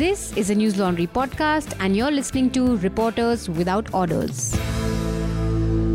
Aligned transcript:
This 0.00 0.32
is 0.36 0.50
a 0.50 0.54
News 0.54 0.76
Laundry 0.78 1.06
podcast, 1.06 1.74
and 1.78 1.96
you're 1.96 2.10
listening 2.10 2.50
to 2.52 2.76
Reporters 2.78 3.48
Without 3.48 3.92
Orders. 3.94 4.54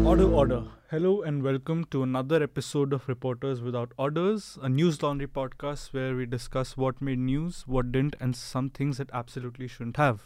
Order, 0.05 0.27
order. 0.41 0.63
Hello 0.91 1.21
and 1.23 1.43
welcome 1.43 1.83
to 1.91 2.03
another 2.03 2.41
episode 2.43 2.93
of 2.93 3.07
Reporters 3.07 3.61
Without 3.61 3.91
Orders, 3.97 4.57
a 4.61 4.69
news 4.69 5.01
laundry 5.03 5.27
podcast 5.27 5.93
where 5.93 6.15
we 6.15 6.25
discuss 6.25 6.77
what 6.77 7.01
made 7.01 7.19
news, 7.19 7.63
what 7.67 7.91
didn't, 7.91 8.15
and 8.19 8.35
some 8.35 8.69
things 8.69 8.97
that 8.97 9.09
absolutely 9.21 9.67
shouldn't 9.67 9.97
have. 9.97 10.19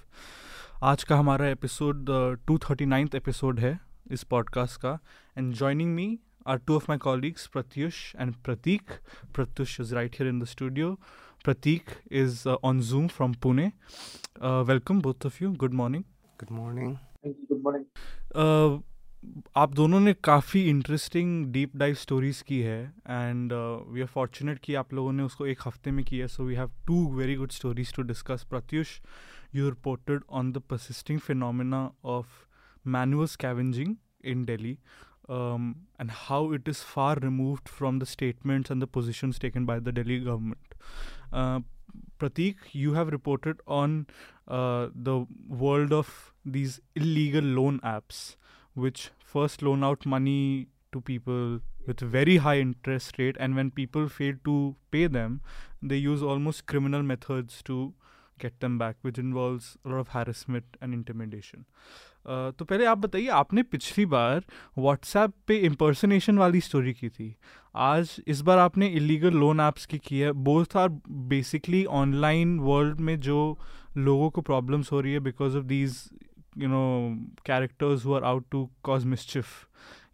आज 0.84 1.04
का 1.04 1.16
हमारा 1.18 1.48
episode 1.50 2.06
two 2.48 2.58
thirty 2.70 2.86
ninth 2.86 3.16
episode 3.16 3.60
है 3.60 3.80
इस 4.12 4.24
podcast 4.34 4.80
का 4.82 4.98
and 5.38 5.54
joining 5.62 5.94
me 5.96 6.08
are 6.48 6.58
two 6.68 6.76
of 6.76 6.90
my 6.90 6.98
colleagues 7.08 7.48
Pratyush 7.54 7.96
and 8.20 8.34
Prateek 8.46 8.92
Pratyush 9.36 9.80
is 9.82 9.94
right 9.94 10.16
here 10.20 10.30
in 10.30 10.40
the 10.40 10.46
studio 10.54 10.98
Prateek 11.45 11.91
is 12.23 12.49
on 12.49 12.81
Zoom 12.91 13.07
from 13.17 13.35
Pune 13.43 13.71
welcome 14.71 15.01
both 15.03 15.27
of 15.27 15.43
you 15.45 15.53
good 15.65 15.75
morning 15.75 16.03
Good 16.43 16.53
morning. 16.53 16.95
Good 17.27 17.61
morning 17.65 17.85
uh, 17.85 18.83
आप 19.57 19.75
दोनों 19.75 20.01
ने 20.01 20.13
काफ़ी 20.25 20.63
interesting 20.71 21.47
deep 21.53 21.77
dive 21.77 21.95
stories 21.95 22.41
की 22.49 22.61
है 22.61 22.81
and 23.09 23.53
we 23.93 24.01
are 24.01 24.07
fortunate 24.07 24.59
कि 24.65 24.75
आप 24.75 24.93
लोगों 24.95 25.13
ने 25.13 25.23
उसको 25.23 25.47
एक 25.47 25.61
हफ़्ते 25.67 25.91
में 25.91 26.05
किया 26.05 26.27
so 26.27 26.45
we 26.45 26.55
have 26.55 26.71
two 26.87 27.07
very 27.17 27.35
good 27.37 27.53
stories 27.53 27.95
to 27.95 28.03
discuss 28.03 28.47
Pratyush 28.51 28.99
you 29.55 29.67
reported 29.69 30.23
on 30.29 30.53
the 30.53 30.61
persisting 30.61 31.19
phenomena 31.19 31.81
of 32.03 32.47
manual 32.85 33.29
scavenging 33.29 33.99
in 34.23 34.45
Delhi 34.45 34.79
um, 35.29 35.77
and 35.99 36.11
how 36.11 36.53
it 36.53 36.67
is 36.67 36.81
far 36.83 37.15
removed 37.17 37.69
from 37.69 38.01
the 38.01 38.07
statements 38.07 38.71
and 38.71 38.83
the 38.83 38.89
positions 38.89 39.39
taken 39.39 39.65
by 39.65 39.79
the 39.79 39.93
Delhi 39.93 40.19
government. 40.21 40.75
Uh, 41.35 41.61
Pratik, 42.19 42.57
you 42.73 42.95
have 42.95 43.09
reported 43.09 43.61
on 43.67 44.07
uh, 44.47 44.89
the 44.95 45.27
world 45.49 45.93
of 45.93 46.33
these 46.45 46.81
illegal 46.95 47.43
loan 47.43 47.81
apps, 47.81 48.37
which 48.75 49.11
first 49.19 49.63
loan 49.63 49.83
out 49.83 50.07
money 50.07 50.69
to 50.93 51.01
people 51.01 51.61
with 51.87 52.01
very 52.01 52.37
high 52.37 52.59
interest 52.59 53.19
rate, 53.19 53.37
and 53.39 53.57
when 53.57 53.71
people 53.71 54.09
fail 54.09 54.35
to 54.45 54.77
pay 54.91 55.07
them, 55.07 55.41
they 55.83 55.97
use 55.97 56.23
almost 56.23 56.67
criminal 56.67 57.03
methods 57.03 57.63
to 57.65 57.93
get 58.39 58.61
them 58.61 58.79
back, 58.79 58.97
which 59.03 59.19
involves 59.19 59.77
a 59.85 59.89
lot 59.89 59.99
of 59.99 60.09
harassment 60.09 60.65
and 60.81 60.95
intimidation. 60.95 61.67
Uh, 62.27 62.53
तो 62.59 62.65
पहले 62.65 62.85
आप 62.85 62.99
बताइए 62.99 63.29
आपने 63.29 63.63
पिछली 63.63 64.05
बार 64.13 64.45
WhatsApp 64.79 65.33
पे 65.47 65.57
impersonation 65.69 66.39
वाली 66.39 66.61
story 66.61 66.93
की 66.93 67.09
थी 67.09 67.27
आज 67.75 68.17
इस 68.29 68.41
बार 68.41 68.59
आपने 68.59 68.87
इलीगल 68.89 69.35
लोन 69.35 69.61
ऐप्स 69.61 69.87
की 69.87 69.99
की 69.99 70.19
है। 70.19 70.33
Both 70.33 70.77
are 70.77 70.89
basically 71.29 71.85
online 71.85 72.59
world 72.59 73.01
में 73.01 73.21
जो 73.21 73.59
लोगों 73.97 74.31
को 74.31 74.41
प्रॉब्लम्स 74.41 74.93
हो 74.93 75.01
रही 75.01 75.13
है 75.13 75.21
because 75.21 75.57
of 75.57 75.65
these 75.65 76.11
you 76.59 76.69
know 76.69 76.83
characters 77.47 78.05
who 78.07 78.15
are 78.15 78.25
out 78.25 78.45
to 78.51 78.71
cause 78.85 79.05
mischief 79.05 79.47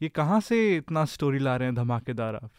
ये 0.03 0.09
कहाँ 0.09 0.41
से 0.41 0.77
इतना 0.77 1.05
स्टोरी 1.05 1.39
ला 1.39 1.57
रहे 1.57 1.69
हैं 1.69 1.75
धमाकेदार 1.75 2.35
आप? 2.35 2.51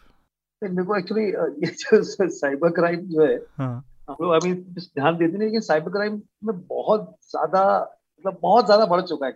को 0.62 0.96
एक्चुअली 0.96 1.24
ये 1.24 1.66
जो 1.66 2.28
साइबर 2.28 2.70
क्राइम 2.70 3.00
जो 3.00 3.26
है 3.26 3.34
हाँ। 3.58 3.84
हम 4.10 4.16
लोग 4.22 4.32
अभी 4.32 4.52
ध्यान 4.54 5.16
देते 5.16 5.32
नहीं 5.32 5.48
लेकिन 5.48 5.60
साइबर 5.60 5.90
क्राइम 5.90 6.22
में 6.44 6.58
बहुत 6.58 7.16
ज़्यादा 7.22 7.64
मतलब 7.80 8.38
बहुत 8.42 8.64
ज़्यादा 8.64 8.86
बढ़ 8.86 9.00
चुका 9.00 9.26
है 9.26 9.32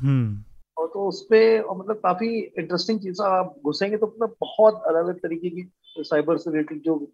हम्म। 0.00 0.44
और 0.78 0.86
तो 0.86 1.08
उस 1.08 1.26
पे 1.30 1.58
और 1.58 1.76
मतलब 1.76 1.96
काफ़ी 1.96 2.28
इंटरेस्टिंग 2.38 3.00
चीज़ 3.00 3.22
आप 3.22 3.54
घुसेंगे 3.64 3.96
तो 3.96 4.06
मतलब 4.06 4.36
बहुत 4.40 4.82
अलग 4.86 5.04
अलग 5.04 5.18
तरीके 5.18 5.50
की 5.50 5.70
साइबर 5.98 6.36
से 6.36 6.50
रिलेटेड 6.50 6.82
जो 6.82 7.12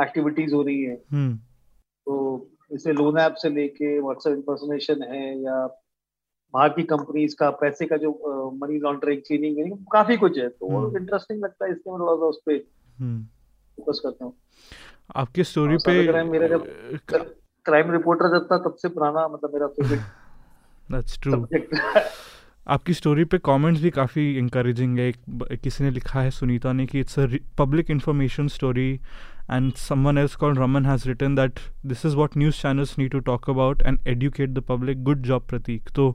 एक्टिविटीज़ 0.00 0.54
हो 0.54 0.62
रही 0.62 0.82
है। 0.82 1.02
हम्म। 1.12 1.36
तो 2.06 2.50
इसे 2.72 2.92
लोन 2.92 3.18
ऐप 3.18 3.34
से 3.34 3.48
लेके 3.48 3.98
व्हाट्सएप 4.00 4.34
इंपर्सनेशन 4.34 5.02
है 5.02 5.42
या 5.42 5.66
बाहर 6.54 6.68
की 6.68 6.82
कंपनीज़ 6.82 7.36
का 7.36 7.50
पैसे 7.50 7.86
का 7.86 7.96
जो 7.96 8.10
मनी 8.62 8.78
लॉन्ड्रिंग 8.78 9.20
क्लीनिंग 9.20 9.78
काफ़ी 9.92 10.16
कुछ 10.16 10.38
है। 10.38 10.48
तो 10.48 10.68
हम्म। 10.68 10.96
इंटरेस्टिंग 10.96 11.42
लगता 11.44 11.64
है 11.64 11.70
इसलिए 11.72 11.92
मैं 11.92 12.00
थोड़ा 12.00 12.14
सा 12.14 12.26
उस 12.26 12.40
पर 12.48 12.60
हम्म। 12.98 13.22
फोकस 13.78 14.00
करता 14.04 14.24
हूँ। 14.24 14.34
आपकी 15.16 15.44
स्टोरी 15.44 15.76
पे 15.76 16.22
मेरा 16.22 16.48
जब 16.48 16.66
क्राइम 17.66 17.90
रिपोर्टर 17.92 18.38
जब 18.38 18.48
था 18.52 18.58
तब 18.58 18.74
से 18.74 18.88
पुराना 18.88 19.28
मतलब 19.28 19.54
मेरा 19.54 19.66
फेवरेट 19.66 20.00
दैट्स 20.92 21.20
ट्रू 21.20 21.32
आपकी 22.68 22.94
स्टोरी 22.94 23.24
पे 23.24 23.38
कमेंट्स 23.44 23.82
भी 23.82 23.90
काफ़ी 23.90 24.22
इंकरेजिंग 24.38 24.98
है। 24.98 25.08
एक 25.08 25.58
किसी 25.62 25.84
ने 25.84 25.90
लिखा 25.90 26.20
है 26.20 26.30
सुनीता 26.30 26.72
ने 26.72 26.86
कि 26.86 27.00
it's 27.00 27.18
a 27.18 27.26
public 27.58 27.90
information 27.90 28.48
story 28.48 28.90
and 29.50 29.72
someone 29.74 30.18
else 30.18 30.34
called 30.36 30.58
Raman 30.58 30.86
has 30.86 31.08
written 31.08 31.34
that 31.34 31.60
this 31.86 32.04
is 32.06 32.16
what 32.16 32.36
news 32.36 32.60
channels 32.62 32.98
need 32.98 33.10
to 33.10 33.20
talk 33.30 33.50
about 33.50 33.82
and 33.82 33.98
educate 34.08 34.50
the 34.50 34.64
public 34.68 35.02
good 35.04 35.22
job 35.22 35.46
Prateek 35.48 35.88
तो 35.96 36.10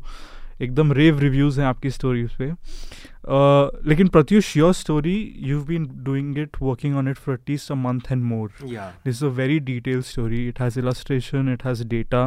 एकदम 0.61 0.91
रेव 0.93 1.19
रिव्यूज़ 1.19 1.59
हैं 1.61 1.67
आपकी 1.67 1.89
story 1.89 2.25
पे। 2.39 2.51
लेकिन 3.89 4.07
Pratyush 4.07 4.55
your 4.57 4.73
story 4.73 5.15
you 5.47 5.59
been 5.65 5.85
doing 6.03 6.37
it 6.37 6.57
working 6.61 6.95
on 6.97 7.07
it 7.09 7.17
for 7.17 7.35
at least 7.35 7.71
a 7.71 7.75
month 7.75 8.11
and 8.11 8.23
more 8.23 8.51
this 8.63 9.15
is 9.15 9.25
a 9.25 9.29
very 9.37 9.59
detail 9.69 10.01
story 10.01 10.47
it 10.47 10.59
has 10.61 10.79
illustration 10.79 11.53
it 11.53 11.65
has 11.65 11.83
data 11.87 12.23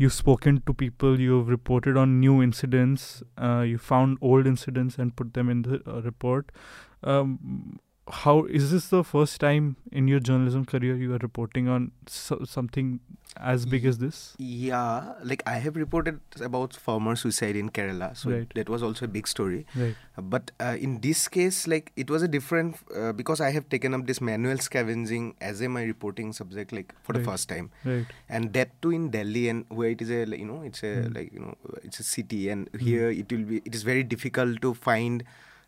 you 0.00 0.08
spoken 0.08 0.58
to 0.66 0.72
people 0.72 1.20
you 1.20 1.38
have 1.38 1.50
reported 1.50 1.96
on 1.96 2.18
new 2.20 2.42
incidents 2.42 3.22
you 3.40 3.78
found 3.88 4.18
old 4.22 4.46
incidents 4.46 5.00
and 5.00 5.12
put 5.12 5.34
them 5.34 5.50
in 5.50 5.62
the 5.62 5.80
report 6.04 6.50
how 8.08 8.44
is 8.44 8.70
this 8.70 8.88
the 8.88 9.02
first 9.02 9.40
time 9.40 9.76
in 9.90 10.06
your 10.06 10.20
journalism 10.20 10.64
career 10.64 10.94
you 10.96 11.12
are 11.14 11.18
reporting 11.18 11.66
on 11.68 11.90
so, 12.06 12.44
something 12.44 13.00
as 13.36 13.66
big 13.66 13.84
as 13.84 13.98
this? 13.98 14.34
Yeah, 14.38 15.14
like 15.24 15.42
I 15.44 15.54
have 15.58 15.74
reported 15.76 16.20
about 16.40 16.74
farmer 16.74 17.16
suicide 17.16 17.56
in 17.56 17.70
Kerala, 17.70 18.16
so 18.16 18.30
Right. 18.30 18.52
that 18.54 18.68
was 18.68 18.82
also 18.82 19.06
a 19.06 19.08
big 19.08 19.26
story. 19.26 19.66
Right. 19.74 19.96
But 20.16 20.52
uh, 20.60 20.76
in 20.78 21.00
this 21.00 21.26
case, 21.26 21.66
like 21.66 21.90
it 21.96 22.08
was 22.08 22.22
a 22.22 22.28
different 22.28 22.76
uh, 22.96 23.12
because 23.12 23.40
I 23.40 23.50
have 23.50 23.68
taken 23.68 23.92
up 23.92 24.06
this 24.06 24.20
manual 24.20 24.58
scavenging 24.58 25.34
as 25.40 25.60
a 25.60 25.68
my 25.68 25.82
reporting 25.82 26.32
subject, 26.32 26.72
like 26.72 26.94
for 27.02 27.12
the 27.12 27.18
Right. 27.18 27.26
first 27.26 27.48
time, 27.48 27.70
Right. 27.84 28.06
and 28.28 28.52
that 28.52 28.80
too 28.82 28.92
in 28.92 29.10
Delhi, 29.10 29.48
and 29.48 29.64
where 29.68 29.90
it 29.90 30.00
is 30.00 30.10
a 30.10 30.22
you 30.38 30.46
know 30.46 30.62
it's 30.62 30.84
a 30.84 30.94
Hmm. 31.02 31.12
like 31.12 31.32
you 31.32 31.40
know 31.40 31.56
it's 31.82 31.98
a 31.98 32.04
city, 32.04 32.48
and 32.50 32.70
here 32.78 33.10
it 33.10 33.30
will 33.32 33.44
be 33.44 33.60
it 33.64 33.74
is 33.74 33.82
very 33.82 34.04
difficult 34.04 34.62
to 34.62 34.74
find 34.74 35.24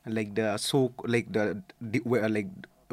like 0.07 0.35
the 0.35 0.57
so 0.59 0.93
like 1.05 1.33
the, 1.33 1.63
the 1.81 2.01
like 2.29 2.49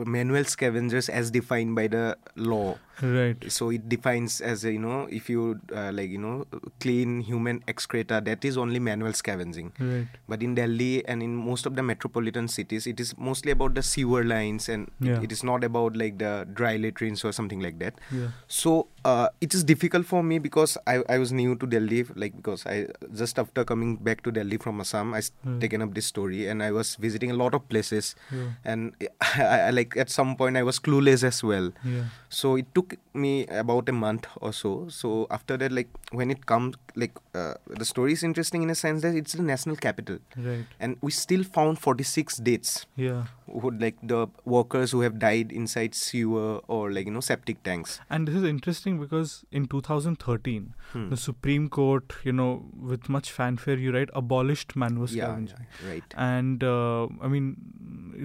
manual 0.05 0.43
scavengers 0.43 1.07
as 1.09 1.31
defined 1.31 1.75
by 1.75 1.87
the 1.87 2.17
law 2.35 2.77
Right. 3.01 3.35
so 3.51 3.71
it 3.71 3.89
defines 3.89 4.39
as 4.39 4.63
you 4.63 4.79
know 4.79 5.05
if 5.11 5.29
you 5.29 5.59
uh, 5.75 5.91
like 5.93 6.09
you 6.09 6.17
know 6.17 6.45
clean 6.79 7.19
human 7.19 7.61
excreta 7.67 8.21
that 8.23 8.45
is 8.45 8.57
only 8.57 8.79
manual 8.79 9.11
scavenging 9.11 9.73
Right. 9.77 10.07
but 10.29 10.41
in 10.41 10.55
delhi 10.55 11.05
and 11.05 11.21
in 11.21 11.35
most 11.35 11.65
of 11.65 11.75
the 11.75 11.83
metropolitan 11.83 12.47
cities 12.47 12.87
it 12.87 13.01
is 13.01 13.17
mostly 13.17 13.51
about 13.51 13.73
the 13.75 13.83
sewer 13.83 14.23
lines 14.23 14.69
and 14.69 14.87
it- 15.01 15.07
Yeah. 15.07 15.21
it 15.21 15.33
is 15.33 15.43
not 15.43 15.65
about 15.65 15.97
like 15.97 16.19
the 16.19 16.47
dry 16.53 16.77
latrines 16.77 17.25
or 17.25 17.33
something 17.33 17.59
like 17.59 17.79
that 17.79 17.99
Yeah. 18.11 18.29
so 18.47 18.87
uh, 19.03 19.27
it 19.41 19.53
is 19.53 19.65
difficult 19.65 20.05
for 20.05 20.23
me 20.23 20.39
because 20.39 20.77
I, 20.87 21.03
I 21.09 21.17
was 21.17 21.33
new 21.33 21.55
to 21.57 21.67
delhi 21.67 22.05
like 22.15 22.35
because 22.37 22.65
i 22.65 22.87
just 23.13 23.37
after 23.37 23.65
coming 23.65 23.97
back 23.97 24.23
to 24.23 24.31
delhi 24.31 24.57
from 24.57 24.79
assam 24.79 25.13
i 25.13 25.21
Hmm. 25.43 25.59
taken 25.59 25.81
up 25.81 25.93
this 25.93 26.05
story 26.05 26.47
and 26.47 26.63
i 26.63 26.71
was 26.71 26.95
visiting 26.95 27.29
a 27.29 27.35
lot 27.43 27.53
of 27.53 27.67
places 27.67 28.15
Yeah. 28.31 28.51
and 28.63 28.95
I, 29.35 29.67
I 29.67 29.69
like 29.71 29.84
at 30.03 30.09
some 30.09 30.35
point 30.41 30.57
i 30.57 30.63
was 30.69 30.79
clueless 30.87 31.23
as 31.29 31.43
well 31.49 31.67
Yeah. 31.83 32.05
so 32.29 32.55
it 32.61 32.67
took 32.77 32.95
me 33.25 33.45
about 33.63 33.89
a 33.89 33.91
month 34.03 34.25
or 34.41 34.51
so 34.61 34.71
so 34.89 35.27
after 35.37 35.57
that 35.57 35.71
like 35.79 35.89
when 36.21 36.31
it 36.35 36.45
comes 36.45 36.75
like 37.03 37.15
uh, 37.41 37.53
the 37.81 37.85
story 37.91 38.13
is 38.17 38.23
interesting 38.23 38.63
in 38.65 38.69
a 38.69 38.75
sense 38.75 39.01
that 39.05 39.15
it's 39.21 39.33
the 39.33 39.43
national 39.51 39.75
capital 39.87 40.19
Right. 40.49 40.65
and 40.79 40.97
we 41.01 41.11
still 41.11 41.43
found 41.57 41.79
46 41.85 42.37
deaths 42.49 42.85
Yeah. 43.05 43.23
who 43.61 43.71
like 43.85 43.97
the 44.13 44.21
workers 44.57 44.91
who 44.97 45.01
have 45.07 45.19
died 45.25 45.51
inside 45.61 45.93
sewer 46.01 46.49
or 46.67 46.81
like 46.97 47.05
you 47.11 47.15
know 47.17 47.25
septic 47.31 47.61
tanks 47.69 47.99
And 48.09 48.27
this 48.31 48.35
is 48.41 48.43
interesting 48.51 48.99
because 49.05 49.35
in 49.51 49.67
2013, 49.75 50.73
Hmm. 50.93 51.09
the 51.11 51.17
Supreme 51.17 51.67
Court, 51.75 52.13
you 52.23 52.31
know, 52.39 52.49
with 52.91 53.07
much 53.15 53.31
fanfare, 53.37 53.77
you 53.85 53.91
write, 53.95 54.09
abolished 54.21 54.75
manual 54.83 55.09
yeah, 55.09 55.23
scavenging. 55.25 55.65
yeah, 55.83 55.89
right 55.91 56.13
And 56.25 56.63
uh, 56.63 57.07
I 57.21 57.27
mean, 57.35 57.47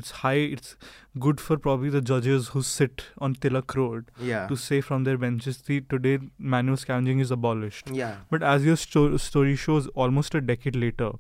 it's 0.01 0.11
high, 0.25 0.43
it's 0.59 0.77
good 1.27 1.41
for 1.51 1.57
probably 1.63 1.91
the 1.93 2.01
judges 2.09 2.49
who 2.55 2.61
sit 2.67 3.03
on 3.27 3.35
Tilak 3.45 3.75
Road 3.79 4.11
yeah 4.33 4.47
to 4.51 4.57
say 4.65 4.81
from 4.89 5.03
their 5.09 5.19
benches, 5.23 5.57
see, 5.69 5.81
today 5.95 6.19
manual 6.39 6.77
scavenging 6.77 7.19
is 7.25 7.33
abolished. 7.37 7.91
yeah 8.01 8.19
But 8.35 8.45
as 8.53 8.65
your 8.71 8.77
sto- 8.77 9.17
story 9.17 9.57
shows, 9.57 9.89
almost 10.05 10.37
a 10.41 10.41
decade 10.51 10.77
later, 10.77 11.11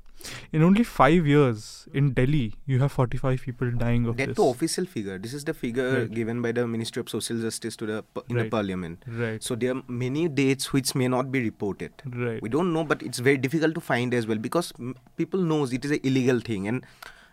in 0.53 0.62
only 0.69 0.85
five 0.85 1.27
years 1.32 1.88
in 2.00 2.12
Delhi, 2.19 2.55
you 2.75 2.79
have 2.85 2.93
45 2.93 3.43
people 3.49 3.71
dying 3.82 4.06
of 4.06 4.17
that 4.19 4.19
this. 4.19 4.37
That's 4.37 4.44
the 4.44 4.50
official 4.55 4.87
figure 4.94 5.19
this 5.27 5.35
is 5.41 5.44
the 5.50 5.55
figure 5.65 5.88
Right. 5.99 6.11
given 6.21 6.43
by 6.47 6.53
the 6.61 6.67
ministry 6.79 7.00
of 7.06 7.09
social 7.17 7.41
justice 7.49 7.76
to 7.83 7.87
the 7.93 7.99
in 8.29 8.37
Right. 8.37 8.44
the 8.44 8.50
parliament 8.56 9.05
Right. 9.25 9.43
so 9.50 9.56
there 9.65 9.75
are 9.76 9.83
many 10.05 10.26
dates 10.43 10.73
which 10.79 10.94
may 11.05 11.09
not 11.17 11.33
be 11.38 11.43
reported 11.50 12.05
right. 12.26 12.41
we 12.49 12.55
don't 12.59 12.73
know 12.79 12.85
but 12.93 13.03
it's 13.11 13.19
very 13.31 13.43
difficult 13.49 13.75
to 13.81 13.88
find 13.94 14.15
as 14.21 14.26
well 14.33 14.44
because 14.50 14.73
m- 14.91 14.94
people 15.23 15.43
knows 15.55 15.73
it 15.81 15.85
is 15.91 15.97
a 15.99 16.05
illegal 16.12 16.38
thing 16.50 16.69
and 16.75 16.87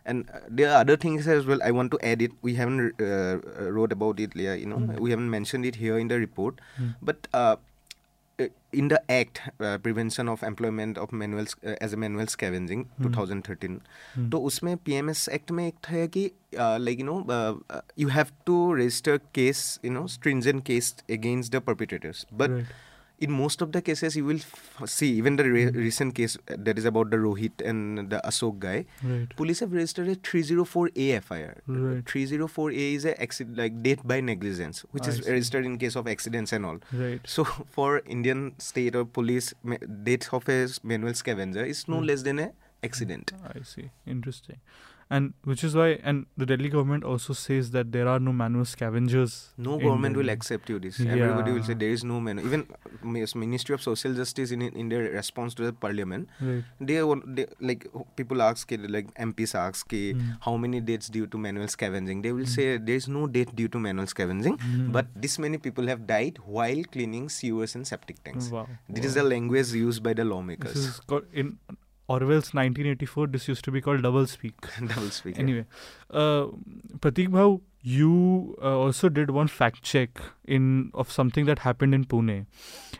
and 0.06 0.30
uh, 0.30 0.38
there 0.60 0.70
are 0.70 0.78
other 0.84 0.96
things 1.02 1.26
as 1.32 1.44
well 1.50 1.60
i 1.66 1.70
want 1.80 1.90
to 1.96 1.98
add 2.12 2.22
it 2.28 2.32
we 2.42 2.54
haven't 2.60 3.00
uh, 3.00 3.08
uh, 3.08 3.70
wrote 3.76 3.92
about 3.98 4.18
it 4.28 4.34
yeah, 4.44 4.54
you 4.62 4.66
know 4.72 4.78
Mm. 4.84 4.98
we 5.08 5.10
haven't 5.10 5.30
mentioned 5.34 5.64
it 5.72 5.76
here 5.84 5.98
in 6.06 6.08
the 6.14 6.18
report 6.22 6.60
Mm. 6.80 6.94
but 7.10 7.28
uh, 7.42 7.54
uh, 8.42 8.48
in 8.80 8.88
the 8.88 8.98
act 9.14 9.40
uh, 9.60 9.76
prevention 9.86 10.28
of 10.34 10.42
employment 10.50 10.98
of 10.98 11.12
manual 11.22 11.46
uh, 11.70 11.74
as 11.86 11.92
a 11.96 11.98
manual 12.04 12.26
scavenging 12.34 12.84
2013 13.06 13.80
तो 14.34 14.40
उसमें 14.50 14.74
PMS 14.88 15.28
act 15.38 15.50
में 15.58 15.66
एक 15.66 15.74
था 15.88 16.04
कि 16.16 16.24
like 16.86 17.00
you 17.00 17.06
know 17.06 17.16
you 18.04 18.08
have 18.18 18.32
to 18.50 18.56
register 18.80 19.18
case 19.40 19.62
you 19.88 19.92
know 19.98 20.06
stringent 20.16 20.64
case 20.70 20.90
against 21.18 21.52
the 21.58 21.60
perpetrators 21.70 22.24
but 22.42 22.50
Right. 22.56 22.72
in 23.19 23.31
most 23.31 23.61
of 23.61 23.71
the 23.71 23.81
cases 23.81 24.15
you 24.15 24.23
will 24.25 24.37
f- 24.37 24.87
see 24.87 25.07
even 25.13 25.35
the 25.37 25.43
re- 25.43 25.69
recent 25.71 26.13
case 26.13 26.37
uh, 26.51 26.55
that 26.59 26.77
is 26.77 26.85
about 26.85 27.09
the 27.09 27.17
Rohit 27.17 27.61
and 27.65 28.09
the 28.11 28.21
Ashok 28.23 28.59
guy 28.59 28.85
Right. 29.03 29.35
police 29.35 29.59
have 29.61 29.71
registered 29.73 30.07
a 30.07 30.15
304A 30.15 31.23
FIR. 31.23 31.61
Right. 31.67 32.05
304A 32.05 32.93
is 32.95 33.05
a 33.05 33.19
accident 33.21 33.57
like 33.57 33.81
death 33.81 34.05
by 34.07 34.19
negligence, 34.21 34.81
which 34.91 35.05
I 35.05 35.09
is 35.09 35.17
see. 35.17 35.31
registered 35.31 35.65
in 35.65 35.77
case 35.77 35.95
of 35.95 36.07
accidents 36.07 36.53
and 36.53 36.65
all. 36.65 36.77
Right. 36.93 37.19
So 37.25 37.43
for 37.77 38.01
Indian 38.05 38.53
state 38.59 38.95
or 38.95 39.05
police, 39.05 39.53
ma- 39.63 39.77
death 40.03 40.31
of 40.33 40.47
a 40.49 40.67
manual 40.83 41.13
scavenger 41.15 41.63
is 41.65 41.87
no 41.87 41.97
Hmm. 41.99 42.03
less 42.05 42.21
than 42.23 42.39
a 42.39 42.51
accident. 42.83 43.31
I 43.43 43.61
see. 43.63 43.89
Interesting. 44.05 44.57
And 45.09 45.33
which 45.45 45.63
is 45.63 45.73
why, 45.73 45.99
and 46.03 46.25
the 46.35 46.45
Delhi 46.45 46.67
government 46.67 47.05
also 47.05 47.31
says 47.33 47.71
that 47.71 47.91
there 47.93 48.07
are 48.09 48.19
no 48.19 48.33
manual 48.33 48.65
scavengers. 48.65 49.53
No 49.57 49.77
government 49.77 50.17
will 50.17 50.29
accept 50.29 50.69
you 50.69 50.79
this. 50.79 50.99
Everybody 50.99 51.53
will 51.53 51.63
say 51.63 51.75
there 51.75 51.91
is 51.91 52.03
no 52.03 52.19
manual. 52.19 52.45
Even 52.47 52.67
Ministry 53.43 53.73
of 53.73 53.81
Social 53.81 54.13
Justice 54.13 54.51
in 54.51 54.61
in 54.61 54.89
their 54.89 55.03
response 55.13 55.53
to 55.55 55.63
the 55.63 55.71
Parliament, 55.85 56.27
Right. 56.41 56.63
they, 56.81 56.99
they 57.37 57.45
like 57.61 57.87
people 58.17 58.41
ask 58.41 58.69
like 58.97 59.13
MPs 59.29 59.55
ask 59.55 59.87
कि 59.95 60.01
Hmm. 60.17 60.35
how 60.41 60.57
many 60.57 60.81
deaths 60.91 61.09
due 61.17 61.27
to 61.27 61.37
manual 61.47 61.67
scavenging. 61.77 62.21
They 62.27 62.33
will 62.41 62.45
say 62.57 62.67
there 62.77 62.95
is 63.03 63.07
no 63.07 63.27
death 63.27 63.55
due 63.55 63.67
to 63.69 63.79
manual 63.79 64.07
scavenging, 64.07 64.57
Hmm. 64.67 64.91
but 64.99 65.07
this 65.15 65.39
many 65.39 65.57
people 65.57 65.87
have 65.87 66.05
died 66.13 66.39
while 66.59 66.83
cleaning 66.97 67.29
sewers 67.29 67.75
and 67.79 67.87
septic 67.95 68.23
tanks. 68.23 68.51
Wow. 68.51 68.67
This 68.89 69.05
is 69.05 69.13
the 69.23 69.23
language 69.23 69.71
used 69.73 70.03
by 70.03 70.13
the 70.13 70.23
This 70.23 70.31
lawmakers. 70.35 70.75
is 70.85 70.99
called 71.13 71.25
in 71.33 71.57
Orwell's 72.07 72.53
1984. 72.53 73.27
This 73.27 73.47
used 73.47 73.63
to 73.65 73.71
be 73.71 73.81
called 73.81 74.01
double 74.01 74.25
speak. 74.27 74.55
Double 74.87 75.09
speak. 75.09 75.37
Anyway, 75.37 75.65
uh, 76.09 76.47
Pratik 76.99 77.27
Bhau, 77.29 77.61
you 77.87 78.55
uh, 78.61 78.77
also 78.77 79.07
did 79.07 79.29
one 79.29 79.47
fact 79.47 79.81
check 79.81 80.21
in 80.45 80.91
of 80.93 81.09
something 81.09 81.45
that 81.45 81.59
happened 81.59 81.95
in 81.95 82.03
Pune. 82.03 82.45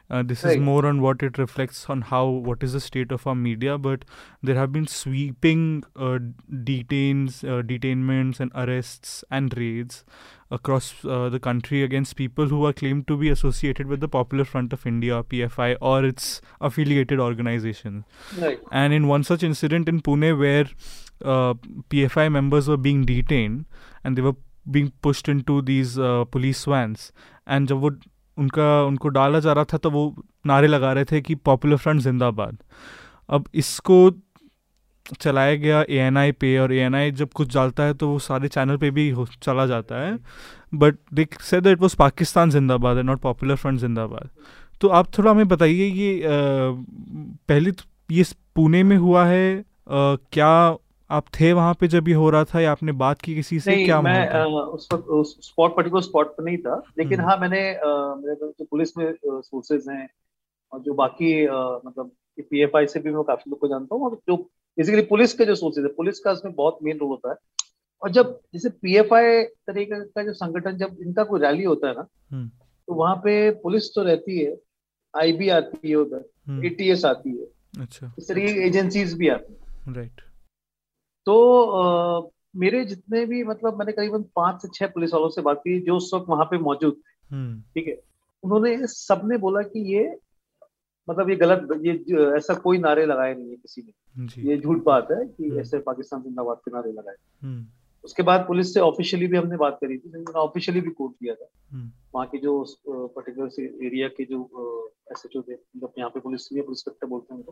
Uh, 0.10 0.24
this 0.24 0.46
is 0.46 0.58
more 0.58 0.86
on 0.86 1.02
what 1.02 1.22
it 1.22 1.38
reflects 1.38 1.90
on 1.90 2.04
how 2.12 2.26
what 2.28 2.64
is 2.64 2.72
the 2.72 2.80
state 2.80 3.12
of 3.12 3.28
our 3.28 3.36
media, 3.36 3.78
but 3.78 4.06
there 4.42 4.56
have 4.56 4.72
been 4.72 4.88
sweeping 4.88 5.84
uh, 5.98 6.20
detains, 6.64 7.44
uh, 7.44 7.62
detainments, 7.74 8.40
and 8.40 8.52
arrests 8.56 9.26
and 9.30 9.58
raids 9.58 10.06
across 10.50 11.04
uh, 11.04 11.28
the 11.28 11.40
country 11.50 11.84
against 11.84 12.16
people 12.16 12.48
who 12.48 12.66
are 12.66 12.72
claimed 12.72 13.06
to 13.10 13.18
be 13.18 13.28
associated 13.28 13.88
with 13.88 14.00
the 14.00 14.08
Popular 14.08 14.46
Front 14.46 14.72
of 14.72 14.88
India 14.88 15.22
(PFI) 15.22 15.76
or 15.82 16.06
its 16.06 16.42
affiliated 16.62 17.20
organizations. 17.20 18.06
Right. 18.38 18.60
And 18.72 18.94
in 18.94 19.08
one 19.10 19.26
such 19.26 19.44
incident 19.44 19.90
in 19.90 20.02
Pune, 20.02 20.40
where 20.40 20.66
uh, 21.26 21.56
PFI 21.90 22.32
members 22.32 22.70
were 22.70 22.78
being 22.78 23.06
detained 23.06 23.66
and 24.04 24.18
they 24.18 24.22
were 24.22 24.38
pushed 24.76 25.28
into 25.30 25.62
these 25.62 25.98
uh, 25.98 26.26
police 26.36 26.66
vans, 26.66 27.12
and 27.48 27.68
जब 27.68 27.82
वो 27.82 27.92
उनका 28.38 28.84
उनको 28.84 29.10
डाला 29.10 29.40
जा 29.40 29.54
रहा 29.54 29.66
था 29.74 29.78
तो 29.78 29.90
वो 29.92 30.04
नारे 30.46 30.68
लगा 30.68 30.94
रहे 30.94 31.06
थे 31.06 31.22
कि 31.22 31.36
पॉपुलर 31.36 31.78
फ्रंट 31.78 32.02
जिंदाबाद। 32.02 32.58
अब 33.30 33.50
इसको 33.54 34.12
चलाया 35.22 35.56
गया 35.56 35.82
ए 35.90 35.98
एन 35.98 36.18
आई 36.18 36.32
पे 36.32 36.58
और 36.60 36.74
ए 36.74 36.78
एन 36.78 36.96
आई 36.96 37.12
जब 37.12 37.30
कुछ 37.34 37.54
डालता 37.54 37.84
है 37.84 37.94
तो 37.94 38.10
वो 38.10 38.20
सारे 38.20 38.48
चैनल 38.48 38.78
पे 38.78 38.92
भी 38.92 39.14
चला 39.44 39.66
जाता 39.66 40.06
है। 40.06 40.18
But 40.74 40.98
they 41.14 41.28
said 41.42 41.64
that 41.64 41.80
was 41.82 41.96
Pakistan 41.96 42.50
जिंदाबाद 42.50 42.98
है 42.98 43.04
नॉट 43.04 43.20
पॉपुलर 43.22 43.56
फ्रंट 43.56 43.80
जिंदाबाद। 43.80 44.30
तो 44.82 44.88
आप 44.88 45.18
थोड़ा 45.18 45.32
हमें 45.32 45.48
बताइए 45.48 45.86
ये 45.86 46.22
अ, 46.22 46.30
पहले 47.48 47.72
तो 47.72 47.84
ये 48.12 48.24
पुणे 48.56 48.84
में 48.84 48.98
हुआ 48.98 49.26
है 49.26 49.60
अ, 49.60 49.64
क्या 49.88 50.78
आप 51.10 51.26
थे 51.40 51.52
वहाँ 51.54 51.74
पे 51.74 51.88
जब 51.88 52.08
ये 52.08 52.14
हो 52.14 52.30
रहा 52.30 52.44
था 52.44 52.60
या 52.60 52.72
आपने 52.72 52.92
बात 52.92 53.22
की 53.22 53.36
किसी 53.36 53.60
से? 53.60 53.72
नहीं 53.72 53.86
क्या 53.86 54.02
मैं 54.02 54.30
था? 54.30 54.44
उस 54.46 54.88
वक्त 54.94 55.04
उस 55.04 55.38
स्पॉट 55.42 55.76
पर्टिकुलर 55.76 56.02
स्पॉट 56.04 56.28
पर 56.38 56.44
नहीं 56.44 56.58
था। 56.58 56.82
लेकिन 56.98 57.20
हम्म। 57.20 57.30
हाँ 57.30 57.38
मैंने 57.38 57.62
अ, 57.70 58.16
मेरे 58.18 58.36
तो 58.36 58.54
जो 58.60 58.66
पुलिस 58.66 58.98
में 58.98 59.14
सोर्सेज 59.26 59.86
हैं 59.90 60.08
और 60.72 60.80
जो 60.80 60.94
बाकी 60.94 61.46
अ, 61.46 61.82
मतलब 61.86 62.12
पीएफआई 62.40 62.88
से 62.88 63.00
भी 63.00 63.12
मैं 63.12 63.24
काफ़ी 63.24 63.50
लोग 63.52 63.60
को 63.60 63.68
जानता 63.68 63.96
हूँ 63.96 64.06
और 64.06 64.16
जो 64.30 64.36
बेसिकली 64.78 65.02
पुलिस 65.02 65.34
के 65.34 65.46
जो 65.46 65.56
सोर्सेज 65.56 65.84
है 65.86 65.92
पुलिस 65.92 66.20
का 66.20 66.32
इसमें 66.32 66.54
बहुत 66.56 66.80
मेन 66.84 66.98
रोल 66.98 67.10
होता 67.10 67.30
है। 67.30 67.36
और 68.02 68.12
जब 68.12 68.40
जैसे 68.54 68.70
पीएफआई 68.70 69.44
तरीके 69.44 70.04
का 70.06 70.24
जो 70.24 70.34
संगठन 70.34 70.78
जब 70.78 70.98
इनका 71.02 71.24
कोई 71.24 71.40
रैली 71.40 71.64
होता 71.64 71.88
है 71.88 71.94
ना 71.94 72.08
हम्म। 72.32 72.48
तो 72.88 72.94
वहाँ 72.94 73.16
पे 73.16 73.50
पुलिस 73.52 73.90
तो 73.96 74.04
रहती 74.04 74.40
है 74.40 74.56
आईबी 75.14 75.50
आती 75.50 75.90
है 75.90 75.96
उधर 75.96 76.30
हम्म, 76.48 76.66
एटीएस 76.66 77.06
आती 77.06 77.30
है। 77.30 77.82
अच्छा। 77.84 78.14
इस 78.20 78.28
तरीके 78.28 78.54
की 78.54 78.60
एजेंसीज 78.60 79.14
भी 79.14 79.28
आती 79.30 79.54
है। 79.54 79.94
राइट 79.94 80.22
तो 81.28 82.32
मेरे 82.56 82.86
जितने 82.86 83.26
भी 83.26 83.44
मतलब 83.44 83.78
मैंने 83.80 83.92
करीबन 83.92 84.24
पाँच 84.36 84.62
से 84.62 84.68
छह 84.74 84.88
पुलिस 84.88 85.14
वालों 85.14 85.30
से 85.30 85.42
बात 85.42 85.58
की 85.58 85.80
जो 85.80 85.96
उस 85.96 86.12
वक्त 86.14 86.26
वहाँ 86.30 86.46
पे 86.46 86.58
मौजूद 86.58 86.94
थे 86.94 87.36
हम्म। 87.36 87.62
ठीक 87.62 87.88
है? 87.88 88.02
उन्होंने 88.44 88.88
सबने 88.88 89.38
बोला 89.38 89.62
कि 89.62 89.80
ये 89.96 90.20
मतलब 91.10 91.30
ये 91.30 91.36
गलत 91.36 91.68
ये 91.82 91.94
ऐसा 92.38 92.54
कोई 92.54 92.78
नारे 92.78 93.06
लगाए 93.06 93.36
नहीं 93.36 93.50
है 93.50 93.56
किसी 93.56 93.82
ने। 93.82 93.92
ये 94.50 94.58
झूठ 94.58 94.84
बात 94.84 95.08
है 95.12 95.26
कि 95.28 95.50
हम्म। 95.50 95.60
ऐसे 95.60 95.80
पाकिस्तान 95.80 96.22
जिंदाबाद 96.22 96.58
के 96.58 96.72
नारे 96.72 96.92
लगाए। 96.92 97.16
हम्म। 97.44 97.66
उसके 98.04 98.24
बाद 98.24 98.42
पुलिस 98.42 98.74
से 98.74 98.80
ऑफिशियली 98.80 99.28
भी 99.28 99.38
हमने 99.38 99.58
बात 99.58 99.78
करी 99.82 99.98
थी 99.98 100.10
उन्होंने 100.10 100.40
ऑफिशियली 100.40 100.82
भी 100.82 100.90
कोर्ट 100.90 101.14
किया 101.14 101.36
था। 101.36 101.48
वहाँ 102.16 102.28
के 102.28 102.38
जो 102.38 102.66
पर्टिकुलर 102.88 103.86
एरिया 103.86 104.08
के 104.08 104.26
जो 104.26 104.40
एस 105.12 105.24
एच 105.26 105.38
ओ 105.38 105.42
थे 105.42 105.54
मतलब 105.54 105.94
यहाँ 105.98 106.10
पे 106.10 106.20
पुलिस 106.20 106.48
पुलिस 106.54 106.84
बोलते 107.10 107.34
हैं 107.34 107.42
उनको। 107.42 107.52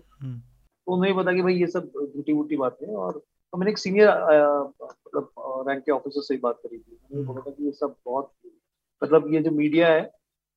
तो 0.86 0.94
उन्हें 0.94 1.16
पता 1.16 1.34
कि 1.34 1.42
भाई 1.42 1.56
ये 1.56 1.68
सब 1.68 2.12
झूठी 2.16 2.34
वूठी 2.34 2.58
बातें 2.58 2.88
हैं 2.88 2.96
और 2.96 3.24
तो 3.56 3.60
मैंने 3.60 3.72
एक 3.72 3.78
सीनियर 3.78 4.10
मतलब 5.08 5.30
रैंक 5.68 5.84
के 5.84 5.92
ऑफिसर 5.92 6.22
से 6.22 6.34
ही 6.34 6.40
बात 6.40 6.60
करी 6.64 6.78
थी। 6.78 7.00
उन्होंने 7.12 7.28
बोला 7.28 7.42
था 7.42 7.52
कि 7.52 7.66
ये 7.66 7.72
सब 7.72 7.96
बहुत 8.06 8.32
मतलब 9.04 9.34
ये 9.34 9.42
जो 9.42 9.52
मीडिया 9.52 9.88
है 9.88 10.12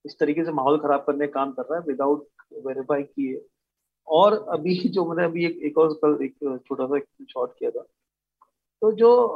इस 0.07 0.19
तरीके 0.19 0.45
से 0.45 0.53
माहौल 0.53 0.79
खराब 0.79 1.05
करने 1.07 1.27
का 1.27 1.33
काम 1.33 1.53
कर 1.53 1.63
रहा 1.63 1.79
है 1.79 1.85
विदाउट 1.87 2.27
वेरीफाई 2.67 3.03
किए। 3.03 3.47
और 4.09 4.47
अभी 4.49 4.89
जो 4.89 5.05
मैंने 5.05 5.25
अभी 5.25 5.47
एक, 5.47 5.59
एक 5.63 5.79
और 5.79 5.93
कल 6.05 6.25
एक 6.25 6.63
छोटा 6.67 6.87
सा 6.87 6.99
शॉट 7.31 7.55
किया 7.59 7.71
था। 7.71 7.83
तो 8.83 8.93
जो 8.93 9.31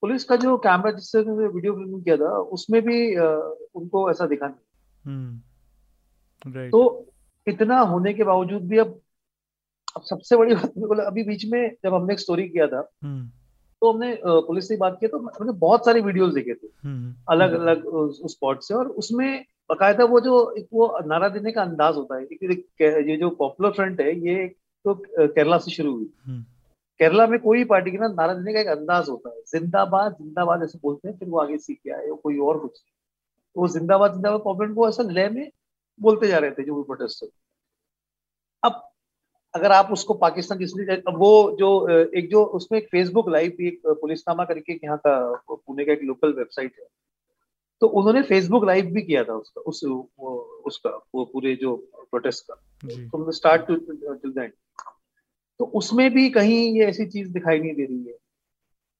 पुलिस 0.00 0.24
का 0.24 0.36
जो 0.36 0.56
कैमरा 0.58 0.90
जिससे 0.90 1.20
वीडियो 1.20 1.74
फ़िल्म 1.74 2.02
किया 2.02 2.16
था 2.16 2.38
उसमें 2.38 2.82
भी 2.82 3.16
उनको 3.74 4.10
ऐसा 4.10 4.26
दिखा 4.26 4.46
नहीं। 4.46 4.62
हम्म। 5.04 6.70
तो 6.70 7.06
इतना 7.46 7.78
होने 7.78 8.14
के 8.14 8.24
बावजूद 8.24 8.62
भी 8.62 8.78
अब 8.78 9.00
अब 9.96 10.02
सबसे 10.02 10.36
बड़ी 10.36 10.54
बात 10.54 10.72
को 10.78 10.94
अभी 11.02 11.22
बीच 11.22 11.44
में 11.46 11.70
जब 11.84 11.94
हमने 11.94 12.12
एक 12.12 12.20
स्टोरी 12.20 12.48
किया 12.48 12.66
था 12.66 12.88
हम्म। 13.04 13.26
तो 13.82 13.92
हमने 13.92 14.16
पुलिस 14.24 14.68
से 14.68 14.76
बात 14.76 14.96
किया 15.00 15.08
तो 15.08 15.18
मैंने 15.20 15.52
बहुत 15.58 15.84
सारे 15.84 16.00
वीडियोस 16.00 16.32
देखे 16.34 16.54
थे। 16.54 16.68
हम्म। 16.84 17.14
अलग 17.28 17.52
अलग 17.52 17.84
उस 17.86 18.32
स्पॉट 18.32 18.62
से 18.62 18.74
और 18.74 18.88
उसमें 19.02 19.44
बकायदा 19.70 20.04
वो 20.04 20.20
जो 20.20 20.38
एक 20.58 20.66
वो 20.72 20.86
नारा 21.06 21.28
देने 21.28 21.52
का 21.52 21.62
अंदाज 21.62 21.94
होता 21.96 22.16
है 22.16 22.24
ये 22.24 23.16
जो 23.16 23.30
पॉपुलर 23.38 23.70
फ्रंट 23.70 24.00
है 24.00 24.18
ये 24.28 24.46
तो 24.84 24.94
केरला 25.18 25.58
से 25.58 25.70
शुरू 25.70 25.92
हुई। 25.94 26.10
हम्म। 26.26 26.42
केरला 27.00 27.26
में 27.26 27.38
कोई 27.40 27.64
पार्टी 27.64 27.90
के 27.90 27.98
ना 27.98 28.08
नारा 28.08 28.34
देने 28.34 28.52
का 28.52 28.60
एक 28.60 28.66
अंदाज 28.68 29.08
होता 29.08 29.30
है। 29.30 29.40
जिंदाबाद 29.52 30.16
जिंदाबाद 30.20 30.62
ऐसे 30.62 30.78
बोलते 30.82 31.08
हैं 31.08 31.16
फिर 31.18 31.28
वो 31.28 31.38
आगे 31.38 31.58
सीख 31.58 31.78
के 31.84 31.90
आए 31.90 32.08
वो 32.08 32.16
कोई 32.16 32.38
और 32.38 32.58
कुछ। 32.58 32.82
तो 33.56 33.60
वो 33.60 33.68
जिंदाबाद 33.68 34.12
जिंदाबाद 34.12 34.40
पॉपुलर 34.44 34.72
को 34.72 34.88
ऐसा 34.88 35.02
लय 35.02 35.28
में 35.28 35.50
बोलते 36.00 36.28
जा 36.28 36.38
रहे 36.38 36.50
थे 36.50 36.62
जो 36.62 36.74
भी 36.76 36.82
प्रोटेस्ट 36.82 37.24
अब 37.24 37.30
अगर 39.54 39.72
आप 39.72 39.88
उसको 39.92 40.14
पाकिस्तान 40.14 40.58
जिसने 40.58 40.94
अब 40.96 41.18
वो 41.18 41.56
जो 41.58 41.68
एक 41.90 42.28
जो 42.30 42.44
उसमें 42.58 42.78
एक 42.78 42.88
फेसबुक 42.90 43.28
लाइव 43.30 43.52
भी 43.58 43.68
एक 43.68 43.80
पुलिसनामा 44.00 44.44
करके 44.44 44.72
यहाँ 44.74 44.96
का 45.06 45.14
पुणे 45.50 45.84
का 45.84 45.92
एक 45.92 46.02
लोकल 46.04 46.32
वेबसाइट 46.32 46.72
है। 46.80 46.86
तो 47.82 47.86
उन्होंने 47.88 48.22
फेसबुक 48.22 48.64
लाइव 48.64 48.86
भी 48.86 49.02
किया 49.02 49.24
था 49.24 49.34
उसका 49.34 49.60
उस 49.60 49.80
वो, 49.84 50.34
उसका 50.66 50.90
वो 51.14 51.24
पूरे 51.24 51.54
जो 51.56 51.76
प्रोटेस्ट 52.10 52.44
का। 52.50 52.54
From 52.84 53.24
the 53.26 53.32
start 53.34 53.66
to 53.66 53.74
till 53.76 54.32
the 54.32 54.38
end 54.38 54.52
तो 55.60 55.64
उसमें 55.80 56.10
भी 56.14 56.28
कहीं 56.30 56.60
ये 56.78 56.84
ऐसी 56.86 57.06
चीज़ 57.06 57.32
दिखाई 57.32 57.58
नहीं 57.58 57.74
दे 57.74 57.84
रही 57.84 58.04
है। 58.04 58.16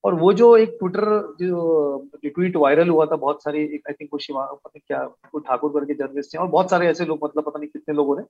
और 0.03 0.13
वो 0.15 0.31
जो 0.33 0.55
एक 0.57 0.75
ट्विटर 0.79 1.05
जो 1.39 2.09
ट्वीट 2.25 2.55
वायरल 2.55 2.89
हुआ 2.89 3.05
था 3.05 3.15
बहुत 3.15 3.43
सारे 3.43 3.63
आई 3.89 3.93
थिंक 3.93 4.09
वो 4.13 4.19
शिवा 4.19 4.45
पता 4.45 4.69
नहीं 4.69 4.81
क्या 4.87 5.03
कोई 5.31 5.41
ठाकुर 5.47 5.71
वर्ग 5.71 5.87
के 5.87 5.93
जर्नलिस्ट 5.93 6.33
थे 6.33 6.37
और 6.37 6.47
बहुत 6.47 6.69
सारे 6.69 6.87
ऐसे 6.87 7.05
लोग 7.05 7.19
मतलब 7.23 7.43
पता 7.43 7.59
नहीं 7.59 7.69
कितने 7.69 7.95
लोगों 7.95 8.17
ने 8.17 8.23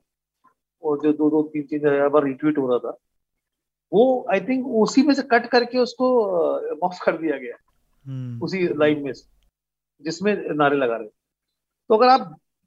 और 0.86 1.00
जो 1.04 1.14
दो 1.14 1.30
दो 1.30 1.42
तीन 1.54 1.64
तीन 1.64 1.88
हज़ार 1.88 2.10
बार 2.10 2.24
रिट्वीट 2.24 2.58
हो 2.58 2.68
रहा 2.70 2.80
था 2.80 2.98
वो 3.92 4.04
आई 4.34 4.40
थिंक 4.42 4.68
उसी 4.78 5.04
में 5.04 5.14
से 5.14 5.22
कट 5.32 5.46
करके 5.50 5.78
उसको 5.80 6.08
माफ़ 6.84 7.04
कर 7.06 7.18
दिया 7.18 7.38
गया। 7.38 7.56
हम्म। 8.06 8.44
उसी 8.44 8.68
लाइन 8.78 9.04
में 9.04 9.14
से 9.14 9.24
जिसमें 10.02 10.34
नारे 10.56 10.78
लगा 10.78 10.96
रहे। 10.96 11.08
तो 11.90 11.96
अगर 11.96 12.08
आप 12.08 12.22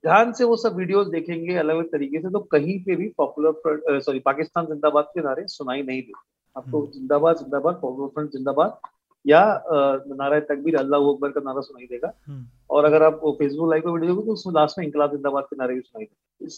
ध्यान 0.04 0.32
से 0.32 0.44
वो 0.44 0.56
सब 0.56 0.76
वीडियोस 0.76 1.06
देखेंगे 1.06 1.54
अलग 1.56 1.74
अलग 1.74 1.90
तरीके 1.92 2.18
से 2.18 2.30
तो 2.30 2.40
कहीं 2.52 2.78
पे 2.84 2.96
भी 2.96 3.08
पॉपुलर 3.18 4.00
सॉरी 4.00 4.18
पाकिस्तान 4.20 4.66
जिंदाबाद 4.66 5.04
के 5.14 5.20
नारे 5.20 5.46
सुनाई 5.48 5.82
नहीं 5.82 6.02
देते। 6.02 6.26
आपको 6.56 6.80
हम्म। 6.80 6.90
जिंदाबाद 6.90 7.36
जिंदाबाद 7.36 7.78
पॉपुलर 7.82 8.08
फ्रंट 8.08 8.30
जिंदाबाद 8.32 8.78
या 9.28 9.40
नारा 9.64 10.38
तकबीर 10.48 10.76
अल्लाह 10.78 11.00
अकबर 11.02 11.30
का 11.30 11.40
नारा 11.44 11.60
सुनाई 11.60 11.86
देगा। 11.86 12.12
हम्म, 12.26 12.44
और 12.70 12.84
अगर 12.84 13.02
आप 13.02 13.20
फेसबुक 13.38 13.70
लाइव 13.70 13.82
का 13.82 13.90
वीडियो 13.90 14.12
देखो 14.12 14.26
तो 14.26 14.32
उसमें 14.32 14.54
लास्ट 14.54 14.78
में 14.78 14.84
इंकलाब 14.86 15.12
जिंदाबाद 15.12 15.44
के 15.44 15.56
नारे 15.56 15.74
भी 15.74 15.80
सुनाई 15.80 16.06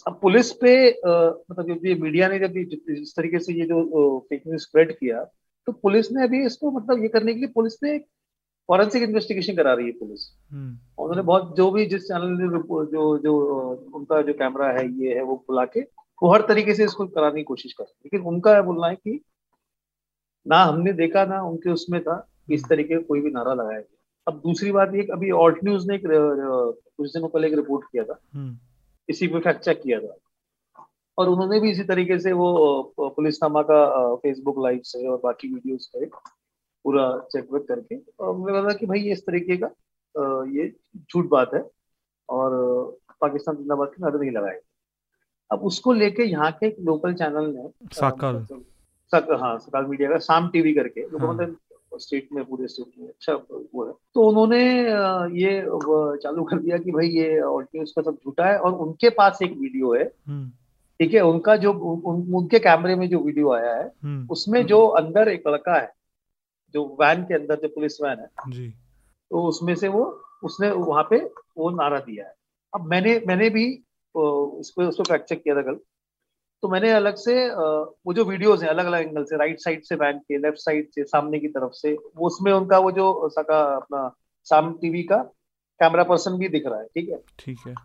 अब 0.07 0.17
पुलिस 0.21 0.51
पे 0.53 0.73
मतलब 0.87 1.67
जब 1.67 1.85
ये 1.85 1.95
मीडिया 2.01 2.27
ने 2.29 2.39
जब 2.39 2.53
जिस 2.89 3.15
तरीके 3.15 3.39
से 3.39 3.53
ये 3.53 3.65
जो 3.65 4.19
फेक 4.29 4.41
न्यूज़ 4.47 4.63
स्प्रेड 4.63 4.97
किया 4.97 5.23
तो 5.67 5.71
पुलिस 5.83 6.11
ने 6.11 6.23
अभी 6.23 6.45
इसको 6.45 6.71
मतलब 6.71 7.01
ये 7.03 7.07
करने 7.09 7.33
के 7.33 7.39
लिए 7.39 7.49
पुलिस 7.55 7.77
ने 7.83 7.97
फॉरेंसिक 8.69 9.03
इन्वेस्टिगेशन 9.03 9.55
करा 9.55 9.73
रही 9.73 9.85
है 9.85 9.91
पुलिस। 9.93 10.27
हम्म, 10.51 10.77
उन्होंने 10.97 11.21
बहुत 11.23 11.55
जो 11.57 11.69
भी 11.71 11.85
जिस 11.85 12.07
चैनल 12.07 12.37
ने 12.41 12.47
जो 12.91 13.17
जो 13.17 13.33
उनका 13.95 14.21
जो 14.21 14.33
कैमरा 14.33 14.71
है 14.71 14.87
ये 15.01 15.15
है 15.15 15.23
वो 15.23 15.35
बुला 15.47 15.65
के 15.65 15.81
वो 16.21 16.31
हर 16.33 16.41
तरीके 16.47 16.73
से 16.75 16.83
इसको 16.85 17.05
कराने 17.07 17.39
की 17.39 17.43
कोशिश 17.43 17.73
कर 17.73 17.83
रहे 17.83 18.01
लेकिन 18.05 18.27
उनका 18.29 18.61
बोलना 18.61 18.87
है 18.87 18.95
कि 18.95 19.19
ना 20.45 20.63
हमने 20.63 20.93
देखा 20.93 21.25
ना 21.25 21.41
उनके 21.43 21.69
उसमें 21.69 22.01
था 22.03 22.15
इस 22.53 22.65
तरीके 22.69 22.95
का 22.95 23.01
कोई 23.01 23.21
भी 23.21 23.31
नारा 23.31 23.53
लगाया 23.53 23.79
गया। 23.79 23.97
अब 24.27 24.33
दूसरी 24.33 24.71
बात 24.71 24.91
ये 24.95 25.01
अभी 25.13 25.31
ऑल्ट 25.31 25.63
न्यूज़ 25.63 25.87
ने 25.87 25.95
एक, 25.95 26.01
कुछ 26.97 27.13
दिनों 27.13 27.27
पहले 27.27 27.47
एक 27.47 27.53
रिपोर्ट 27.53 27.87
किया 27.91 28.03
था। 28.03 28.19
हम्म, 28.33 28.57
इसी 29.09 29.27
पे 29.27 29.39
फैक्ट 29.39 29.61
चेक 29.61 29.81
किया 29.81 29.99
था। 29.99 30.15
और 31.17 31.29
उन्होंने 31.29 31.59
भी 31.59 31.71
इसी 31.71 31.83
तरीके 31.83 32.19
से 32.19 32.31
वो 32.31 32.81
अ, 32.83 33.09
पुलिसनामा 33.09 33.61
का 33.61 34.15
फेसबुक 34.15 34.55
लाइव 34.59 34.79
से 34.83 35.07
और 35.07 35.21
बाकी 35.23 35.53
वीडियोस 35.53 35.91
पे 35.95 36.05
पूरा 36.83 37.17
चेक 37.31 37.53
वेक 37.53 37.67
करके 37.67 37.95
और 38.19 38.35
मुझे 38.35 38.55
लगा 38.57 38.73
कि 38.73 38.85
भाई 38.85 38.99
ये 38.99 39.11
इस 39.11 39.21
तरीके 39.21 39.57
का 39.57 39.67
ये 40.51 40.73
झूठ 40.97 41.25
बात 41.25 41.53
है 41.53 41.69
और 42.29 42.49
पाकिस्तान 43.21 43.55
जिंदाबाद 43.55 43.87
के 43.87 44.03
नारे 44.03 44.19
नहीं 44.19 44.31
लगाए 44.31 44.59
अब 45.51 45.59
उसको 45.59 45.93
लेके 45.93 46.23
यहाँ 46.23 46.51
के 46.51 46.67
एक 46.67 46.75
लोकल 46.79 47.13
चैनल 47.13 47.45
ने 47.45 47.61
अ, 47.61 47.71
साकल। 47.93 48.35
मतलब- 48.35 48.63
सक, 49.15 49.37
हाँ 49.41 49.59
सकाल 49.59 49.85
मीडिया 49.85 50.09
का 50.09 50.17
साम 50.17 50.49
टीवी 50.49 50.73
करके 50.73 51.01
हाँ। 51.01 51.45
स्टेट 51.97 52.29
में 52.33 52.45
पूरे 52.45 52.67
स्टेट 52.67 53.01
में। 53.01 53.07
अच्छा 53.07 53.33
वो 53.75 53.85
है। 53.85 53.93
तो 54.13 54.21
उन्होंने 54.21 54.83
ये 55.41 55.61
चालू 56.17 56.43
कर 56.43 56.59
दिया 56.59 56.77
कि 56.77 56.91
भाई 56.91 57.07
ये 57.07 57.39
और 57.39 57.67
उसका 57.81 58.01
सब 58.01 58.15
झूठा 58.15 58.45
है 58.45 58.57
और 58.57 58.73
उनके 58.73 59.09
पास 59.09 59.39
एक 59.43 59.51
वीडियो 59.51 59.93
है। 59.93 60.11
हम्म, 60.27 60.49
ठीक 60.99 61.13
है 61.13 61.21
उनका 61.21 61.55
जो 61.55 61.73
उन, 61.73 62.01
उन- 62.01 62.35
उनके 62.35 62.59
कैमरे 62.59 62.95
में 62.95 63.09
जो 63.09 63.19
वीडियो 63.19 63.51
आया 63.51 63.75
है 63.75 63.91
हम्म, 64.03 64.27
उसमें 64.31 64.65
जो 64.65 64.87
अंदर 64.87 65.29
एक 65.29 65.47
लड़का 65.47 65.79
है 65.79 65.93
जो 66.73 66.85
वैन 66.85 67.23
के 67.23 67.33
अंदर 67.33 67.55
जो 67.55 67.67
पुलिस 67.67 68.01
वैन 68.01 68.19
है 68.19 68.29
जी। 68.49 68.69
तो 69.31 69.43
उसमें 69.43 69.75
से 69.75 69.87
वो 69.87 70.21
उसने 70.43 70.71
वहाँ 70.71 71.07
पे 71.09 71.17
वो 71.57 71.69
नारा 71.69 71.99
दिया 71.99 72.25
है। 72.25 72.33
अब 72.75 72.81
मैंने 72.81 73.21
मैंने 73.27 73.49
भी 73.49 73.75
उसको 74.15 74.83
उसको 74.83 75.03
फैक्ट 75.03 75.25
चेक 75.25 75.43
किया 75.43 75.55
था 75.55 75.61
कल। 75.61 75.79
तो 76.63 76.69
मैंने 76.69 76.91
अलग 76.91 77.15
से 77.15 77.33
वो 77.49 78.13
जो 78.13 78.25
वीडियोस 78.25 78.61
हैं 78.63 78.69
अलग 78.69 78.85
अलग 78.85 79.01
एंगल 79.01 79.23
से 79.23 79.37
राइट 79.37 79.59
साइड 79.59 79.83
से 79.83 79.95
वैन 79.95 80.17
के 80.17 80.37
लेफ़्ट 80.37 80.59
साइड 80.59 80.89
से 80.89 81.03
सामने 81.03 81.39
की 81.39 81.47
तरफ़ 81.47 81.71
से 81.71 81.93
वो 81.93 82.27
उसमें 82.27 82.51
उनका 82.51 82.79
वो 82.79 82.91
जो 82.91 83.29
सका 83.29 83.61
अपना 83.75 84.15
साम 84.43 84.73
टीवी 84.73 85.03
का 85.03 85.17
कैमरा 85.79 86.03
पर्सन 86.03 86.37
भी 86.37 86.47
दिख 86.47 86.65
रहा 86.67 86.79
है 86.79 86.85
ठीक 86.85 87.09
है? 87.09 87.19
ठीक 87.39 87.59
है। 87.67 87.75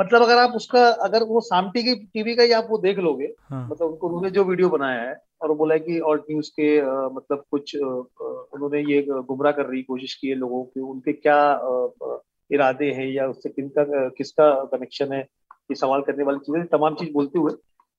मतलब 0.00 0.22
अगर 0.22 0.38
आप 0.38 0.50
उसका 0.50 0.86
अगर 0.88 1.22
वो 1.22 1.40
साम 1.40 1.70
टीवी 1.70 1.94
टीवी 1.94 2.34
का 2.34 2.42
ही 2.42 2.52
आप 2.52 2.66
वो 2.70 2.78
देख 2.78 2.98
लोगे 2.98 3.32
हाँ। 3.50 3.68
मतलब 3.70 3.88
उनको 3.88 4.06
उन्होंने 4.06 4.30
जो 4.30 4.44
वीडियो 4.44 4.68
बनाया 4.68 5.00
है 5.02 5.14
और 5.42 5.48
वो 5.48 5.54
बोला 5.54 5.74
है 5.74 5.80
कि 5.80 5.98
ऑल्ट 6.00 6.22
न्यूज़ 6.30 6.50
के 6.50 6.78
अ, 6.78 7.08
मतलब 7.12 7.44
कुछ 7.50 7.76
उन्होंने 7.76 8.80
ये 8.92 9.02
गुमराह 9.02 9.52
कर 9.52 9.66
रही 9.66 9.82
कोशिश 9.82 10.14
की 10.14 10.28
है 10.28 10.34
लोगों 10.34 10.64
की 10.64 10.80
उनके 10.80 11.12
क्या 11.12 11.52
अ, 11.52 12.20
इरादे 12.50 12.90
हैं 12.92 13.06
या 13.06 13.26
उससे 13.26 13.48
किनका 13.48 14.08
किसका 14.08 14.64
कनेक्शन 14.64 15.12
है 15.12 15.26
ये 15.70 15.74
सवाल 15.74 16.02
करने 16.02 16.24
वाली 16.24 16.38
चीज़ें 16.38 16.66
तमाम 16.66 16.94
चीज़ 16.94 17.12
बोलते 17.12 17.38
हुए 17.38 17.52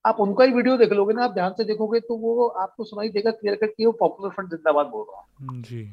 आप 0.06 0.20
उनका 0.20 0.44
ही 0.44 0.54
वीडियो 0.54 0.78
देख 0.78 0.92
लोगे 0.92 1.14
ना 1.14 1.24
आप 1.24 1.32
ध्यान 1.32 1.54
से 1.54 1.64
देखोगे 1.64 2.00
तो 2.00 2.18
वो 2.18 2.48
आपको 2.48 2.84
सुनाई 2.84 3.10
देगा 3.10 3.32
क्लियर 3.32 3.56
कट 3.56 3.74
कि 3.78 3.86
वो 3.86 3.92
पॉपुलर 3.92 4.30
फ्रंट 4.30 4.50
जिंदाबाद 4.50 4.88
बोल 4.88 5.06
रहा 5.10 5.22
है। 5.22 5.62
जी। 5.62 5.84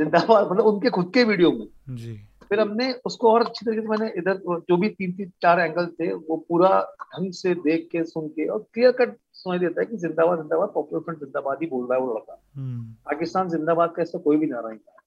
जिंदाबाद 0.00 0.50
मतलब 0.50 0.66
उनके 0.66 0.90
खुद 0.90 1.10
के 1.14 1.24
वीडियो 1.24 1.50
में। 1.52 1.66
जी। 1.96 2.16
फिर 2.48 2.60
हमने 2.60 2.92
उसको 3.06 3.30
और 3.32 3.44
अच्छी 3.46 3.64
तरीके 3.66 3.82
से 3.82 3.88
मैंने 3.88 4.12
इधर 4.18 4.60
जो 4.68 4.76
भी 4.76 4.88
तीन 4.88 5.12
तीन 5.12 5.30
चार 5.42 5.60
एंगल 5.60 5.86
थे 6.00 6.12
वो 6.12 6.36
पूरा 6.48 6.68
ढंग 7.02 7.32
से 7.32 7.54
देख 7.54 7.88
के 7.92 8.04
सुन 8.04 8.28
के 8.28 8.46
और 8.46 8.66
क्लियर 8.74 8.92
कट 8.92 9.16
सुनाई 9.32 9.58
देता 9.58 9.80
है 9.80 9.86
कि 9.86 9.96
जिंदाबाद 9.96 10.38
जिंदाबाद 10.38 10.68
पॉपुलर 10.74 11.02
फ्रंट 11.02 11.18
जिंदाबाद 11.18 11.58
ही 11.62 11.66
बोल 11.66 11.86
रहा 11.86 11.98
है 11.98 12.04
वो 12.04 12.14
लड़का। 12.14 12.40
हम्म, 12.56 12.82
पाकिस्तान 13.06 13.48
जिंदाबाद 13.48 13.92
का 13.96 14.02
ऐसा 14.02 14.18
कोई 14.18 14.36
भी 14.36 14.46
नारा 14.46 14.68
नहीं 14.68 14.78
था। 14.78 15.02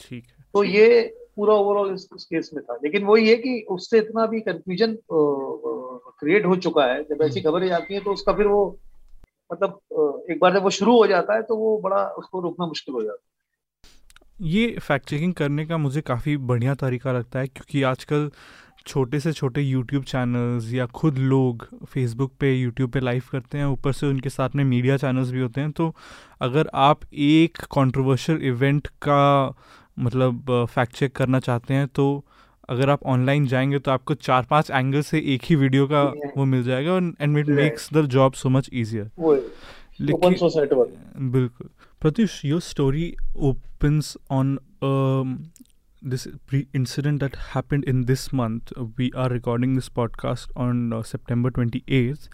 ठीक 0.00 0.24
है। 0.24 0.44
तो 0.54 0.64
ये 0.64 1.16
पूरा 1.36 1.54
ओवरऑल 1.54 1.94
इस, 1.94 2.08
इस 2.16 2.24
केस 2.24 2.50
में 2.54 2.62
था। 2.64 2.78
लेकिन 2.84 3.04
वही 3.04 3.28
है 3.28 3.36
कि 3.36 3.64
उससे 3.70 3.98
इतना 3.98 4.26
भी 4.26 4.40
कंफ्यूजन 4.40 4.96
क्रिएट 5.10 6.46
हो 6.46 6.56
चुका 6.56 6.84
है 6.84 7.02
जब 7.04 7.22
ऐसी 7.22 7.40
खबरें 7.40 7.70
आती 7.70 7.94
हैं 7.94 8.02
तो 8.04 8.12
उसका 8.12 8.32
फिर 8.32 8.46
वो 8.46 8.78
मतलब 9.52 10.26
एक 10.30 10.38
बार 10.40 10.54
जब 10.54 10.62
वो 10.62 10.70
शुरू 10.70 10.96
हो 10.96 11.06
जाता 11.06 11.34
है 11.34 11.42
तो 11.42 11.56
वो 11.56 11.78
बड़ा 11.80 12.04
उसको 12.18 12.40
रोकना 12.40 12.66
मुश्किल 12.66 12.94
हो 12.94 13.02
जाता 13.02 13.22
है। 13.22 14.48
ये 14.50 14.76
फैक्ट 14.82 15.08
चेकिंग 15.08 15.34
करने 15.34 15.66
का 15.66 15.76
मुझे 15.78 16.00
काफ़ी 16.00 16.36
बढ़िया 16.36 16.74
तरीका 16.74 17.12
लगता 17.12 17.38
है 17.38 17.46
क्योंकि 17.46 17.82
आजकल 17.82 18.30
छोटे 18.86 19.20
से 19.20 19.32
छोटे 19.32 19.60
यूट्यूब 19.60 20.04
चैनल्स 20.04 20.72
या 20.72 20.86
खुद 20.86 21.18
लोग 21.18 21.66
फेसबुक 21.84 22.32
पे 22.40 22.52
यूट्यूब 22.54 22.90
पे 22.90 23.00
लाइव 23.00 23.22
करते 23.32 23.58
हैं 23.58 23.64
ऊपर 23.64 23.92
से 23.92 24.06
उनके 24.06 24.28
साथ 24.28 24.50
में 24.56 24.64
मीडिया 24.64 24.96
चैनल्स 24.96 25.30
भी 25.30 25.40
होते 25.40 25.60
हैं 25.60 25.70
तो 25.72 25.94
अगर 26.40 26.70
आप 26.74 27.00
एक 27.12 27.58
कंट्रोवर्शियल 27.74 28.42
इवेंट 28.42 28.86
का 28.86 29.54
मतलब 30.00 30.66
फैक्ट 30.70 30.92
चेक 30.92 31.16
करना 31.16 31.40
चाहते 31.40 31.74
हैं 31.74 31.88
तो 31.88 32.24
अगर 32.68 32.90
आप 32.90 33.02
ऑनलाइन 33.02 33.46
जाएँगे 33.46 33.78
तो 33.78 33.90
आपको 33.90 34.14
चार 34.14 34.46
पाँच 34.50 34.70
एंगल 34.70 35.00
से 35.00 35.18
एक 35.18 35.42
ही 35.44 35.56
वीडियो 35.56 35.86
का 35.86 36.02
वो 36.36 36.44
मिल 36.44 36.62
जाएगा 36.62 36.96
and 36.96 37.38
it 37.38 37.46
makes 37.46 37.94
the 37.94 38.06
job 38.06 38.32
so 38.32 38.48
much 38.48 38.70
easier 38.74 39.10
बिल्कुल। 41.18 41.68
Pratyush 42.00 42.44
your 42.44 42.60
story 42.60 43.16
opens 43.36 44.16
on 44.30 44.58
this 46.04 46.28
incident 46.74 47.20
that 47.20 47.36
happened 47.36 47.84
in 47.84 48.04
this 48.04 48.34
month 48.34 48.60
we 48.78 49.10
are 49.16 49.32
recording 49.32 49.74
this 49.74 49.88
podcast 49.88 50.56
on 50.56 51.02
September 51.02 51.50
twenty 51.50 51.82
eighth 51.88 52.28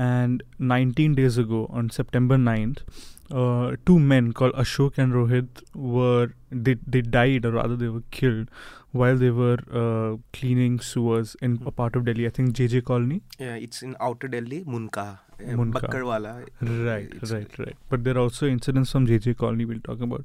and 0.00 0.42
nineteen 0.60 1.14
days 1.14 1.40
ago 1.40 1.68
on 1.70 1.88
September 1.88 2.36
ninth 2.36 2.84
uh, 3.30 3.76
two 3.84 3.98
men 3.98 4.32
called 4.32 4.52
Ashok 4.54 4.98
and 4.98 5.12
Rohit 5.12 5.62
were 5.74 6.32
they 6.50 6.76
they 6.86 7.00
died 7.02 7.44
or 7.44 7.52
rather 7.52 7.76
they 7.76 7.88
were 7.88 8.02
killed 8.10 8.48
while 8.92 9.16
they 9.16 9.30
were 9.30 9.58
uh, 9.72 10.16
cleaning 10.32 10.78
sewers 10.80 11.36
in 11.42 11.60
a 11.66 11.70
part 11.70 11.96
of 11.96 12.04
Delhi. 12.04 12.26
I 12.26 12.30
think 12.30 12.54
JJ 12.56 12.84
Colony. 12.84 13.22
Yeah, 13.38 13.56
it's 13.56 13.82
in 13.82 13.96
outer 14.00 14.28
Delhi, 14.28 14.62
Munka, 14.64 15.18
uh, 15.40 15.56
Munka. 15.56 15.80
Bakkarwala. 15.88 16.46
Right, 16.60 17.12
It's- 17.16 17.30
right, 17.30 17.58
right. 17.58 17.76
But 17.90 18.04
there 18.04 18.16
are 18.16 18.20
also 18.20 18.46
incidents 18.46 18.90
from 18.92 19.06
JJ 19.06 19.36
Colony 19.36 19.64
we'll 19.64 19.80
talk 19.80 20.00
about. 20.00 20.24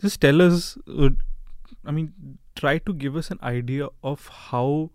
Just 0.00 0.20
tell 0.20 0.40
us, 0.42 0.76
uh, 0.86 1.10
I 1.84 1.90
mean, 1.90 2.12
try 2.54 2.78
to 2.78 2.92
give 2.94 3.16
us 3.16 3.30
an 3.30 3.38
idea 3.42 3.88
of 4.04 4.28
how 4.28 4.90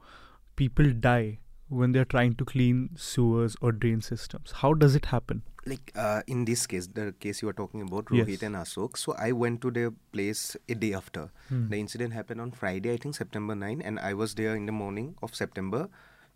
people 0.56 0.92
die 0.92 1.40
when 1.70 1.92
they're 1.92 2.06
trying 2.06 2.36
to 2.36 2.46
clean 2.46 2.90
sewers 2.96 3.56
or 3.62 3.72
drain 3.72 4.02
systems. 4.02 4.52
How 4.52 4.74
does 4.74 4.96
it 4.96 5.06
happen? 5.06 5.42
Like 5.66 5.92
uh, 5.96 6.22
in 6.28 6.46
this 6.46 6.66
case, 6.66 6.88
the 6.88 7.14
case 7.20 7.42
you 7.42 7.50
are 7.50 7.54
talking 7.54 7.82
about, 7.82 8.08
Yes. 8.12 8.28
Rohit 8.28 8.44
and 8.44 8.56
Ashok. 8.56 8.98
So 8.98 9.14
I 9.18 9.34
went 9.34 9.62
to 9.62 9.72
their 9.72 9.92
place 10.14 10.56
a 10.70 10.76
day 10.76 10.94
after. 10.94 11.30
Hmm. 11.50 11.68
The 11.70 11.78
incident 11.78 12.14
happened 12.14 12.40
on 12.40 12.52
Friday, 12.52 12.94
I 12.94 12.98
think 12.98 13.16
September 13.16 13.54
9, 13.54 13.82
and 13.82 14.00
I 14.00 14.14
was 14.14 14.36
there 14.36 14.56
in 14.56 14.66
the 14.66 14.72
morning 14.72 15.16
of 15.22 15.36
September 15.36 15.90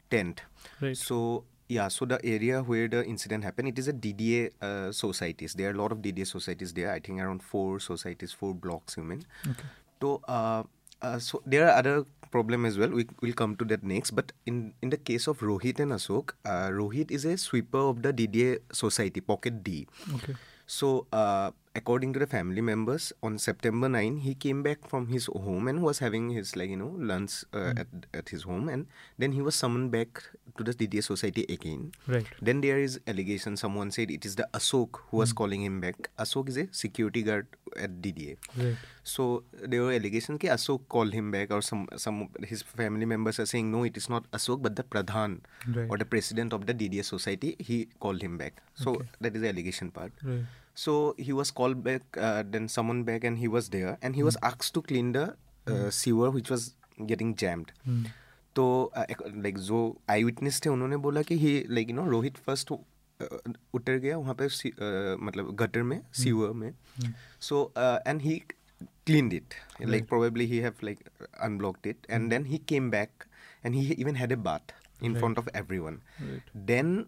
10th. 0.09 0.39
Right. 0.81 0.97
So 0.97 1.45
yeah, 1.69 1.87
so 1.87 2.03
the 2.03 2.19
area 2.25 2.61
where 2.61 2.89
the 2.89 3.05
incident 3.05 3.45
happened, 3.45 3.69
it 3.69 3.79
is 3.79 3.87
a 3.87 3.93
DDA 3.93 4.51
uh, 4.61 4.91
societies. 4.91 5.53
There 5.53 5.69
are 5.69 5.73
a 5.73 5.77
lot 5.77 5.93
of 5.93 5.99
DDA 5.99 6.27
societies 6.27 6.73
there. 6.73 6.91
I 6.91 6.99
think 6.99 7.21
around 7.21 7.41
four 7.41 7.79
societies, 7.79 8.33
four 8.33 8.53
blocks, 8.53 8.97
you 8.97 9.03
mean. 9.03 9.23
Okay. 9.47 9.63
So 10.01 10.21
uh, 10.27 10.63
uh, 11.01 11.19
so 11.19 11.41
there 11.45 11.67
are 11.67 11.77
other 11.77 12.05
problem 12.31 12.65
as 12.65 12.77
well. 12.77 12.89
We 12.89 13.05
will 13.21 13.33
come 13.33 13.55
to 13.57 13.65
that 13.65 13.83
next. 13.83 14.11
But 14.11 14.31
in 14.45 14.73
in 14.81 14.89
the 14.89 14.97
case 14.97 15.27
of 15.27 15.43
Rohit 15.43 15.79
and 15.83 15.91
Ashok, 15.91 16.33
uh, 16.45 16.71
Rohit 16.71 17.11
is 17.11 17.25
a 17.25 17.35
sweeper 17.37 17.83
of 17.91 18.01
the 18.01 18.15
DDA 18.15 18.63
society, 18.71 19.19
Pocket 19.19 19.63
D. 19.63 19.85
Okay. 20.15 20.35
So, 20.71 21.05
uh, 21.11 21.51
according 21.75 22.11
to 22.13 22.19
the 22.19 22.27
family 22.27 22.61
members, 22.61 23.13
on 23.23 23.37
September 23.37 23.87
9, 23.87 24.17
he 24.17 24.33
came 24.35 24.61
back 24.63 24.87
from 24.87 25.07
his 25.07 25.25
home 25.27 25.67
and 25.67 25.81
was 25.81 25.99
having 25.99 26.29
his, 26.29 26.55
like, 26.55 26.69
you 26.69 26.75
know, 26.77 26.93
lunch 26.97 27.43
uh, 27.53 27.73
at, 27.77 27.87
at 28.13 28.29
his 28.29 28.43
home. 28.43 28.67
And 28.69 28.87
then 29.17 29.31
he 29.31 29.41
was 29.41 29.55
summoned 29.55 29.91
back 29.91 30.21
to 30.57 30.63
the 30.63 30.73
DDA 30.73 31.03
society 31.03 31.45
again. 31.47 31.93
Right. 32.07 32.25
Then 32.41 32.59
there 32.61 32.77
is 32.77 32.99
allegation. 33.07 33.55
Someone 33.55 33.89
said 33.91 34.11
it 34.11 34.25
is 34.25 34.35
the 34.35 34.47
Asok 34.53 34.99
who 35.09 35.17
was 35.17 35.31
calling 35.31 35.61
him 35.63 35.79
back. 35.79 36.09
Asok 36.19 36.49
is 36.49 36.57
a 36.57 36.67
security 36.71 37.21
guard 37.23 37.47
at 37.77 38.01
DDA. 38.01 38.35
Right. 38.57 38.75
So 39.03 39.43
there 39.53 39.81
were 39.83 39.93
allegations 39.93 40.39
that 40.39 40.51
Asok 40.59 40.81
called 40.89 41.13
him 41.13 41.31
back, 41.31 41.51
or 41.51 41.61
some 41.61 41.87
some 41.95 42.27
his 42.43 42.61
family 42.61 43.05
members 43.05 43.39
are 43.39 43.45
saying 43.45 43.71
no, 43.71 43.83
it 43.85 43.95
is 43.95 44.09
not 44.09 44.29
Asok, 44.31 44.61
but 44.61 44.75
the 44.75 44.83
Pradhan 44.83 45.39
Right. 45.67 45.87
or 45.89 45.97
the 45.97 46.05
president 46.05 46.51
of 46.51 46.65
the 46.65 46.73
DDA 46.73 47.05
society. 47.05 47.55
He 47.59 47.87
called 48.01 48.21
him 48.21 48.37
back. 48.37 48.61
So 48.75 48.91
Okay. 48.95 49.07
that 49.21 49.35
is 49.37 49.41
the 49.41 49.47
allegation 49.49 49.89
part. 49.89 50.11
Right. 50.21 50.43
so 50.75 51.15
he 51.17 51.33
was 51.33 51.51
called 51.51 51.83
back 51.83 52.01
uh, 52.17 52.43
then 52.45 52.67
summoned 52.67 53.05
back 53.05 53.23
and 53.23 53.37
he 53.37 53.47
was 53.47 53.69
there. 53.69 53.97
And 54.01 54.15
he 54.15 54.21
mm. 54.21 54.25
was 54.25 54.35
hmm. 54.35 54.45
asked 54.45 54.73
to 54.73 54.81
clean 54.81 55.11
the 55.11 55.23
uh, 55.23 55.71
mm. 55.71 55.93
sewer 55.93 56.29
which 56.31 56.49
was 56.49 56.73
getting 57.05 57.35
jammed. 57.35 57.71
Mm. 57.87 58.05
तो 58.55 58.63
uh, 58.97 59.05
like 59.43 59.57
जो 59.57 59.77
आई 60.09 60.23
witness 60.23 60.61
थे 60.65 60.69
उन्होंने 60.69 60.97
बोला 61.03 61.21
कि 61.27 61.37
he 61.39 61.51
like 61.69 61.89
you 61.89 61.95
know 61.95 62.05
Rohit 62.09 62.37
first 62.45 62.71
उतर 62.71 63.97
गया 63.97 64.17
वहाँ 64.17 64.33
पे 64.41 64.47
uh, 64.47 65.21
मतलब 65.23 65.55
गटर 65.61 65.83
में 65.83 65.97
hmm. 65.99 66.13
सीवर 66.13 66.51
में। 66.61 66.73
So 67.41 67.71
and 67.77 68.21
he 68.21 68.41
clean 68.81 69.31
it 69.31 69.53
like 69.81 70.07
probably 70.09 70.45
he 70.45 70.57
have 70.57 70.83
like 70.83 70.99
unblocked 71.41 71.87
it 71.87 72.07
and 72.09 72.29
then 72.29 72.45
he 72.45 72.57
came 72.67 72.89
back 72.91 73.23
and 73.65 73.75
he 73.75 73.91
even 73.91 74.15
had 74.15 74.31
a 74.31 74.35
bath 74.49 74.73
in 75.03 75.19
front 75.19 75.39
of 75.39 75.49
everyone 75.55 76.01
then 76.55 77.05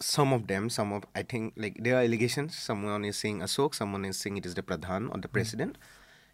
some 0.00 0.32
of 0.32 0.46
them 0.46 0.68
some 0.70 0.92
of 0.92 1.04
i 1.14 1.22
think 1.22 1.52
like 1.56 1.76
there 1.82 1.96
are 1.96 2.02
allegations 2.02 2.56
someone 2.56 3.04
is 3.04 3.16
saying 3.16 3.40
ashok 3.40 3.74
someone 3.74 4.04
is 4.04 4.16
saying 4.18 4.36
it 4.36 4.46
is 4.46 4.54
the 4.54 4.62
pradhan 4.62 5.08
or 5.14 5.18
the 5.20 5.28
president 5.28 5.76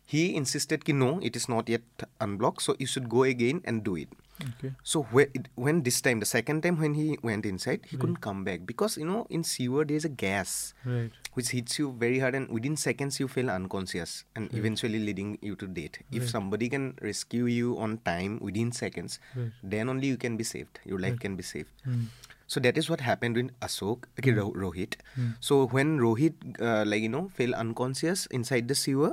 he 0.04 0.34
insisted 0.36 0.84
ki 0.84 0.92
no 0.92 1.18
it 1.22 1.34
is 1.36 1.48
not 1.48 1.68
yet 1.68 1.82
unblocked 2.20 2.60
so 2.62 2.76
you 2.78 2.86
should 2.86 3.08
go 3.08 3.22
again 3.24 3.62
and 3.64 3.82
do 3.84 3.96
it 3.96 4.08
Okay. 4.44 4.72
so 4.82 5.02
when, 5.14 5.28
it, 5.32 5.46
when 5.54 5.82
this 5.84 6.00
time 6.02 6.18
the 6.18 6.26
second 6.26 6.62
time 6.62 6.76
when 6.82 6.94
he 6.94 7.16
went 7.22 7.46
inside 7.46 7.80
he 7.86 7.94
Right. 7.96 8.00
couldn't 8.00 8.20
come 8.20 8.42
back 8.48 8.66
because 8.70 8.96
you 8.98 9.06
know 9.06 9.26
in 9.30 9.44
sewer 9.44 9.84
there 9.84 9.96
is 9.96 10.04
a 10.04 10.10
gas 10.22 10.74
Right. 10.84 11.12
which 11.38 11.50
hits 11.56 11.78
you 11.78 11.92
very 12.02 12.18
hard 12.18 12.34
and 12.34 12.50
within 12.50 12.76
seconds 12.76 13.20
you 13.20 13.28
feel 13.36 13.48
unconscious 13.48 14.24
and 14.34 14.50
Right. 14.50 14.58
eventually 14.60 14.98
leading 14.98 15.38
you 15.40 15.54
to 15.62 15.68
death 15.78 16.02
if 16.20 16.28
somebody 16.28 16.68
can 16.68 16.98
rescue 17.00 17.46
you 17.46 17.78
on 17.78 17.96
time 18.10 18.36
within 18.48 18.72
seconds 18.72 19.20
then 19.62 19.88
only 19.88 20.08
you 20.08 20.18
can 20.26 20.36
be 20.36 20.44
saved 20.52 20.80
your 20.84 20.98
life 21.06 21.18
can 21.26 21.36
be 21.42 21.46
saved 21.54 21.70
Hmm. 21.86 22.04
So 22.46 22.60
that 22.60 22.76
is 22.80 22.88
what 22.90 23.00
happened 23.00 23.36
with 23.40 23.50
ashok 23.60 24.04
okay, 24.18 24.32
Hmm. 24.32 24.38
Ro- 24.40 24.54
rohit 24.64 24.96
Hmm. 25.14 25.30
so 25.40 25.66
when 25.76 25.98
rohit 25.98 26.34
uh, 26.60 26.84
like 26.86 27.02
you 27.02 27.08
know 27.08 27.28
fell 27.40 27.54
unconscious 27.54 28.26
inside 28.40 28.68
the 28.68 28.74
sewer 28.74 29.12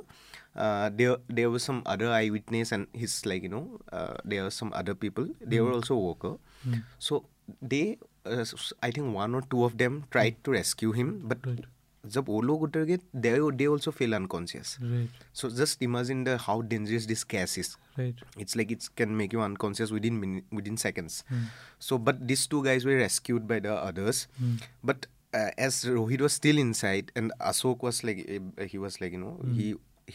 uh, 0.56 0.90
there 0.94 1.18
there 1.30 1.50
was 1.50 1.64
some 1.64 1.82
other 1.86 2.10
eyewitness 2.12 2.72
and 2.78 2.88
his 3.04 3.26
like 3.26 3.44
you 3.44 3.52
know 3.56 3.66
uh, 3.92 4.16
there 4.26 4.44
were 4.48 4.56
some 4.62 4.74
other 4.84 4.96
people 5.06 5.28
they 5.42 5.60
were 5.68 5.72
also 5.80 5.96
worker 6.08 6.34
Hmm. 6.64 6.82
so 7.00 7.24
they 7.74 7.98
uh, 8.26 8.44
i 8.88 8.92
think 8.96 9.16
one 9.16 9.34
or 9.38 9.42
two 9.54 9.64
of 9.68 9.78
them 9.84 10.04
tried 10.16 10.36
to 10.48 10.52
rescue 10.58 10.92
him 10.98 11.14
but 11.32 11.48
Right. 11.52 11.64
जब 12.15 12.29
वो 12.29 12.41
लोग 12.49 12.63
उतर 12.63 12.85
गए 12.89 12.99
they 13.25 13.31
they 13.61 13.67
also 13.75 13.93
feel 14.01 14.13
unconscious 14.19 14.69
Right. 14.91 15.15
so 15.41 15.49
just 15.61 15.81
imagine 15.87 16.21
the 16.29 16.35
how 16.43 16.55
dangerous 16.73 17.07
this 17.13 17.25
gas 17.35 17.57
is 17.63 17.71
Right. 18.01 18.21
it's 18.45 18.55
like 18.61 18.75
it 18.77 18.87
can 19.01 19.17
make 19.21 19.33
you 19.37 19.41
unconscious 19.47 19.93
within 19.97 20.21
minute, 20.25 20.45
within 20.61 20.77
seconds 20.83 21.17
Hmm. 21.31 21.43
so 21.89 21.99
but 22.11 22.21
these 22.33 22.45
two 22.55 22.63
guys 22.69 22.87
were 22.91 22.97
rescued 23.01 23.49
by 23.55 23.59
the 23.67 23.75
others 23.89 24.21
Hmm. 24.39 24.55
but 24.93 25.09
uh, 25.35 25.51
as 25.69 25.81
rohit 25.97 26.21
was 26.29 26.37
still 26.41 26.63
inside 26.65 27.11
and 27.23 27.35
ashok 27.53 27.83
was 27.89 28.01
like 28.11 28.23
uh, 28.37 28.69
he 28.75 28.79
was 28.87 29.01
like 29.05 29.19
you 29.19 29.23
know 29.25 29.35
Hmm. 29.43 29.57
he 29.61 29.69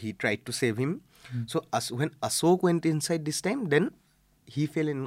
he 0.04 0.14
tried 0.24 0.46
to 0.50 0.56
save 0.62 0.80
him 0.86 0.94
Hmm. 1.30 1.44
so 1.56 1.64
as, 1.80 1.92
when 2.02 2.14
ashok 2.30 2.62
went 2.70 2.86
inside 2.94 3.26
this 3.32 3.42
time 3.50 3.68
then 3.76 3.90
he 4.54 4.64
fell 4.66 4.88
in 4.92 5.02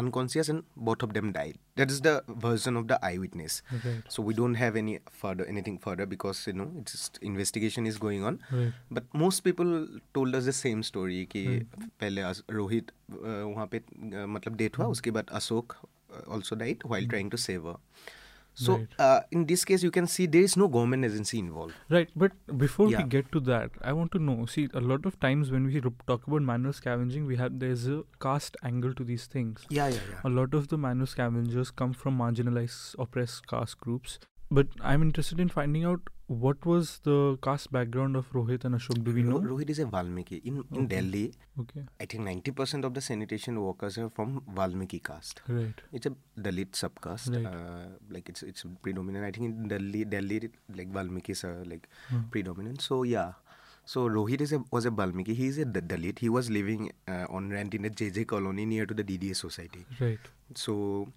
unconscious 0.00 0.48
and 0.52 0.62
both 0.88 1.02
of 1.06 1.12
them 1.14 1.30
died 1.36 1.56
that 1.80 1.90
is 1.94 2.00
the 2.06 2.12
version 2.44 2.76
of 2.80 2.84
the 2.90 2.98
eyewitness 3.08 3.54
Right. 3.76 4.04
so 4.16 4.22
we 4.22 4.34
don't 4.40 4.58
have 4.62 4.76
any 4.80 4.94
further 5.22 5.46
anything 5.52 5.78
further 5.86 6.06
because 6.12 6.42
you 6.50 6.54
know 6.58 6.66
it's 6.82 6.92
just 6.96 7.18
investigation 7.30 7.88
is 7.92 7.98
going 8.04 8.22
on 8.30 8.38
Right. 8.58 8.72
but 8.98 9.04
most 9.24 9.44
people 9.48 9.72
told 10.18 10.38
us 10.40 10.44
the 10.50 10.56
same 10.60 10.84
story 10.90 11.18
कि 11.34 11.44
Hmm. 11.46 11.88
पहले 12.04 12.22
अस- 12.30 12.44
रोहित 12.58 12.92
अ, 13.12 13.16
वहाँ 13.24 13.66
पे 13.74 13.78
अ, 13.78 14.26
मतलब 14.36 14.56
death 14.62 14.78
हुआ 14.78 14.86
उसके 14.96 15.10
बाद 15.18 15.30
Ashok 15.40 15.76
also 16.34 16.56
died 16.64 16.84
while 16.92 17.06
trying 17.14 17.30
to 17.36 17.38
save 17.48 17.64
her 17.70 17.76
so 18.61 18.75
Right. 18.77 18.95
uh, 19.07 19.19
in 19.39 19.45
this 19.51 19.63
case 19.69 19.83
you 19.87 19.91
can 19.97 20.07
see 20.13 20.25
there 20.35 20.45
is 20.49 20.55
no 20.61 20.67
government 20.75 21.05
agency 21.09 21.39
involved 21.43 21.73
Right, 21.97 22.09
but 22.23 22.33
before 22.63 22.87
Yeah. 22.93 23.03
we 23.03 23.09
get 23.15 23.31
to 23.35 23.39
that, 23.49 23.77
I 23.91 23.93
want 23.99 24.11
to 24.15 24.19
know. 24.29 24.35
See, 24.53 24.63
a 24.73 24.81
lot 24.91 25.05
of 25.11 25.19
times 25.25 25.51
when 25.57 25.67
we 25.69 25.81
talk 26.11 26.25
about 26.31 26.41
manual 26.49 26.73
scavenging, 26.79 27.25
we 27.33 27.37
have 27.43 27.59
there's 27.63 27.85
a 27.97 27.99
caste 28.25 28.57
angle 28.71 28.93
to 29.01 29.05
these 29.11 29.27
things. 29.37 29.65
yeah 29.79 29.87
yeah 29.97 30.03
yeah 30.13 30.25
A 30.31 30.33
lot 30.39 30.53
of 30.59 30.67
the 30.73 30.77
manual 30.87 31.07
scavengers 31.13 31.71
come 31.83 31.93
from 32.03 32.17
marginalized, 32.25 32.95
oppressed 33.05 33.47
caste 33.53 33.79
groups. 33.87 34.19
But 34.51 34.67
I'm 34.81 35.01
interested 35.03 35.39
in 35.39 35.49
finding 35.49 35.83
out 35.85 36.01
what 36.27 36.65
was 36.65 36.99
the 37.03 37.37
caste 37.41 37.71
background 37.71 38.15
of 38.15 38.31
Rohit 38.33 38.63
and 38.65 38.75
Ashok. 38.75 39.03
Do 39.03 39.11
we 39.13 39.21
know? 39.23 39.39
Rohit 39.39 39.69
is 39.69 39.79
a 39.79 39.85
Valmiki 39.85 40.37
in 40.43 40.57
in 40.71 40.83
Okay. 40.85 40.87
Delhi 40.93 41.33
Okay, 41.63 41.83
I 41.99 42.05
think 42.05 42.23
90% 42.29 42.85
of 42.89 42.93
the 42.97 43.01
sanitation 43.01 43.59
workers 43.61 43.97
are 44.03 44.09
from 44.09 44.41
Valmiki 44.59 44.99
caste 45.09 45.41
right, 45.47 45.81
it's 45.91 46.05
a 46.05 46.13
Dalit 46.47 46.71
subcaste 46.81 47.35
Right. 47.35 47.45
uh, 47.53 47.87
like 48.17 48.29
it's 48.33 48.43
it's 48.43 48.65
predominant 48.87 49.25
I 49.25 49.31
think 49.37 49.49
in 49.51 49.67
Delhi 49.73 50.03
Delhi 50.15 50.39
like 50.81 50.91
Valmikis 50.99 51.43
are 51.51 51.55
like 51.73 51.87
Hmm. 52.09 52.23
predominant. 52.35 52.81
So 52.89 53.01
yeah, 53.03 53.33
so 53.85 54.07
Rohit 54.17 54.41
is 54.47 54.53
a, 54.53 54.63
was 54.71 54.85
a 54.85 54.91
Balmiki. 54.91 55.35
He 55.43 55.47
is 55.47 55.57
a 55.57 55.65
D- 55.65 55.81
Dalit. 55.93 56.19
He 56.27 56.29
was 56.39 56.49
living 56.59 56.91
uh, 57.07 57.25
on 57.29 57.49
rent 57.57 57.73
in 57.81 57.85
a 57.85 57.89
JJ 58.01 58.25
colony 58.35 58.65
near 58.75 58.85
to 58.85 58.93
the 58.93 59.03
DDA 59.13 59.35
society. 59.35 59.85
right, 59.99 60.19
So, 60.55 61.07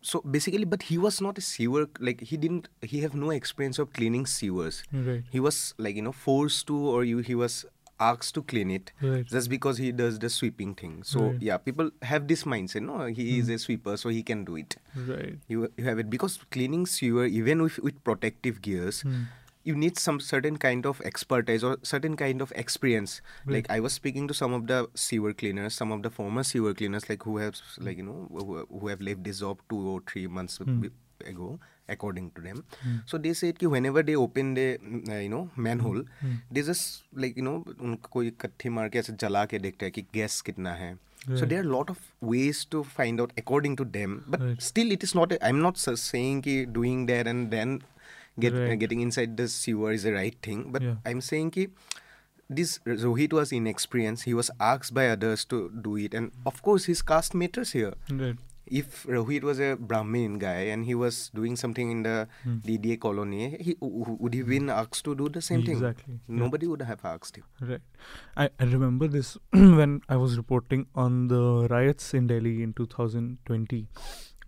so 0.00 0.20
basically, 0.20 0.64
but 0.64 0.82
he 0.84 0.98
was 0.98 1.20
not 1.20 1.38
a 1.38 1.40
sewer. 1.40 1.88
Like 1.98 2.20
he 2.20 2.36
didn't. 2.36 2.68
He 2.82 3.00
have 3.00 3.14
no 3.14 3.30
experience 3.30 3.78
of 3.78 3.92
cleaning 3.92 4.26
sewers. 4.26 4.82
right, 4.92 5.24
He 5.30 5.40
was 5.40 5.74
like 5.78 5.96
you 5.96 6.02
know 6.02 6.12
forced 6.12 6.66
to, 6.68 6.76
or 6.76 7.04
you 7.04 7.18
he 7.18 7.34
was 7.34 7.64
asked 8.00 8.32
to 8.32 8.42
clean 8.42 8.70
it 8.70 8.92
right. 9.02 9.26
just 9.26 9.50
because 9.50 9.76
he 9.78 9.90
does 9.90 10.20
the 10.20 10.30
sweeping 10.30 10.72
thing. 10.72 11.02
So 11.02 11.20
Right. 11.20 11.42
yeah, 11.42 11.56
people 11.56 11.90
have 12.02 12.28
this 12.28 12.44
mindset. 12.44 12.82
No, 12.82 13.06
he 13.06 13.40
is 13.40 13.48
a 13.48 13.58
sweeper, 13.58 13.96
so 13.96 14.08
he 14.08 14.22
can 14.22 14.44
do 14.44 14.54
it. 14.54 14.76
Right. 14.94 15.36
You, 15.48 15.72
you 15.76 15.82
have 15.84 15.98
it 15.98 16.08
because 16.08 16.38
cleaning 16.52 16.86
sewer, 16.86 17.26
even 17.26 17.60
with, 17.60 17.80
with 17.80 18.02
protective 18.04 18.62
gears, 18.62 19.00
Hmm 19.02 19.22
you 19.67 19.75
need 19.75 19.97
some 19.97 20.19
certain 20.19 20.57
kind 20.57 20.85
of 20.85 20.99
expertise 21.09 21.63
or 21.63 21.77
certain 21.83 22.15
kind 22.21 22.41
of 22.45 22.51
experience. 22.63 23.21
Like 23.45 23.67
Right. 23.69 23.77
I 23.77 23.79
was 23.85 23.93
speaking 23.93 24.27
to 24.31 24.33
some 24.39 24.53
of 24.57 24.67
the 24.71 24.79
sewer 25.03 25.33
cleaners, 25.33 25.73
some 25.83 25.93
of 25.97 26.01
the 26.07 26.09
former 26.09 26.43
sewer 26.43 26.73
cleaners, 26.73 27.07
like 27.11 27.23
who 27.23 27.37
have 27.43 27.55
like 27.77 27.97
you 27.97 28.03
know 28.09 28.27
who, 28.31 28.65
who 28.79 28.87
have 28.93 29.01
left 29.09 29.23
this 29.29 29.39
job 29.45 29.61
two 29.69 29.79
or 29.93 30.01
three 30.11 30.25
months 30.39 30.57
Hmm. 30.65 30.81
b- 30.81 30.89
ago, 31.31 31.47
according 31.87 32.25
to 32.37 32.41
them. 32.47 32.57
Hmm. 32.81 32.97
So 33.11 33.17
they 33.27 33.33
said 33.41 33.57
कि 33.59 33.67
whenever 33.75 34.03
they 34.09 34.15
open 34.25 34.53
the 34.59 34.65
mm, 34.79 35.09
uh, 35.09 35.19
you 35.25 35.29
know 35.35 35.41
manhole, 35.67 36.03
Hmm. 36.25 36.35
they 36.51 36.63
just 36.71 37.05
like 37.25 37.39
you 37.41 37.45
know 37.47 37.55
उनको 37.79 38.09
कोई 38.17 38.31
कट्ठी 38.45 38.69
मार 38.79 38.89
के 38.95 38.99
ऐसे 38.99 39.13
जला 39.25 39.45
के 39.53 39.59
देखते 39.67 39.85
हैं 39.85 39.93
कि 39.99 40.05
गैस 40.19 40.41
कितना 40.51 40.73
है. 40.83 40.93
So 41.23 41.33
Right. 41.35 41.49
there 41.51 41.59
are 41.63 41.67
a 41.69 41.73
lot 41.73 41.91
of 41.95 41.99
ways 42.33 42.65
to 42.75 42.83
find 42.99 43.21
out 43.25 43.33
according 43.43 43.77
to 43.81 43.85
them, 43.97 44.19
but 44.35 44.41
Right. 44.47 44.61
still 44.69 44.91
it 44.97 45.03
is 45.09 45.15
not. 45.21 45.35
A, 45.35 45.37
I'm 45.49 45.61
not 45.69 45.81
s- 45.85 46.01
saying 46.11 46.41
ki 46.49 46.55
doing 46.79 47.05
that 47.13 47.29
and 47.33 47.53
then 47.57 47.77
get 48.40 48.54
uh, 48.54 48.74
getting 48.76 49.00
inside 49.00 49.36
the 49.36 49.48
sewer 49.48 49.92
is 49.92 50.02
the 50.04 50.12
right 50.12 50.36
thing. 50.42 50.70
But 50.72 50.82
Yeah. 50.82 50.96
I'm 51.06 51.20
saying 51.20 51.50
ki 51.52 51.68
this 52.48 52.78
Rohit 52.86 53.32
was 53.32 53.52
inexperienced. 53.52 54.24
He 54.24 54.32
was 54.32 54.50
asked 54.58 54.94
by 54.94 55.08
others 55.08 55.44
to 55.46 55.70
do 55.88 55.96
it, 55.96 56.14
and 56.14 56.30
of 56.46 56.62
course 56.62 56.86
his 56.86 57.02
caste 57.02 57.34
matters 57.34 57.72
here. 57.72 57.94
Right. 58.10 58.36
If 58.78 59.04
Rohit 59.04 59.42
was 59.48 59.60
a 59.66 59.76
Brahmin 59.90 60.38
guy 60.38 60.64
and 60.72 60.84
he 60.84 60.94
was 60.94 61.30
doing 61.34 61.56
something 61.60 61.90
in 61.90 62.02
the 62.06 62.16
Hmm. 62.44 62.56
DDA 62.66 62.96
colony, 63.04 63.56
he 63.68 63.76
would 63.80 64.34
he 64.38 64.42
been 64.50 64.68
asked 64.74 65.04
to 65.06 65.14
do 65.20 65.28
the 65.36 65.40
same 65.46 65.62
thing? 65.68 65.76
Exactly. 65.76 66.16
yeah. 66.28 66.40
Nobody 66.42 66.66
would 66.72 66.82
have 66.90 67.04
asked 67.12 67.36
him. 67.40 67.44
Right. 67.70 67.80
I, 68.36 68.48
I 68.60 68.64
remember 68.64 69.08
this 69.08 69.38
when 69.52 70.00
I 70.08 70.16
was 70.16 70.36
reporting 70.42 70.86
on 70.94 71.28
the 71.28 71.42
riots 71.70 72.12
in 72.20 72.26
Delhi 72.26 72.62
in 72.62 72.74
2020. 72.74 73.86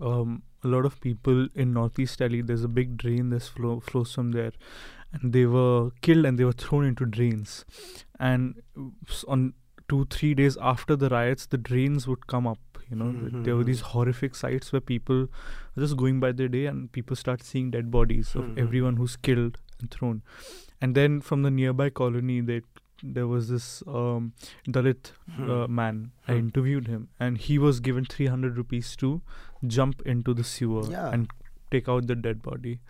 Um, 0.00 0.42
a 0.62 0.68
lot 0.68 0.84
of 0.84 1.00
people 1.00 1.48
in 1.54 1.72
Northeast 1.72 2.18
Delhi, 2.18 2.42
there's 2.42 2.64
a 2.64 2.68
big 2.68 2.96
drain 2.96 3.30
that 3.30 3.42
flow, 3.42 3.80
flows 3.80 4.14
from 4.14 4.32
there, 4.32 4.52
and 5.12 5.32
they 5.32 5.46
were 5.46 5.90
killed 6.02 6.24
and 6.26 6.38
they 6.38 6.44
were 6.44 6.52
thrown 6.52 6.84
into 6.84 7.04
drains. 7.06 7.64
And 8.18 8.62
on 9.26 9.54
two, 9.88 10.06
three 10.10 10.34
days 10.34 10.56
after 10.60 10.96
the 10.96 11.08
riots, 11.08 11.46
the 11.46 11.58
drains 11.58 12.06
would 12.06 12.26
come 12.26 12.46
up. 12.46 12.58
You 12.90 12.96
know, 12.96 13.12
there 13.44 13.54
were 13.56 13.62
Mhm. 13.62 13.66
these 13.66 13.80
horrific 13.80 14.34
sites 14.34 14.72
where 14.72 14.80
people 14.80 15.22
are 15.76 15.80
just 15.80 15.96
going 15.96 16.18
by 16.20 16.32
their 16.32 16.48
day 16.48 16.66
and 16.66 16.90
people 16.92 17.16
start 17.16 17.42
seeing 17.42 17.70
dead 17.70 17.90
bodies 17.90 18.34
of 18.34 18.44
Mhm. 18.44 18.58
everyone 18.58 18.96
who's 18.96 19.16
killed 19.16 19.58
and 19.80 19.90
thrown. 19.90 20.22
And 20.80 20.94
then 20.96 21.20
from 21.20 21.42
the 21.42 21.50
nearby 21.50 21.90
colony, 21.90 22.40
they 22.40 22.62
there 23.02 23.26
was 23.26 23.48
this 23.48 23.82
um, 23.86 24.32
Dalit 24.66 25.12
uh, 25.38 25.66
Hmm. 25.66 25.74
man. 25.74 26.10
I 26.28 26.32
Hmm. 26.32 26.38
interviewed 26.38 26.86
him, 26.88 27.08
and 27.18 27.38
he 27.38 27.58
was 27.58 27.80
given 27.80 28.04
300 28.04 28.56
rupees 28.56 28.94
to 28.96 29.20
jump 29.66 30.02
into 30.02 30.34
the 30.34 30.44
sewer 30.44 30.84
Yeah. 30.90 31.10
and 31.10 31.30
take 31.70 31.88
out 31.88 32.06
the 32.06 32.14
dead 32.16 32.42
body. 32.42 32.80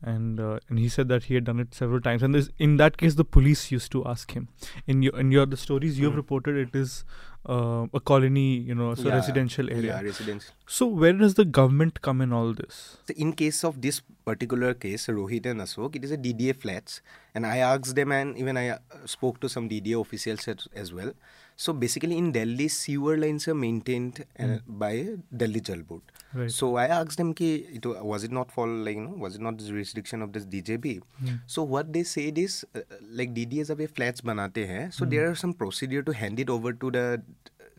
And 0.00 0.38
uh, 0.38 0.60
and 0.68 0.78
he 0.78 0.88
said 0.88 1.08
that 1.08 1.24
he 1.24 1.34
had 1.34 1.44
done 1.44 1.58
it 1.58 1.74
several 1.74 2.00
times. 2.00 2.22
And 2.22 2.32
this, 2.32 2.48
in 2.58 2.76
that 2.76 2.96
case, 2.98 3.16
the 3.16 3.24
police 3.24 3.72
used 3.72 3.90
to 3.92 4.04
ask 4.06 4.30
him. 4.32 4.46
In 4.86 5.02
your 5.02 5.18
in 5.18 5.32
your 5.32 5.44
the 5.46 5.56
stories 5.56 5.98
you 5.98 6.04
have 6.04 6.12
Hmm. 6.12 6.18
reported, 6.18 6.56
it 6.56 6.76
is 6.76 7.04
uh, 7.46 7.86
a 7.92 7.98
colony, 7.98 8.58
you 8.58 8.74
know, 8.76 8.94
so 8.94 9.08
Yeah, 9.08 9.14
residential 9.16 9.68
area. 9.70 9.96
Yeah, 9.96 10.02
residential. 10.02 10.54
So 10.66 10.86
where 10.86 11.12
does 11.12 11.34
the 11.34 11.44
government 11.44 12.00
come 12.00 12.20
in 12.20 12.32
all 12.32 12.52
this? 12.52 12.98
So 13.08 13.14
in 13.16 13.32
case 13.32 13.64
of 13.64 13.80
this 13.80 14.00
particular 14.24 14.72
case, 14.74 15.06
Rohit 15.08 15.46
and 15.46 15.60
Ashok, 15.60 15.96
it 15.96 16.04
is 16.04 16.12
a 16.12 16.16
DDA 16.16 16.54
flats, 16.54 17.00
and 17.34 17.44
I 17.44 17.56
asked 17.58 17.96
them, 17.96 18.12
and 18.12 18.38
even 18.38 18.56
I 18.56 18.68
uh, 18.70 18.78
spoke 19.06 19.40
to 19.40 19.48
some 19.48 19.68
DDA 19.68 20.00
officials 20.00 20.46
as, 20.46 20.68
as 20.74 20.92
well. 20.92 21.12
So 21.60 21.72
basically, 21.72 22.16
in 22.16 22.30
Delhi, 22.30 22.68
sewer 22.68 23.16
lines 23.16 23.48
are 23.48 23.54
maintained 23.54 24.24
uh, 24.38 24.58
by 24.68 25.16
Delhi 25.36 25.60
Jal 25.60 25.78
Board. 25.78 26.02
Right. 26.32 26.52
So 26.52 26.76
I 26.76 26.86
asked 26.86 27.16
them, 27.16 27.34
ki, 27.34 27.66
it, 27.72 27.84
was 27.84 28.22
it 28.22 28.30
not 28.30 28.52
fall 28.52 28.68
like 28.68 28.94
you 28.94 29.02
know, 29.02 29.16
was 29.16 29.34
it 29.34 29.40
not 29.40 29.58
the 29.58 29.64
jurisdiction 29.64 30.22
of 30.22 30.32
this 30.32 30.44
DJB? 30.44 31.00
Hmm. 31.18 31.34
So 31.48 31.64
what 31.64 31.92
they 31.92 32.04
said 32.04 32.38
is, 32.38 32.64
uh, 32.76 32.82
like 33.10 33.34
ddas 33.34 33.70
have 33.70 33.80
ये 33.80 33.88
flats 33.96 34.24
बनाते 34.24 34.66
हैं, 34.68 34.90
so 34.92 35.04
mm. 35.04 35.10
there 35.10 35.28
are 35.30 35.34
some 35.34 35.52
procedure 35.52 36.02
to 36.02 36.12
hand 36.12 36.38
it 36.38 36.48
over 36.48 36.72
to 36.72 36.92
the 36.92 37.22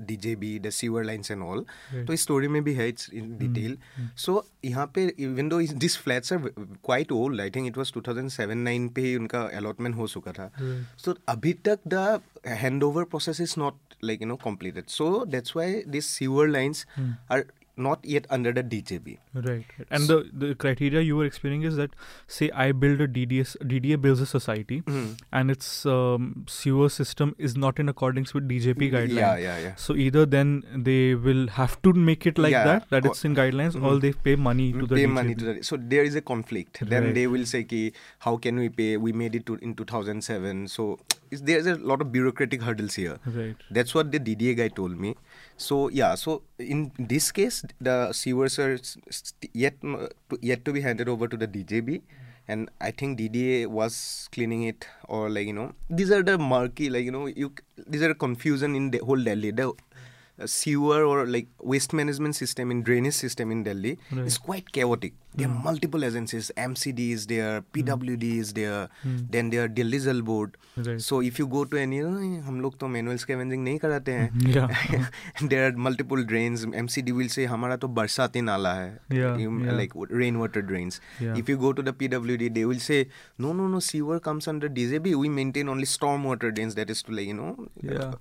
D 0.02 0.16
J 0.18 0.36
B 0.36 0.58
the 0.60 0.72
line 1.04 1.24
and 1.32 1.42
all 1.42 1.66
तो 2.08 2.14
इस 2.14 2.22
story 2.24 2.48
में 2.48 2.64
भी 2.64 2.74
है 2.74 2.88
it's 2.90 3.10
in 3.14 3.38
detail 3.38 3.78
so 4.18 4.46
यहाँ 4.66 4.86
पे 4.96 5.08
even 5.20 5.50
though 5.50 5.62
this 5.76 5.98
flats 5.98 6.34
are 6.34 6.40
quite 6.58 7.12
old 7.12 7.42
I 7.42 7.50
think 7.50 7.68
it 7.68 7.78
was 7.78 7.94
two 7.94 8.02
thousand 8.08 8.30
seven 8.30 8.58
nine 8.58 8.88
पे 8.90 9.02
ही 9.02 9.16
उनका 9.16 9.42
अलॉटमेंट 9.58 9.96
हो 9.96 10.08
चुका 10.08 10.32
था. 10.32 10.52
सो 10.98 11.16
अभी 11.30 11.54
तक 11.68 11.80
the 11.88 12.22
hand 12.48 12.84
over 12.84 13.04
process 13.04 13.42
is 13.42 13.54
not 13.58 13.74
like 14.04 14.22
you 14.22 14.28
know 14.28 14.36
completed 14.44 14.88
so 14.90 15.26
that's 15.26 15.56
why 15.56 15.82
this 15.88 16.06
sewer 16.08 16.48
lines 16.48 16.86
are 17.32 17.46
not 17.86 18.04
yet 18.14 18.26
under 18.38 18.52
the 18.58 18.64
djb 18.72 19.18
Right, 19.34 19.46
right. 19.78 19.88
And 19.92 20.08
the, 20.12 20.18
the 20.44 20.54
criteria 20.56 21.02
you 21.02 21.16
were 21.16 21.26
explaining 21.26 21.62
is 21.70 21.76
that, 21.78 21.92
say, 22.28 22.50
I 22.52 22.72
build 22.72 23.02
a 23.02 23.08
DDS, 23.08 23.56
DDA 23.74 24.02
builds 24.02 24.22
a 24.22 24.26
society, 24.26 24.80
Hmm. 24.88 25.12
and 25.32 25.52
its 25.56 25.86
um, 25.86 26.46
sewer 26.48 26.90
system 26.90 27.34
is 27.38 27.56
not 27.66 27.80
in 27.80 27.90
accordance 27.94 28.34
with 28.34 28.48
DJP 28.50 28.90
guidelines. 28.96 29.20
yeah 29.22 29.38
yeah 29.38 29.60
yeah 29.66 29.76
So 29.76 29.96
either 29.96 30.26
then 30.26 30.64
they 30.90 31.16
will 31.28 31.48
have 31.60 31.80
to 31.84 31.94
make 32.10 32.26
it 32.34 32.38
like 32.48 32.52
Yeah, 32.58 32.64
that, 32.72 32.90
that 32.96 33.06
or- 33.06 33.12
it's 33.12 33.24
in 33.32 33.36
guidelines, 33.42 33.76
or 33.76 33.94
Mhm. 33.94 34.02
they 34.08 34.14
pay 34.30 34.36
money 34.50 34.68
to 34.74 34.86
the 34.88 34.96
pay 34.96 35.06
DJP. 35.06 35.14
money 35.20 35.36
to 35.36 35.46
the 35.52 35.56
so 35.72 35.78
there 35.96 36.04
is 36.12 36.16
a 36.16 36.22
conflict 36.34 36.82
then 36.96 37.14
they 37.20 37.28
will 37.36 37.46
say 37.54 37.64
ki 37.76 37.84
how 38.28 38.36
can 38.48 38.58
we 38.66 38.68
pay 38.82 38.90
we 38.98 39.14
made 39.24 39.36
it 39.42 39.46
to, 39.52 39.56
in 39.70 39.76
2007 39.76 40.68
so 40.68 40.90
is, 41.32 41.42
there's 41.44 41.68
a 41.68 41.76
lot 41.94 42.02
of 42.02 42.12
bureaucratic 42.12 42.62
hurdles 42.70 42.96
here 42.96 43.18
Right. 43.40 43.56
That's 43.80 43.94
what 43.94 44.12
the 44.12 44.20
DDA 44.20 44.56
guy 44.58 44.68
told 44.70 45.00
me. 45.00 45.16
So 45.62 45.90
yeah, 45.90 46.16
so 46.16 46.42
in 46.58 46.92
this 46.98 47.32
case, 47.32 47.64
the 47.82 48.14
sewers 48.14 48.58
are 48.60 48.78
yet 49.54 49.80
to, 49.82 50.10
yet 50.42 50.64
to 50.66 50.72
be 50.72 50.82
handed 50.82 51.10
over 51.10 51.28
to 51.28 51.36
the 51.36 51.48
DJB, 51.48 52.02
and 52.48 52.70
I 52.80 52.92
think 52.92 53.20
DDA 53.20 53.68
was 53.68 54.30
cleaning 54.32 54.64
it 54.64 54.88
or 55.08 55.30
like 55.30 55.48
you 55.48 55.54
know 55.54 55.74
these 55.90 56.12
are 56.12 56.24
the 56.24 56.38
murky 56.38 56.90
like 56.90 57.04
you 57.04 57.12
know 57.12 57.26
you 57.28 57.52
these 57.96 58.02
are 58.04 58.14
confusion 58.14 58.76
in 58.76 58.92
the 58.92 59.00
whole 59.00 59.22
Delhi. 59.30 59.52
The 59.52 59.68
uh, 60.42 60.48
sewer 60.48 61.04
or 61.04 61.26
like 61.28 61.48
waste 61.62 61.92
management 61.92 62.38
system 62.38 62.72
in 62.72 62.82
drainage 62.82 63.14
system 63.16 63.52
in 63.52 63.64
Delhi 63.64 63.98
Right. 64.14 64.26
is 64.26 64.38
quite 64.38 64.72
chaotic. 64.72 65.14
There 65.36 65.48
are 65.48 65.54
multiple 65.64 66.04
agencies. 66.04 66.52
MCD 66.58 67.12
is 67.12 67.26
there, 67.28 67.62
PWD 67.74 68.30
is 68.40 68.54
there, 68.54 68.90
Hmm. 69.04 69.18
then 69.36 69.52
there 69.52 69.64
are 69.66 69.68
Delhi 69.68 70.00
Jal 70.06 70.22
Board. 70.30 70.58
Right. 70.88 71.02
So 71.08 71.20
if 71.28 71.38
you 71.42 71.46
go 71.54 71.62
to 71.74 71.78
any, 71.82 72.00
"नहीं, 72.02 72.40
हम 72.48 72.60
लोग 72.62 72.78
तो 72.80 72.88
manual 72.96 73.18
scavenging 73.24 73.64
नहीं 73.64 73.78
कराते 73.86 74.12
हैं 74.20 74.52
Yeah. 74.56 74.74
there 75.54 75.68
are 75.68 75.72
multiple 75.88 76.24
drains 76.32 76.66
mcd 76.84 77.16
will 77.20 77.30
say 77.36 77.46
हमारा 77.54 77.76
तो 77.84 77.88
बरसाती 78.00 78.42
नाला 78.50 78.74
है 78.80 78.90
Yeah, 79.20 79.38
You- 79.44 79.56
yeah. 79.66 79.78
like 79.82 79.96
rainwater 80.24 80.64
drains 80.72 81.00
Yeah. 81.28 81.40
if 81.44 81.50
you 81.54 81.58
go 81.66 81.74
to 81.80 81.86
the 81.90 81.94
pwd 82.02 82.50
they 82.60 82.66
will 82.74 82.84
say 82.90 83.00
no 83.46 83.54
no 83.62 83.68
no 83.76 83.80
sewer 83.90 84.20
comes 84.30 84.48
under 84.54 84.70
djb 84.80 85.16
we 85.26 85.30
maintain 85.40 85.70
only 85.76 85.90
stormwater 85.96 86.54
drains 86.60 86.76
that 86.82 86.96
is 86.96 87.04
to 87.10 87.18
like 87.20 87.28
you 87.34 87.38
know 87.42 87.52
Yeah. 87.84 88.14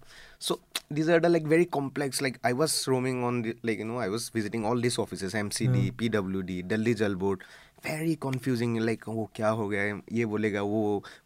so 0.49 0.59
these 0.97 1.09
are 1.14 1.21
the 1.23 1.29
like 1.37 1.47
very 1.55 1.64
complex 1.79 2.21
like 2.27 2.37
i 2.51 2.53
was 2.59 2.75
roaming 2.90 3.23
on 3.31 3.42
the, 3.47 3.55
like 3.71 3.79
you 3.85 3.88
know 3.92 3.99
i 4.05 4.09
was 4.16 4.29
visiting 4.37 4.64
all 4.71 4.85
these 4.87 4.99
offices 5.07 5.35
mcd 5.44 5.85
Yeah. 5.87 5.97
pwd 6.03 6.59
delhi 6.75 6.94
Jal 7.01 7.15
board 7.15 7.43
very 7.87 8.15
confusing 8.23 8.79
like 8.79 9.05
वो 9.09 9.29
क्या 9.35 9.49
हो 9.49 9.69
गया? 9.69 10.01
ये 10.13 10.25
बोलेगा 10.27 10.63
वो 10.63 10.81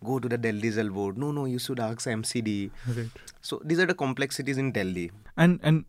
गो 0.05 0.19
to 0.19 0.29
the 0.29 0.39
Delhi 0.41 0.71
Jal 0.71 0.91
board 0.91 1.19
no 1.19 1.33
no 1.33 1.47
you 1.47 1.59
should 1.59 1.81
आक्स 1.81 2.09
M 2.09 2.23
C 2.23 2.43
D 2.43 2.71
so 3.43 3.61
these 3.67 3.81
are 3.81 3.87
the 3.87 3.95
complexities 4.05 4.59
in 4.59 4.71
Delhi 4.73 5.11
and 5.39 5.59
and 5.65 5.85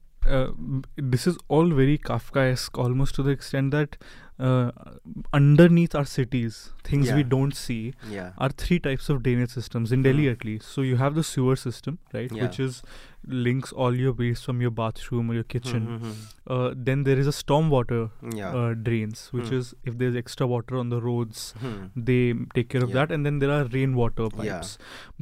this 1.01 1.27
is 1.27 1.37
all 1.51 1.73
very 1.73 1.97
Kafka 2.05 2.41
almost 2.81 3.15
to 3.17 3.23
the 3.23 3.29
extent 3.29 3.71
that 3.71 3.95
uh, 4.39 4.71
underneath 5.31 5.93
our 5.95 6.05
cities, 6.05 6.71
things 6.83 7.11
we 7.11 7.23
don't 7.23 7.55
see 7.55 7.93
yeah 8.09 8.31
are 8.37 8.49
three 8.49 8.79
types 8.79 9.09
of 9.09 9.21
drainage 9.23 9.51
systems 9.51 9.91
in 9.91 10.01
Delhi 10.03 10.25
Mhm. 10.25 10.31
at 10.31 10.45
least. 10.45 10.67
So 10.77 10.81
you 10.81 10.95
have 10.97 11.15
the 11.15 11.23
sewer 11.23 11.55
system, 11.55 11.99
right, 12.13 12.31
Yeah. 12.31 12.43
which 12.47 12.59
is 12.59 12.81
links 13.47 13.71
all 13.71 13.95
your 13.95 14.11
waste 14.11 14.43
from 14.45 14.59
your 14.61 14.71
bathroom 14.81 15.29
or 15.31 15.35
your 15.35 15.43
kitchen. 15.55 15.85
Mhm, 15.91 16.15
Uh, 16.53 16.73
then 16.89 17.03
there 17.03 17.17
is 17.19 17.27
a 17.27 17.35
stormwater 17.35 18.01
yeah 18.41 18.49
uh, 18.61 18.73
drains, 18.89 19.21
which 19.31 19.47
Hmm. 19.53 19.59
is 19.61 19.73
if 19.91 19.97
there's 20.03 20.15
extra 20.25 20.47
water 20.55 20.77
on 20.83 20.89
the 20.89 21.01
roads, 21.01 21.45
Hmm. 21.61 21.77
they 22.11 22.19
take 22.59 22.69
care 22.75 22.83
of 22.83 22.89
Yeah. 22.89 22.95
that. 23.01 23.11
And 23.17 23.25
then 23.25 23.39
there 23.45 23.51
are 23.59 23.63
rainwater 23.79 24.23
Yeah. 24.33 24.39
pipes. 24.41 24.77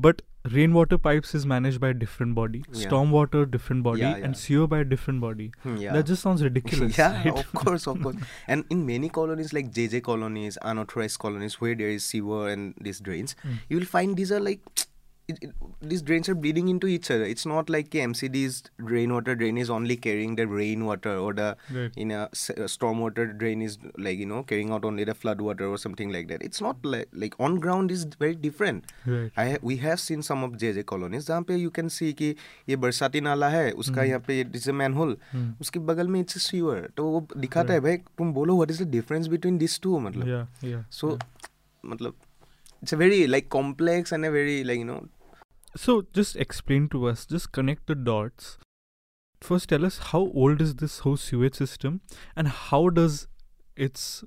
But 0.07 0.23
rainwater 0.53 0.97
pipes 0.97 1.35
is 1.39 1.45
managed 1.49 1.79
by 1.81 1.89
a 1.89 1.93
different 2.03 2.33
body, 2.37 2.63
Yeah. 2.73 2.85
stormwater 2.87 3.41
different 3.55 3.83
body, 3.87 3.99
Yeah, 4.01 4.15
and 4.15 4.33
yeah. 4.35 4.39
sewer 4.43 4.67
by 4.71 4.79
a 4.79 4.87
different 4.93 5.21
body. 5.21 5.51
Hmm, 5.65 5.75
yeah 5.81 5.93
That 5.97 6.07
just 6.11 6.23
sounds 6.27 6.41
ridiculous. 6.45 6.97
yeah 7.01 7.17
right? 7.25 7.37
of 7.41 7.51
course 7.59 7.85
of 7.91 8.01
course 8.01 8.15
and 8.47 8.65
in 8.75 8.81
many 8.87 9.00
colonies 9.09 9.53
like 9.53 9.71
jj 9.71 10.01
colonies 10.03 10.57
unauthorized 10.61 11.19
colonies 11.19 11.59
where 11.61 11.75
there 11.75 11.89
is 11.89 12.03
sewer 12.03 12.49
and 12.49 12.73
these 12.81 12.99
drains 12.99 13.35
Mm. 13.45 13.57
you 13.69 13.77
will 13.77 13.85
find 13.85 14.17
these 14.17 14.31
are 14.31 14.39
like 14.39 14.59
it, 15.31 15.39
it, 15.47 15.51
these 15.91 16.01
drains 16.09 16.29
are 16.33 16.35
bleeding 16.45 16.69
into 16.73 16.91
each 16.95 17.09
other 17.15 17.27
it's 17.33 17.45
not 17.51 17.69
like 17.75 17.89
mcd's 18.05 18.57
rainwater 18.93 19.35
drain 19.41 19.59
is 19.63 19.71
only 19.77 19.97
carrying 20.05 20.35
the 20.41 20.47
rainwater 20.53 21.15
or 21.25 21.33
the 21.41 21.49
Right. 21.77 21.97
in 22.03 22.11
a, 22.17 22.21
a 22.65 22.67
stormwater 22.75 23.25
drain 23.43 23.61
is 23.67 23.77
like 24.07 24.17
you 24.23 24.27
know 24.31 24.41
carrying 24.51 24.71
out 24.77 24.85
only 24.91 25.03
the 25.11 25.15
flood 25.23 25.41
water 25.49 25.67
or 25.73 25.77
something 25.85 26.13
like 26.17 26.27
that 26.33 26.41
it's 26.49 26.61
not 26.67 26.85
like 26.93 27.07
like 27.25 27.37
on 27.47 27.59
ground 27.67 27.91
is 27.97 28.05
very 28.25 28.35
different 28.47 28.91
Right. 29.05 29.31
I 29.45 29.45
we 29.71 29.77
have 29.85 29.99
seen 30.07 30.25
some 30.29 30.43
of 30.49 30.57
JJ 30.65 30.85
colonies 30.93 31.27
जहाँ 31.27 31.41
पे 31.51 31.57
you 31.63 31.71
can 31.79 31.89
see 31.99 32.11
कि 32.21 32.33
ये 32.69 32.75
बरसाती 32.85 33.21
नाला 33.29 33.49
है 33.49 33.71
उसका 33.85 34.03
यहाँ 34.03 34.19
पे 34.27 34.39
इट्स 34.41 34.69
अ 34.69 34.73
मैनहोल 34.83 35.15
Hmm. 35.35 35.49
उसके 35.61 35.79
बगल 35.91 36.07
में 36.15 36.19
इट्स 36.19 36.41
सीवर 36.49 36.89
तो 36.97 37.03
वो 37.11 37.25
दिखाता 37.37 37.73
है 37.73 37.79
भाई 37.87 37.97
तुम 38.17 38.33
बोलो 38.33 38.55
what 38.55 38.71
is 38.71 38.83
the 38.83 38.87
difference 38.91 39.27
between 39.35 39.57
this 39.57 39.79
two 39.81 39.97
मतलब 39.99 40.27
Yeah, 40.27 40.45
yeah. 40.71 40.83
सो 40.99 41.17
मतलब 41.85 42.13
it's 42.83 42.93
a 42.93 42.97
very 42.97 43.25
like 43.27 43.47
complex 43.51 44.13
and 44.13 44.25
a 44.25 44.29
very 44.29 44.63
like 44.63 44.79
you 44.79 44.85
know 44.85 44.99
So 45.75 46.05
just 46.13 46.35
explain 46.35 46.89
to 46.89 47.07
us, 47.07 47.25
just 47.25 47.51
connect 47.51 47.87
the 47.87 47.95
dots. 47.95 48.57
First, 49.39 49.69
tell 49.69 49.85
us 49.85 49.97
how 49.97 50.19
old 50.33 50.61
is 50.61 50.75
this 50.75 50.99
whole 50.99 51.17
sewage 51.17 51.55
system 51.55 52.01
and 52.35 52.47
how 52.47 52.89
does 52.89 53.27
its 53.75 54.23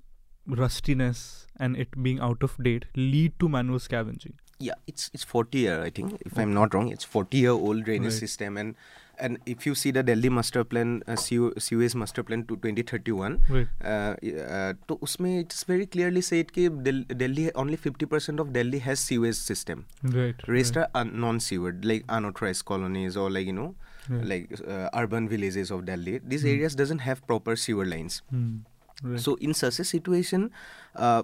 rustiness 0.46 1.46
and 1.58 1.76
it 1.76 2.02
being 2.02 2.18
out 2.20 2.42
of 2.42 2.56
date 2.62 2.86
lead 2.96 3.38
to 3.40 3.48
manual 3.48 3.78
scavenging? 3.78 4.34
yeah 4.60 4.74
it's 4.86 5.10
it's 5.12 5.24
40 5.24 5.58
year 5.58 5.82
i 5.82 5.90
think 5.90 6.12
if 6.24 6.38
i'm 6.38 6.52
not 6.54 6.72
wrong 6.74 6.90
it's 6.92 7.02
40 7.02 7.36
year 7.38 7.50
old 7.50 7.82
drainage 7.86 8.12
Right. 8.12 8.20
system 8.20 8.56
and 8.56 8.76
and 9.25 9.37
if 9.53 9.65
you 9.67 9.71
see 9.79 9.91
the 9.95 10.01
delhi 10.07 10.29
master 10.35 10.61
plan 10.63 10.91
uh, 11.05 11.15
sewer, 11.21 11.51
sewage 11.63 11.93
master 12.01 12.23
plan 12.27 12.43
to 12.51 12.55
2031 12.65 13.33
Right. 13.55 13.67
uh, 13.83 14.13
uh, 14.57 14.73
तो 14.87 14.97
उसमें 15.07 15.31
it's 15.41 15.65
very 15.71 15.85
clearly 15.95 16.21
said 16.27 16.53
कि 16.57 16.67
Del- 16.85 17.03
Delhi 17.23 17.45
only 17.63 17.79
50% 17.87 18.39
of 18.45 18.53
Delhi 18.57 18.79
has 18.87 19.03
sewage 19.09 19.35
system 19.49 19.83
Right. 20.03 20.47
rest 20.47 20.77
right. 20.77 20.85
are 20.85 21.01
un- 21.01 21.11
non-sewered 21.25 21.83
like 21.91 22.05
unauthorized 22.19 22.65
colonies 22.71 23.17
or 23.25 23.29
like 23.37 23.51
you 23.53 23.57
know 23.59 23.69
Right. 24.09 24.25
like 24.33 24.55
uh, 24.65 24.87
urban 25.03 25.27
villages 25.35 25.69
of 25.77 25.85
Delhi 25.91 26.15
these 26.35 26.43
Hmm. 26.47 26.53
areas 26.55 26.79
doesn't 26.83 27.05
have 27.09 27.25
proper 27.33 27.57
sewer 27.65 27.85
lines 27.95 28.21
Hmm. 28.29 28.47
Right. 29.03 29.19
so 29.27 29.35
in 29.49 29.53
such 29.65 29.79
a 29.79 29.87
situation 29.91 30.49
uh, 30.95 31.23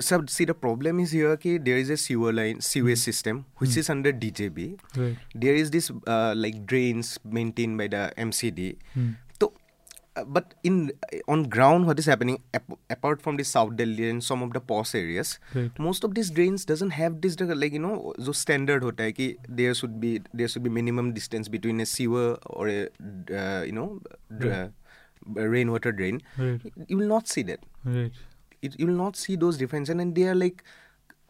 so 0.00 0.24
see 0.26 0.44
the 0.50 0.54
problem 0.54 1.00
is 1.00 1.10
here 1.14 1.36
कि 1.36 1.50
there 1.64 1.76
is 1.80 1.90
a 1.90 1.96
sewer 2.02 2.32
line 2.36 2.60
sewage 2.68 2.98
system 3.00 3.40
which 3.62 3.74
Hmm. 3.74 3.80
is 3.82 3.90
under 3.94 4.12
DJB 4.22 4.68
right. 5.00 5.18
there 5.44 5.54
is 5.64 5.70
this 5.74 5.90
uh, 6.14 6.32
like 6.44 6.62
drains 6.70 7.10
maintained 7.40 7.76
by 7.82 7.88
the 7.94 8.00
MCD 8.24 8.70
Hmm. 8.94 9.10
so 9.40 9.50
uh, 10.16 10.24
but 10.38 10.54
in 10.70 10.78
on 11.34 11.44
ground 11.56 11.90
what 11.90 12.00
is 12.04 12.08
happening 12.12 12.38
ap- 12.60 12.78
apart 12.96 13.20
from 13.26 13.36
the 13.42 13.46
south 13.52 13.76
delhi 13.82 14.08
and 14.14 14.24
some 14.30 14.46
of 14.48 14.56
the 14.56 14.62
posh 14.72 14.94
areas 15.02 15.34
Right. 15.58 15.78
most 15.90 16.08
of 16.10 16.16
these 16.20 16.32
drains 16.40 16.64
doesn't 16.72 16.96
have 17.02 17.20
this 17.26 17.36
uh, 17.48 17.50
like 17.66 17.76
you 17.80 17.84
know 17.86 17.94
जो 18.30 18.36
standard 18.44 18.88
होता 18.88 19.04
है 19.10 19.12
कि 19.20 19.28
there 19.62 19.74
should 19.82 20.00
be 20.08 20.14
there 20.42 20.48
should 20.54 20.66
be 20.70 20.76
minimum 20.80 21.12
distance 21.20 21.52
between 21.58 21.84
a 21.88 21.90
sewer 21.94 22.26
or 22.58 22.68
a 22.78 22.80
uh, 23.44 23.62
you 23.70 23.76
know 23.80 23.88
Right. 24.48 24.52
uh, 24.56 25.48
rainwater 25.56 25.92
drain 26.02 26.22
Right. 26.44 26.68
you 26.92 27.02
will 27.02 27.12
not 27.18 27.34
see 27.36 27.50
that 27.52 27.68
Right. 27.96 28.22
it 28.63 28.79
you 28.79 28.87
will 28.87 28.95
not 28.95 29.15
see 29.15 29.37
those 29.37 29.59
defence 29.59 29.89
and 29.89 30.13
they 30.13 30.27
are 30.27 30.35
like 30.35 30.61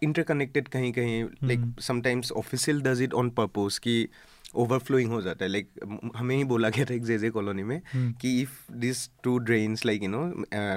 interconnected 0.03 0.67
कहीं 0.67 0.91
कहीं 0.93 1.23
like 1.43 1.81
sometimes 1.81 2.31
official 2.31 2.81
does 2.81 3.01
it 3.01 3.13
on 3.13 3.29
purpose 3.29 3.77
कि 3.77 4.07
overflowing 4.55 5.11
हो 5.11 5.21
जाता 5.21 5.45
है. 5.45 5.51
Like 5.51 5.69
हमें 6.15 6.35
ही 6.35 6.43
बोला 6.43 6.69
गया 6.69 6.85
था 6.85 6.93
एक 6.93 7.03
जेजे 7.05 7.29
कॉलोनी 7.29 7.63
में 7.63 7.81
hmm. 7.81 8.21
कि 8.21 8.41
if 8.41 8.71
this 8.71 9.09
two 9.23 9.37
drains 9.37 9.85
like 9.85 10.03
you 10.03 10.09
know 10.09 10.23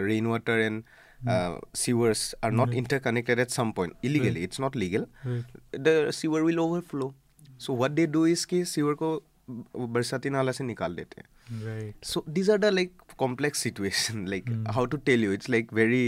rain 0.06 0.26
water 0.26 0.58
and 0.58 0.82
sewers 1.76 2.34
are 2.44 2.50
not 2.50 2.74
interconnected 2.74 3.38
at 3.38 3.50
some 3.50 3.70
point 3.70 3.92
illegally 4.04 4.42
it's 4.42 4.60
not 4.60 4.76
legal 4.76 5.06
the 5.76 6.10
sewer 6.10 6.42
will 6.42 6.58
overflow 6.58 7.14
so 7.60 7.76
what 7.76 7.90
they 7.90 8.06
do 8.06 8.26
is 8.26 8.46
कि 8.46 8.64
sewer 8.64 8.94
को 8.94 9.22
बरसाती 9.76 10.30
नाला 10.30 10.52
से 10.52 10.64
निकाल 10.64 10.94
देते 10.94 11.20
हैं. 11.20 11.94
So 12.04 12.24
these 12.28 12.50
are 12.50 12.58
the 12.58 12.64
like 12.64 13.02
complex 13.24 13.61
situation 13.68 14.24
like 14.35 14.48
Mm. 14.54 14.72
how 14.78 14.87
to 14.94 14.98
tell 15.11 15.26
you 15.28 15.37
it's 15.38 15.48
like 15.54 15.70
very 15.83 16.02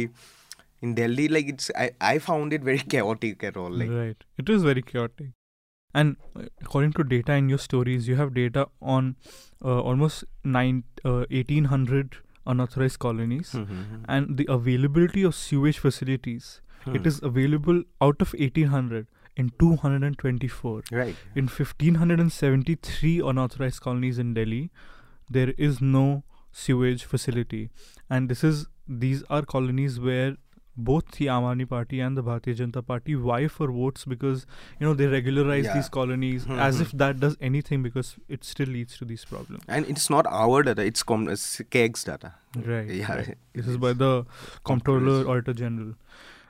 in 0.87 0.95
delhi 0.99 1.29
like 1.37 1.49
it's 1.55 1.71
i, 1.85 1.91
I 2.13 2.19
found 2.31 2.53
it 2.59 2.63
very 2.71 2.79
chaotic 2.97 3.45
at 3.53 3.57
all 3.65 3.71
like 3.85 3.91
right. 4.01 4.25
It 4.45 4.49
is 4.57 4.63
very 4.73 4.83
chaotic. 4.91 5.31
And 6.01 6.17
uh, 6.41 6.45
according 6.67 6.93
to 6.99 7.05
data 7.09 7.35
in 7.41 7.49
your 7.53 7.59
stories, 7.63 8.07
you 8.11 8.15
have 8.21 8.31
data 8.37 8.63
on 8.81 9.09
uh, 9.63 9.81
almost 9.91 10.25
nine, 10.57 10.79
uh, 11.05 11.27
1800 11.39 12.17
unauthorized 12.53 12.99
colonies. 13.05 13.51
Mhm. 13.59 13.99
And 14.17 14.39
the 14.39 14.47
availability 14.55 15.25
of 15.31 15.35
sewage 15.41 15.81
facilities, 15.87 16.49
Hmm. 16.87 16.97
it 17.01 17.07
is 17.11 17.19
available 17.31 17.83
out 18.07 18.25
of 18.27 18.33
1800 18.47 19.07
in 19.43 19.51
224. 19.65 20.73
right 21.03 21.15
In 21.43 21.53
1573 21.57 23.15
unauthorized 23.35 23.81
colonies 23.89 24.19
in 24.19 24.33
Delhi, 24.35 24.63
there 25.39 25.55
is 25.69 25.81
no 25.81 26.07
sewage 26.53 27.05
facility 27.05 27.69
and 28.11 28.29
this 28.29 28.45
is 28.45 28.67
these 28.89 29.23
are 29.31 29.43
colonies 29.43 29.99
where 30.01 30.37
both 30.89 31.11
the 31.17 31.27
Aam 31.27 31.45
Aadmi 31.49 31.69
Party 31.69 32.01
and 32.01 32.17
the 32.17 32.23
Bharatiya 32.27 32.55
Janata 32.59 32.83
Party 32.87 33.15
vie 33.15 33.47
for 33.47 33.71
votes 33.71 34.05
because 34.07 34.47
you 34.81 34.87
know 34.87 34.95
they 34.95 35.07
regularize 35.07 35.67
Yeah. 35.67 35.75
these 35.75 35.89
colonies 35.97 36.45
Hmm, 36.45 36.59
as 36.67 36.81
if 36.85 36.93
that 37.03 37.21
does 37.21 37.37
anything 37.49 37.83
because 37.83 38.15
it 38.29 38.43
still 38.45 38.69
leads 38.69 38.97
to 38.99 39.05
these 39.05 39.25
problems. 39.33 39.65
And 39.69 39.87
it's 39.95 40.09
not 40.09 40.27
our 40.45 40.63
data; 40.63 40.83
it's 40.93 41.03
com- 41.03 41.29
it's 41.29 41.61
KEGS 41.77 42.05
data. 42.05 42.33
Right. 42.71 42.89
Yeah, 43.03 43.13
right. 43.15 43.39
This 43.53 43.67
is 43.75 43.77
by 43.77 43.93
the 43.93 44.25
Comptroller 44.65 45.29
Auditor 45.29 45.53
General. 45.53 45.95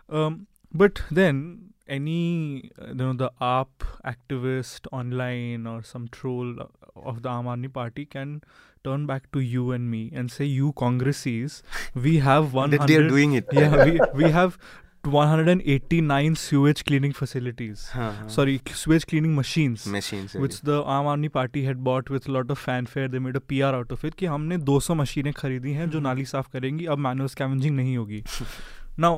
Um, 0.09 0.47
but 0.73 1.03
then 1.11 1.43
any 1.89 2.71
you 2.89 2.95
know 2.95 3.13
the 3.13 3.31
AAP 3.41 3.89
activist 4.15 4.87
online 4.93 5.67
or 5.67 5.83
some 5.83 6.07
troll 6.09 6.55
of 6.95 7.23
the 7.23 7.29
Aam 7.29 7.47
Aadmi 7.57 7.73
Party 7.73 8.05
can 8.07 8.41
turn 8.85 9.07
back 9.07 9.27
to 9.33 9.41
you 9.55 9.71
and 9.79 9.91
me 9.91 10.03
and 10.21 10.31
say 10.37 10.45
you 10.45 10.73
Congresses 10.85 11.63
we 12.07 12.15
have 12.29 12.53
100 12.53 12.79
That 12.81 12.87
they're 12.93 13.09
doing 13.09 13.35
it. 13.41 13.53
yeah 13.63 13.77
we 13.85 14.01
we 14.23 14.31
have 14.39 14.57
189 15.05 16.35
sewage 16.41 16.85
cleaning 16.89 17.13
facilities 17.13 17.85
Huh, 17.95 18.11
sorry 18.37 18.61
sewage 18.83 19.07
cleaning 19.13 19.35
machines 19.39 19.87
machines. 19.95 20.35
which 20.45 20.61
the 20.71 20.77
Aam 20.97 21.07
Aadmi 21.15 21.29
Party 21.39 21.65
had 21.69 21.83
bought 21.89 22.11
with 22.17 22.29
a 22.29 22.35
lot 22.37 22.53
of 22.57 22.61
fanfare 22.67 23.09
they 23.15 23.23
made 23.27 23.39
a 23.41 23.45
PR 23.53 23.73
out 23.81 23.93
of 23.97 24.05
it 24.11 24.17
कि 24.23 24.27
हमने 24.35 24.59
200 24.71 24.97
मशीनें 25.03 25.33
खरीदी 25.43 25.73
हैं 25.81 25.89
जो 25.91 25.99
Hmm. 25.99 26.07
नाली 26.09 26.25
साफ़ 26.35 26.49
करेंगी 26.53 26.87
अब 26.97 26.99
मैनुअल 27.09 27.29
स्कैवेंजिंग 27.37 27.77
नहीं 27.77 27.97
होगी 27.97 28.23
now 29.07 29.13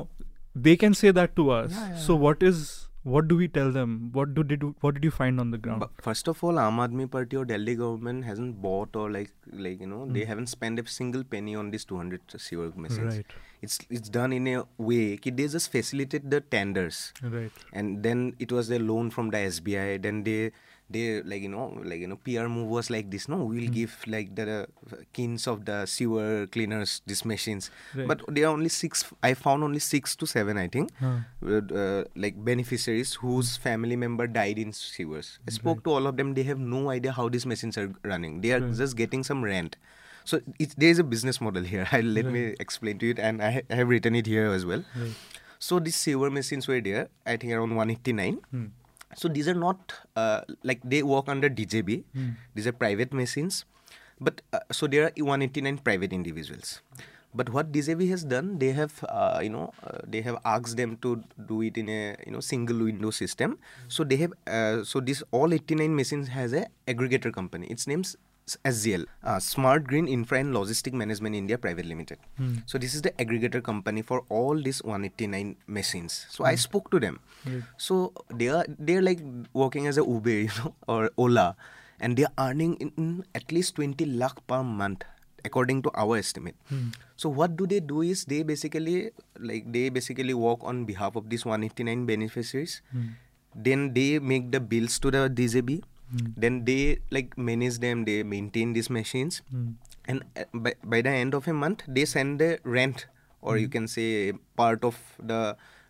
they 0.67 0.75
can 0.85 0.93
say 1.03 1.11
that 1.21 1.35
to 1.41 1.49
us 1.59 1.71
Yeah, 1.77 1.87
yeah, 1.93 2.01
so 2.07 2.15
what 2.25 2.43
is 2.51 2.65
what 3.13 3.27
do 3.31 3.35
we 3.39 3.47
tell 3.55 3.71
them 3.73 3.91
what 4.17 4.29
do 4.35 4.43
did 4.51 4.63
what 4.83 4.95
did 4.97 5.03
you 5.07 5.11
find 5.15 5.39
on 5.43 5.51
the 5.55 5.57
ground 5.65 5.81
But 5.85 6.03
first 6.05 6.27
of 6.31 6.43
all, 6.43 6.59
Aam 6.61 6.79
Aadmi 6.83 7.05
Party 7.15 7.37
or 7.41 7.45
Delhi 7.51 7.75
government 7.81 8.25
hasn't 8.29 8.61
bought 8.63 8.95
or 9.01 9.03
like 9.15 9.31
like 9.65 9.79
you 9.85 9.89
know 9.91 9.99
they 10.15 10.23
Hmm. 10.23 10.29
haven't 10.31 10.51
spent 10.53 10.79
a 10.83 10.85
single 10.99 11.23
penny 11.35 11.55
on 11.63 11.69
these 11.75 11.85
200 11.91 12.37
sewer 12.45 12.69
machines. 12.85 13.17
right 13.17 13.35
It's 13.65 13.77
it's 13.97 14.09
done 14.15 14.33
in 14.39 14.47
a 14.53 14.63
way 14.89 15.01
they 15.41 15.47
just 15.57 15.71
facilitate 15.75 16.25
the 16.35 16.39
tenders 16.55 16.97
right 17.35 17.61
and 17.81 18.01
then 18.07 18.25
it 18.47 18.51
was 18.59 18.71
a 18.79 18.79
loan 18.89 19.11
from 19.17 19.29
the 19.35 19.43
SBI. 19.51 19.87
Then 20.07 20.23
they 20.29 20.39
they 20.89 21.21
like 21.23 21.41
you 21.41 21.49
know 21.49 21.73
like 21.83 21.99
you 21.99 22.07
know 22.07 22.17
PR 22.17 22.47
move 22.47 22.67
was 22.69 22.89
like 22.89 23.09
this. 23.09 23.27
No, 23.27 23.37
we'll 23.43 23.65
Hmm. 23.67 23.73
give 23.73 23.93
like 24.07 24.35
the 24.35 24.45
uh, 24.63 24.95
kings 25.13 25.47
of 25.47 25.65
the 25.65 25.85
sewer 25.85 26.45
cleaners 26.47 27.01
these 27.07 27.25
machines. 27.25 27.71
Right. 27.95 28.07
But 28.07 28.21
there 28.29 28.45
are 28.45 28.53
only 28.53 28.69
six. 28.69 29.03
I 29.23 29.33
found 29.33 29.63
only 29.63 29.79
six 29.79 30.15
to 30.17 30.25
seven. 30.27 30.57
I 30.57 30.67
think 30.67 30.91
Huh. 30.99 31.19
uh, 31.47 32.03
like 32.15 32.37
beneficiaries 32.43 33.13
whose 33.15 33.57
family 33.57 33.95
member 33.95 34.27
died 34.27 34.59
in 34.59 34.73
sewers. 34.73 35.39
I 35.47 35.51
spoke 35.51 35.83
to 35.85 35.91
all 35.91 36.07
of 36.07 36.17
them. 36.17 36.33
They 36.33 36.43
have 36.43 36.59
no 36.59 36.89
idea 36.89 37.11
how 37.11 37.29
these 37.29 37.45
machines 37.45 37.77
are 37.77 37.91
running. 38.03 38.41
They 38.41 38.51
are 38.53 38.61
Right. 38.61 38.73
just 38.75 38.95
getting 38.95 39.23
some 39.23 39.43
rent. 39.43 39.77
So 40.23 40.41
it's, 40.59 40.73
there 40.75 40.89
is 40.89 40.97
a 40.99 41.03
business 41.03 41.39
model 41.39 41.63
here. 41.63 41.87
I'll 41.91 42.03
let 42.03 42.25
me 42.25 42.55
explain 42.59 42.97
to 42.99 43.05
you, 43.07 43.15
and 43.17 43.41
I, 43.41 43.51
ha- 43.51 43.67
I 43.69 43.75
have 43.75 43.89
written 43.89 44.15
it 44.15 44.25
here 44.25 44.47
as 44.47 44.65
well. 44.65 44.83
right 44.95 45.13
So 45.59 45.79
these 45.79 45.95
sewer 45.95 46.29
machines 46.29 46.67
were 46.67 46.81
there. 46.81 47.09
I 47.25 47.37
think 47.37 47.53
around 47.53 47.75
189. 47.75 48.39
hmm. 48.51 48.65
So 49.15 49.27
these 49.27 49.47
are 49.47 49.53
not 49.53 49.93
uh, 50.15 50.41
like 50.63 50.81
they 50.83 51.03
work 51.03 51.29
under 51.29 51.49
DJB. 51.49 52.03
Hmm. 52.13 52.29
These 52.53 52.67
are 52.67 52.71
private 52.71 53.13
machines, 53.13 53.65
but 54.19 54.41
uh, 54.51 54.59
so 54.71 54.87
there 54.87 55.03
are 55.05 55.11
189 55.15 55.77
private 55.79 56.11
individuals. 56.11 56.81
But 57.35 57.49
what 57.49 57.73
DJB 57.73 58.09
has 58.09 58.23
done, 58.23 58.59
they 58.59 58.71
have 58.71 59.03
uh, 59.09 59.41
you 59.43 59.49
know 59.49 59.73
uh, 59.83 59.99
they 60.07 60.21
have 60.21 60.37
asked 60.45 60.77
them 60.77 60.97
to 61.01 61.21
do 61.47 61.61
it 61.61 61.77
in 61.77 61.89
a 61.89 62.15
you 62.25 62.31
know 62.31 62.39
single 62.39 62.79
window 62.79 63.11
system. 63.11 63.59
So 63.89 64.05
they 64.05 64.15
have 64.17 64.33
uh, 64.47 64.83
so 64.83 65.01
this 65.01 65.21
all 65.31 65.53
89 65.53 65.93
machines 65.93 66.29
has 66.29 66.53
a 66.53 66.67
aggregator 66.87 67.33
company. 67.33 67.67
Its 67.67 67.87
name's 67.87 68.15
SGL, 68.63 69.05
uh, 69.23 69.39
Smart 69.39 69.85
Green 69.85 70.07
Infra 70.07 70.39
and 70.39 70.53
Logistic 70.53 70.93
Management 70.93 71.35
India 71.35 71.57
Private 71.57 71.85
Limited. 71.85 72.19
Hmm. 72.37 72.57
So 72.65 72.77
this 72.77 72.93
is 72.93 73.01
the 73.01 73.11
aggregator 73.11 73.63
company 73.63 74.01
for 74.01 74.23
all 74.29 74.55
these 74.55 74.83
189 74.83 75.57
machines. 75.67 76.25
So 76.29 76.45
I 76.45 76.55
spoke 76.55 76.91
to 76.91 76.99
them. 76.99 77.19
Right. 77.45 77.63
So 77.77 78.13
they 78.29 78.49
are 78.49 78.65
they're 78.69 79.01
like 79.01 79.19
working 79.53 79.87
as 79.87 79.97
a 79.97 80.05
Uber, 80.05 80.29
you 80.45 80.53
know, 80.59 80.75
or 80.87 81.09
Ola, 81.17 81.55
and 81.99 82.15
they 82.17 82.25
are 82.25 82.33
earning 82.37 82.75
in, 82.75 82.93
in 82.97 83.25
at 83.33 83.51
least 83.51 83.75
20 83.75 84.05
lakh 84.05 84.45
per 84.45 84.61
month, 84.63 85.03
according 85.43 85.81
to 85.81 85.91
our 85.95 86.17
estimate. 86.17 86.55
Hmm. 86.69 86.93
So 87.15 87.29
what 87.29 87.57
do 87.57 87.65
they 87.65 87.79
do 87.79 88.01
is 88.01 88.25
they 88.25 88.43
basically 88.43 89.09
like 89.39 89.71
they 89.71 89.89
basically 89.89 90.33
work 90.35 90.59
on 90.61 90.85
behalf 90.85 91.15
of 91.15 91.29
these 91.29 91.45
189 91.45 92.05
beneficiaries. 92.05 92.81
Hmm. 92.91 93.17
Then 93.55 93.93
they 93.93 94.19
make 94.19 94.51
the 94.51 94.59
bills 94.59 94.99
to 94.99 95.09
the 95.09 95.29
DJB. 95.29 95.81
Hmm. 96.11 96.27
Then 96.37 96.65
they 96.65 96.99
like 97.11 97.37
manage 97.37 97.79
them. 97.79 98.05
They 98.05 98.23
maintain 98.23 98.73
these 98.73 98.89
machines 98.89 99.41
Hmm. 99.51 99.69
and 100.07 100.23
uh, 100.37 100.43
by, 100.53 100.73
by 100.83 101.01
the 101.01 101.09
end 101.09 101.33
of 101.33 101.47
a 101.47 101.53
month 101.53 101.83
they 101.87 102.05
send 102.05 102.39
the 102.39 102.59
rent 102.63 103.05
or 103.41 103.57
you 103.57 103.67
can 103.67 103.87
say 103.87 104.33
part 104.55 104.83
of 104.83 104.97
the 105.31 105.39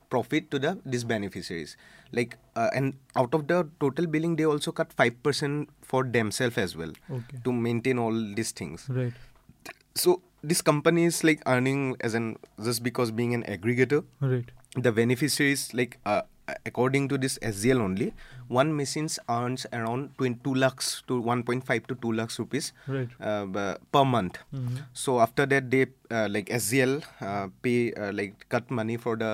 profit 0.09 0.49
to 0.51 0.59
the 0.65 0.71
these 0.85 1.03
beneficiaries 1.03 1.75
like 2.19 2.37
uh, 2.55 2.69
and 2.73 2.93
out 3.21 3.33
of 3.33 3.47
the 3.47 3.57
total 3.79 4.07
billing 4.07 4.35
they 4.41 4.45
also 4.45 4.71
cut 4.71 4.95
5% 4.95 5.67
for 5.81 6.03
themselves 6.03 6.57
as 6.57 6.75
well 6.81 6.93
okay 7.19 7.39
to 7.43 7.51
maintain 7.51 7.99
all 8.05 8.13
these 8.39 8.51
things 8.51 8.85
right 8.89 9.13
so 9.95 10.21
this 10.43 10.61
company 10.61 11.05
is 11.05 11.23
like 11.23 11.41
earning 11.45 11.95
as 12.01 12.13
an 12.13 12.37
just 12.63 12.83
because 12.83 13.11
being 13.11 13.33
an 13.33 13.43
aggregator 13.43 14.03
right 14.21 14.51
the 14.75 14.91
beneficiaries 14.91 15.73
like 15.73 15.97
uh, 16.05 16.21
according 16.65 17.07
to 17.11 17.17
this 17.17 17.37
SGL 17.41 17.81
only 17.81 18.13
one 18.47 18.75
machine 18.79 19.09
earns 19.29 19.65
around 19.73 20.09
22 20.17 20.53
lakhs 20.63 21.01
to 21.07 21.21
1.5 21.21 21.87
to 21.91 21.95
2 21.95 22.11
lakhs 22.19 22.37
rupees 22.39 22.71
right 22.87 23.09
uh, 23.19 23.75
per 23.91 24.03
month 24.15 24.37
Mhm. 24.53 24.79
so 24.93 25.19
after 25.25 25.45
that 25.53 25.69
they 25.73 25.83
uh, 26.11 26.27
like 26.35 26.49
SGL 26.61 26.93
uh, 27.21 27.47
pay 27.63 27.79
uh, 27.93 28.11
like 28.19 28.45
cut 28.49 28.69
money 28.81 28.97
for 28.97 29.15
the 29.23 29.31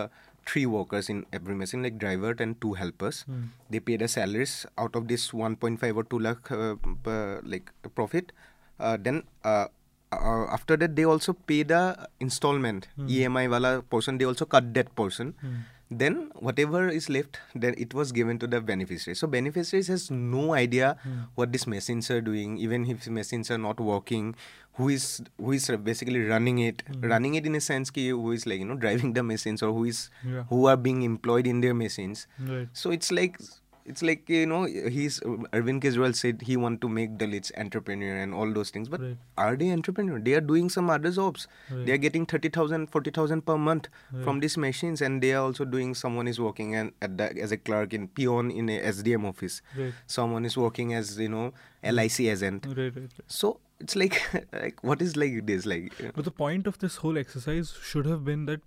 three 0.52 0.66
workers 0.76 1.10
in 1.14 1.26
every 1.40 1.56
machine 1.64 1.84
like 1.88 1.98
driver 2.06 2.32
and 2.46 2.56
two 2.64 2.74
helpers 2.84 3.18
Hmm. 3.28 3.44
they 3.74 3.80
pay 3.90 3.98
the 4.04 4.08
salaries 4.16 4.54
out 4.78 4.96
of 5.02 5.08
this 5.12 5.26
1.5 5.42 6.00
or 6.02 6.06
2 6.16 6.20
lakh 6.28 6.52
uh, 6.52 6.76
per, 7.04 7.20
like 7.44 7.68
profit 8.00 8.32
uh, 8.80 8.96
then 9.06 9.22
uh, 9.44 9.68
uh, 10.12 10.46
after 10.58 10.76
that 10.78 10.96
they 10.96 11.06
also 11.06 11.34
pay 11.52 11.62
the 11.76 11.84
installment 12.20 12.88
Hmm. 12.96 13.08
EMI 13.18 13.46
wala 13.56 13.72
portion 13.94 14.18
they 14.24 14.26
also 14.32 14.46
cut 14.56 14.74
that 14.80 14.90
portion 15.02 15.36
Hmm. 15.44 15.60
Then 15.92 16.32
whatever 16.40 16.88
is 16.88 17.10
left 17.10 17.38
then 17.54 17.76
it 17.78 17.94
was 17.94 18.12
given 18.14 18.40
to 18.40 18.48
the 18.48 18.62
beneficiaries 18.62 19.20
so 19.20 19.28
beneficiaries 19.28 19.88
has 19.88 20.10
no 20.10 20.54
idea 20.54 20.96
Hmm. 21.04 21.20
what 21.36 21.52
these 21.52 21.68
machines 21.68 22.10
are 22.10 22.22
doing 22.22 22.58
even 22.58 22.86
if 22.90 23.08
machines 23.08 23.52
are 23.52 23.58
not 23.58 23.80
working 23.80 24.34
who 24.80 24.88
is 24.88 25.22
who 25.38 25.52
is 25.52 25.68
basically 25.84 26.24
running 26.32 26.60
it 26.60 26.84
Hmm. 26.88 27.02
running 27.14 27.36
it 27.36 27.46
in 27.46 27.56
a 27.56 27.62
sense 27.68 27.92
ki 27.92 28.08
who 28.10 28.32
is 28.32 28.46
like 28.48 28.60
you 28.64 28.66
know 28.72 28.80
driving 28.86 29.12
the 29.20 29.24
machines 29.34 29.62
or 29.62 29.74
who 29.74 29.84
is 29.94 30.10
Yeah. 30.24 30.44
who 30.54 30.66
are 30.74 30.78
being 30.78 31.02
employed 31.04 31.46
in 31.56 31.60
their 31.60 31.74
machines 31.74 32.26
right 32.54 32.70
so 32.74 32.90
it's 33.00 33.12
like 33.12 33.38
it's 33.86 34.02
like 34.02 34.30
you 34.30 34.46
know 34.46 34.66
he's 34.66 35.20
Arvind 35.22 35.82
Kejriwal 35.82 36.16
said 36.16 36.42
he 36.44 36.56
want 36.58 36.82
to 36.82 36.90
make 36.90 37.18
Dalits 37.18 37.52
entrepreneur 37.58 38.16
and 38.18 38.34
all 38.34 38.52
those 38.54 38.70
things 38.70 38.90
but 38.90 39.02
Right. 39.02 39.18
are 39.38 39.56
they 39.56 39.70
entrepreneur 39.72 40.20
they 40.20 40.34
are 40.34 40.42
doing 40.42 40.70
some 40.70 40.90
other 40.90 41.12
jobs 41.12 41.48
Right. 41.70 41.86
they 41.86 41.92
are 41.94 41.98
getting 41.98 42.26
30000 42.26 42.88
40000 42.92 43.46
per 43.46 43.58
month 43.58 43.88
Right. 44.12 44.24
from 44.24 44.40
these 44.40 44.58
machines 44.58 45.02
and 45.02 45.22
they 45.24 45.34
are 45.34 45.42
also 45.44 45.66
doing 45.66 45.96
someone 45.96 46.28
is 46.28 46.40
working 46.40 46.76
and 46.76 46.92
at 47.02 47.18
the, 47.18 47.30
as 47.42 47.52
a 47.52 47.58
clerk 47.58 47.94
in 47.94 48.08
peon 48.08 48.52
in 48.52 48.70
a 48.70 48.80
SDM 48.92 49.26
office 49.26 49.62
someone 50.06 50.46
is 50.46 50.58
working 50.58 50.94
as 50.94 51.18
you 51.20 51.30
know 51.30 51.52
LIC 51.84 52.20
agent 52.36 52.66
right 52.68 52.78
right, 52.78 52.96
right. 52.96 53.12
so 53.28 53.60
it's 53.80 53.96
like 53.96 54.22
like 54.54 54.84
what 54.84 55.02
is 55.02 55.16
like 55.18 55.46
this 55.48 55.66
like 55.66 55.98
you 56.00 56.06
know? 56.06 56.12
But 56.16 56.26
the 56.26 56.32
point 56.32 56.68
of 56.68 56.78
this 56.80 56.98
whole 56.98 57.18
exercise 57.18 57.74
should 57.82 58.06
have 58.06 58.24
been 58.24 58.46
that 58.46 58.62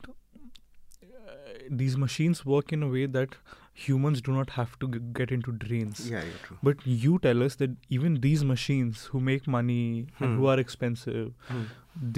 uh, 1.03 1.59
these 1.71 1.97
machines 1.97 2.45
work 2.45 2.73
in 2.73 2.83
a 2.83 2.89
way 2.89 3.07
that 3.07 3.37
humans 3.83 4.21
do 4.27 4.33
not 4.33 4.51
have 4.57 4.79
to 4.83 4.89
g- 4.97 5.01
get 5.21 5.33
into 5.37 5.53
drains. 5.63 6.03
yeah 6.11 6.23
yeah 6.27 6.37
true 6.49 6.59
But 6.63 6.85
you 7.05 7.19
tell 7.25 7.43
us 7.47 7.57
that 7.63 7.73
even 7.99 8.21
these 8.27 8.45
machines 8.51 9.07
who 9.15 9.21
make 9.31 9.49
money 9.57 9.81
and 10.21 10.37
who 10.37 10.45
Hmm. 10.45 10.53
are 10.53 10.61
expensive, 10.61 11.33
Hmm. 11.49 11.65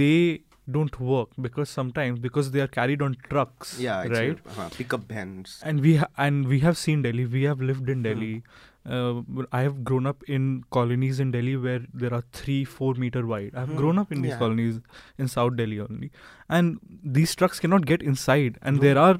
they 0.00 0.42
don't 0.76 0.96
work 1.08 1.34
because 1.48 1.70
sometimes 1.78 2.18
because 2.28 2.50
they 2.54 2.60
are 2.60 2.70
carried 2.76 3.02
on 3.08 3.16
trucks, 3.30 3.74
yeah 3.80 4.02
it's 4.02 4.18
right? 4.18 4.38
a, 4.54 4.60
uh, 4.62 4.68
pickup 4.78 5.08
vans 5.16 5.58
and 5.72 5.80
we 5.88 5.96
ha- 6.04 6.08
and 6.28 6.48
we 6.54 6.58
have 6.68 6.76
seen 6.86 7.02
Delhi. 7.08 7.26
We 7.40 7.44
have 7.50 7.60
lived 7.72 7.88
in 7.96 7.98
Hmm. 8.00 8.08
Delhi. 8.08 8.42
Uh, 8.96 9.22
I 9.58 9.60
have 9.66 9.78
grown 9.86 10.06
up 10.08 10.20
in 10.34 10.42
colonies 10.74 11.20
in 11.22 11.30
Delhi 11.36 11.54
where 11.62 11.80
there 12.02 12.12
are 12.18 12.22
three, 12.40 12.58
four 12.74 12.90
meter 13.04 13.22
wide. 13.30 13.54
I 13.54 13.60
have 13.64 13.70
Hmm. 13.70 13.78
grown 13.84 13.98
up 14.02 14.12
in 14.16 14.20
these 14.26 14.34
Yeah. 14.34 14.42
colonies 14.42 14.76
in 15.24 15.30
South 15.32 15.56
Delhi 15.60 15.80
only, 15.86 16.10
and 16.58 16.76
these 17.18 17.34
trucks 17.40 17.62
cannot 17.64 17.86
get 17.94 18.04
inside. 18.12 18.60
And 18.62 18.76
No. 18.76 18.82
there 18.88 18.98
are 19.06 19.16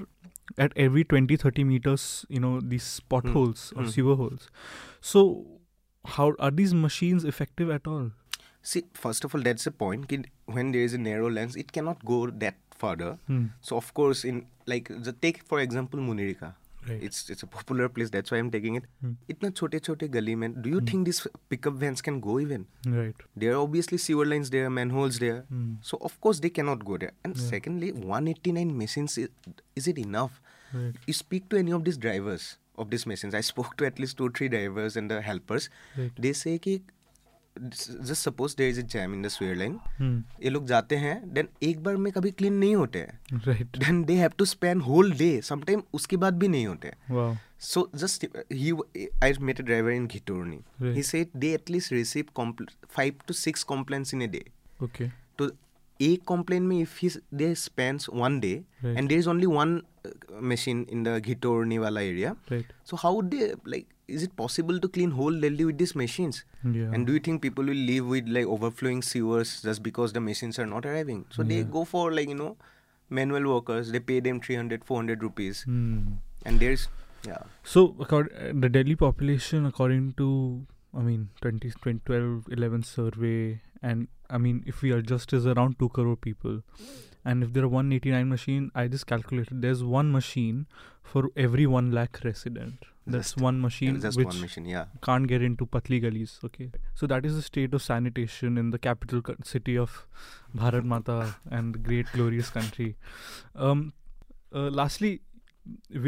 at 0.59 0.73
every 0.77 1.05
20, 1.05 1.37
30 1.37 1.65
meters, 1.65 2.25
you 2.29 2.41
know, 2.41 2.61
these 2.61 3.01
potholes 3.09 3.73
or 3.77 3.83
Hmm. 3.85 3.89
sewer 3.89 4.17
holes. 4.17 4.49
So, 5.01 5.47
how 6.05 6.35
are 6.39 6.51
these 6.51 6.73
machines 6.75 7.25
effective 7.25 7.71
at 7.71 7.87
all? 7.87 8.13
See, 8.63 8.85
first 8.95 9.25
of 9.25 9.35
all, 9.35 9.43
that's 9.43 9.65
the 9.65 9.71
point. 9.71 10.13
When 10.47 10.73
there 10.73 10.83
is 10.83 10.95
a 10.95 10.99
narrow 10.99 11.31
lens, 11.31 11.57
it 11.57 11.73
cannot 11.73 12.05
go 12.05 12.31
that 12.31 12.57
further. 12.77 13.19
Hmm. 13.27 13.45
So 13.61 13.77
of 13.77 13.93
course, 13.95 14.25
in 14.25 14.47
like 14.67 14.89
the 14.89 15.13
take 15.13 15.43
for 15.45 15.61
example 15.61 16.01
Munirika. 16.01 16.55
It's 16.95 17.31
it's 17.31 17.43
a 17.43 17.47
popular 17.47 17.89
place 17.89 18.11
that's 18.11 18.31
why 18.31 18.39
i'm 18.39 18.51
taking 18.51 18.77
it 18.81 18.85
Hmm. 19.01 19.13
itna 19.35 19.51
chote 19.61 19.77
chote 19.89 20.05
gully 20.17 20.35
mein 20.43 20.55
do 20.63 20.71
you 20.75 20.79
Hmm. 20.81 20.87
think 20.91 21.05
these 21.11 21.21
pickup 21.55 21.75
vans 21.85 22.03
can 22.09 22.21
go 22.21 22.39
even 22.41 22.67
Right. 22.87 23.15
there 23.45 23.53
are 23.55 23.63
obviously 23.63 23.99
sewer 23.99 24.27
lines 24.27 24.51
there 24.51 24.71
manholes 24.71 25.19
there 25.19 25.41
Hmm. 25.49 25.75
so 25.83 25.99
of 26.11 26.21
course 26.21 26.41
they 26.41 26.51
cannot 26.61 26.85
go 26.85 26.99
there 27.05 27.13
and 27.25 27.37
Yeah. 27.37 27.49
secondly 27.55 27.93
189 27.93 28.77
machines 28.83 29.19
is, 29.19 29.29
is 29.75 29.87
it 29.95 29.99
enough 29.99 30.41
Right. 30.73 30.95
you 31.07 31.15
speak 31.23 31.49
to 31.51 31.57
any 31.59 31.73
of 31.73 31.85
these 31.85 31.97
drivers 32.07 32.59
of 32.85 32.91
these 32.91 33.07
machines 33.15 33.35
i 33.35 33.41
spoke 33.41 33.77
to 33.83 33.87
at 33.91 33.99
least 34.05 34.17
two 34.19 34.31
three 34.39 34.49
drivers 34.55 34.97
and 35.03 35.11
the 35.11 35.21
helpers 35.31 35.69
Right. 35.97 36.13
they 36.27 36.33
say 36.45 36.59
कि 36.59 36.81
just 37.59 38.15
suppose 38.15 38.57
there 38.57 38.69
is 38.69 38.81
a 38.81 38.83
jam 38.83 39.15
in 39.15 39.23
the 39.23 39.31
line 39.43 39.79
ये 40.43 40.51
लोग 40.51 40.67
जाते 40.67 40.97
हैं 40.97 41.17
then 41.35 41.49
एक 41.63 41.83
बार 41.83 41.97
में 41.97 42.13
कभी 42.13 42.31
clean 42.31 42.53
नहीं 42.53 42.75
होते 42.77 42.99
हैं। 42.99 43.41
Right 43.47 43.79
then 43.79 44.05
they 44.05 44.23
whole 44.87 45.13
day 45.13 45.41
sometime 45.45 45.83
उसके 45.95 46.17
बाद 46.17 46.39
भी 46.39 46.49
नहीं 46.49 46.67
होते। 46.67 46.93
So 47.61 47.89
just 47.95 48.27
he 48.53 48.73
I 49.25 49.33
met 49.41 49.61
a 49.61 49.65
driver 49.65 49.91
in 49.91 50.07
Ghitorni 50.07 50.61
he 50.83 51.03
said 51.03 51.29
they 51.37 51.53
at least 51.55 51.93
receive 51.93 52.25
five 52.97 53.15
to 53.29 53.35
six 53.35 53.63
complain 53.65 54.05
in 54.15 54.23
a 54.23 54.27
day 54.27 54.45
okay 54.83 55.09
तो 55.39 55.51
एक 56.01 56.23
कॉम्प्लेन 56.27 56.63
में 56.63 56.79
if 56.81 56.99
he 57.03 57.09
they 57.35 57.55
spends 57.55 58.09
one 58.15 58.39
day 58.41 58.53
and 58.85 59.09
there 59.09 59.19
is 59.19 59.29
only 59.29 59.47
one 59.47 59.81
machine 60.51 60.87
in 60.91 61.03
the 61.03 61.19
Ghitorni 61.19 61.79
वाला 61.79 62.01
area 62.01 62.35
so 62.53 62.97
how 62.97 63.23
they 63.23 63.53
like 63.69 63.87
how 64.09 64.19
would 64.19 64.43
they 64.43 64.51
like 64.53 64.55
is 64.57 64.59
it 64.59 64.59
possible 64.67 64.79
to 64.81 64.89
clean 64.89 65.11
whole 65.11 65.41
Delhi 65.41 65.65
with 65.65 65.79
these 65.79 65.95
machines 65.95 66.45
Yeah. 66.65 66.91
and 66.93 67.07
do 67.07 67.13
you 67.13 67.21
think 67.21 67.43
people 67.43 67.65
will 67.65 67.85
live 67.93 68.07
with 68.07 68.29
like 68.29 68.47
overflowing 68.47 69.03
sewers 69.03 69.63
just 69.63 69.83
because 69.83 70.13
the 70.13 70.21
machines 70.21 70.59
are 70.59 70.67
not 70.67 70.87
arriving 70.87 71.25
so 71.31 71.43
they 71.43 71.65
go 71.65 71.85
for 71.85 72.13
like 72.13 72.29
you 72.29 72.35
know 72.35 72.57
manual 73.11 73.55
workers 73.55 73.91
they 73.93 74.01
pay 74.01 74.21
them 74.21 74.41
300 74.41 74.85
400 74.85 75.23
rupees 75.23 75.63
Hmm. 75.65 75.99
and 76.45 76.61
there's 76.61 76.89
yeah 77.27 77.43
So, 77.65 77.95
accord- 78.01 78.33
uh, 78.39 78.53
the 78.65 78.69
Delhi 78.69 78.95
population, 78.95 79.67
according 79.67 80.13
to, 80.19 80.67
I 80.95 81.01
mean, 81.03 81.29
20, 81.41 81.71
2012 81.71 82.47
11 82.53 82.83
survey, 82.85 83.61
and 83.83 84.09
I 84.31 84.39
mean, 84.39 84.63
if 84.67 84.83
we 84.83 84.93
adjust, 84.93 85.33
is 85.33 85.47
around 85.47 85.79
2 85.81 85.89
crore 85.89 86.17
people. 86.17 86.63
And 87.25 87.43
if 87.43 87.53
there 87.53 87.65
are 87.65 87.69
189 87.69 88.29
machine, 88.29 88.71
I 88.75 88.87
just 88.89 89.07
calculated 89.07 89.63
there's 89.63 89.83
one 89.85 90.13
machine 90.13 90.67
for 91.03 91.31
every 91.37 91.67
1 91.67 91.91
lakh 91.93 92.21
resident. 92.25 92.85
That's 93.15 93.29
Just- 93.33 93.41
one 93.41 93.61
machine 93.61 94.01
just 94.01 94.19
which 94.19 94.27
one 94.27 94.41
machine 94.45 94.65
yeah 94.71 94.87
can't 95.09 95.29
get 95.33 95.43
into 95.49 95.67
patli 95.75 96.01
gullies. 96.05 96.33
Okay, 96.49 96.71
so 96.95 97.07
that 97.13 97.25
is 97.29 97.37
the 97.37 97.43
state 97.49 97.75
of 97.79 97.83
sanitation 97.83 98.59
in 98.63 98.71
the 98.71 98.79
capital 98.87 99.23
city 99.45 99.77
of 99.83 99.95
Bharat 100.63 100.85
Mata 100.95 101.19
and 101.59 101.83
great 101.91 102.07
glorious 102.13 102.51
country. 102.51 102.97
Um, 103.55 103.93
uh, 104.55 104.71
lastly, 104.81 105.13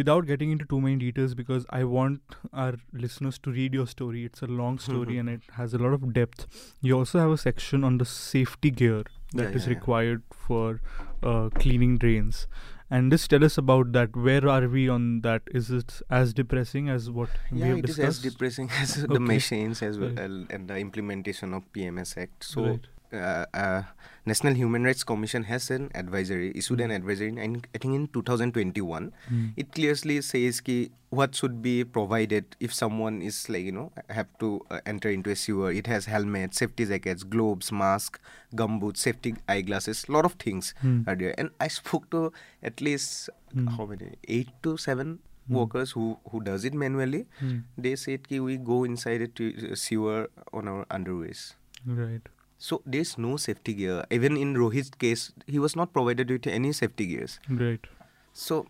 without 0.01 0.27
getting 0.27 0.51
into 0.51 0.65
too 0.65 0.81
many 0.81 0.97
details, 0.97 1.35
because 1.35 1.67
I 1.71 1.85
want 1.85 2.21
our 2.53 2.75
listeners 2.93 3.39
to 3.41 3.51
read 3.51 3.75
your 3.75 3.87
story. 3.87 4.25
It's 4.25 4.43
a 4.43 4.47
long 4.47 4.79
story 4.89 5.15
Mhm. 5.15 5.21
and 5.21 5.29
it 5.37 5.43
has 5.61 5.75
a 5.75 5.79
lot 5.79 5.93
of 6.01 6.13
depth. 6.19 6.47
You 6.81 6.97
also 6.99 7.19
have 7.21 7.31
a 7.31 7.39
section 7.39 7.85
on 7.85 7.99
the 7.99 8.05
safety 8.05 8.71
gear 8.71 9.03
that 9.35 9.43
Yeah, 9.51 9.57
is 9.61 9.65
yeah, 9.67 9.71
yeah. 9.73 9.79
required 9.79 10.23
for 10.49 10.81
uh, 11.23 11.49
cleaning 11.51 11.99
drains. 11.99 12.47
And 12.91 13.11
just 13.13 13.29
tell 13.29 13.45
us 13.45 13.59
about 13.59 13.93
that. 13.93 14.17
Where 14.17 14.49
are 14.49 14.67
we 14.67 14.89
on 14.89 15.21
that? 15.21 15.43
Is 15.61 15.71
it 15.71 16.01
as 16.09 16.33
depressing 16.33 16.89
as 16.89 17.11
what 17.11 17.29
we 17.51 17.59
yeah 17.61 17.67
have 17.67 17.79
it 17.79 17.89
is 17.91 17.97
discussed? 17.97 18.25
as 18.25 18.33
depressing 18.33 18.71
as 18.83 18.97
Okay. 19.05 19.13
the 19.15 19.21
machines 19.21 19.83
as 19.83 19.99
well 19.99 20.11
Right. 20.11 20.47
and 20.59 20.69
the 20.69 20.79
implementation 20.85 21.53
of 21.59 21.67
pms 21.75 22.17
act 22.23 22.45
so 22.53 22.63
Right. 22.69 22.87
Uh, 23.13 23.47
uh, 23.55 23.83
national 24.27 24.55
human 24.55 24.85
rights 24.85 25.03
commission 25.05 25.45
has 25.45 25.71
an 25.71 25.91
advisory 25.95 26.53
issued 26.55 26.81
an 26.81 26.91
Mm. 26.91 26.97
advisory 26.97 27.29
in, 27.29 27.63
i 27.75 27.79
think 27.79 27.95
in 27.95 28.07
2021 28.09 29.13
Hmm. 29.29 29.47
it 29.57 29.73
clearly 29.73 30.21
says 30.21 30.61
ki 30.61 30.91
what 31.11 31.35
should 31.35 31.63
be 31.63 31.85
provided 31.85 32.45
if 32.61 32.75
someone 32.75 33.23
is 33.23 33.49
like 33.49 33.65
you 33.65 33.73
know 33.73 33.91
have 34.11 34.29
to 34.39 34.61
uh, 34.71 34.81
enter 34.85 35.09
into 35.09 35.31
a 35.31 35.37
sewer 35.37 35.73
it 35.73 35.87
has 35.87 36.05
helmets 36.05 36.59
safety 36.59 36.85
jackets 36.85 37.25
globes 37.25 37.73
mask 37.73 38.21
gumboots 38.55 38.99
safety 38.99 39.35
eyeglasses 39.49 40.05
a 40.09 40.13
lot 40.13 40.25
of 40.29 40.35
things 40.35 40.75
Hmm. 40.83 41.01
are 41.07 41.17
there 41.17 41.35
and 41.41 41.51
i 41.61 41.69
spoke 41.69 42.11
to 42.11 42.33
at 42.63 42.81
least 42.81 43.31
Hmm. 43.55 43.67
how 43.79 43.87
many 43.87 44.13
eight 44.29 44.53
to 44.63 44.77
seven 44.77 45.19
Hmm. 45.49 45.55
workers 45.57 45.93
who 45.97 46.19
who 46.31 46.43
does 46.45 46.65
it 46.69 46.75
manually 46.75 47.25
Hmm. 47.41 47.59
they 47.79 47.97
said 47.97 48.29
ki 48.29 48.41
we 48.41 48.59
go 48.73 48.85
inside 48.85 49.23
a 49.25 49.29
t- 49.41 49.55
sewer 49.75 50.29
on 50.53 50.69
our 50.69 50.85
underways 50.99 51.55
Right. 51.87 52.29
So 52.67 52.81
there's 52.95 53.17
no 53.25 53.37
safety 53.37 53.73
gear 53.81 54.05
even 54.11 54.37
in 54.37 54.55
rohit's 54.63 54.91
case 55.05 55.33
he 55.47 55.59
was 55.65 55.77
not 55.81 55.93
provided 55.93 56.31
with 56.37 56.47
any 56.47 56.73
safety 56.73 57.07
gears 57.07 57.39
Right. 57.49 57.87
so 58.33 58.67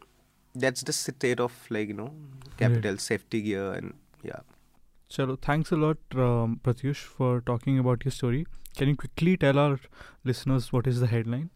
that's 0.55 0.83
the 0.83 0.92
state 0.92 1.40
of 1.40 1.53
like 1.70 1.88
you 1.88 1.94
know 1.94 2.11
capital 2.59 2.98
safety 2.98 3.40
gear 3.42 3.72
and 3.72 3.94
yeah 4.22 4.40
Chalo, 5.11 5.40
thanks 5.40 5.72
a 5.72 5.77
lot, 5.77 5.96
um, 6.16 6.61
Pratyush, 6.62 6.96
for 6.98 7.40
talking 7.40 7.79
about 7.79 8.05
your 8.05 8.12
story. 8.12 8.46
Can 8.77 8.88
you 8.90 8.94
quickly 8.94 9.38
tell 9.38 9.59
our 9.59 9.79
listeners 10.22 10.70
what 10.70 10.87
is 10.87 11.01
the 11.01 11.07
headline? 11.07 11.48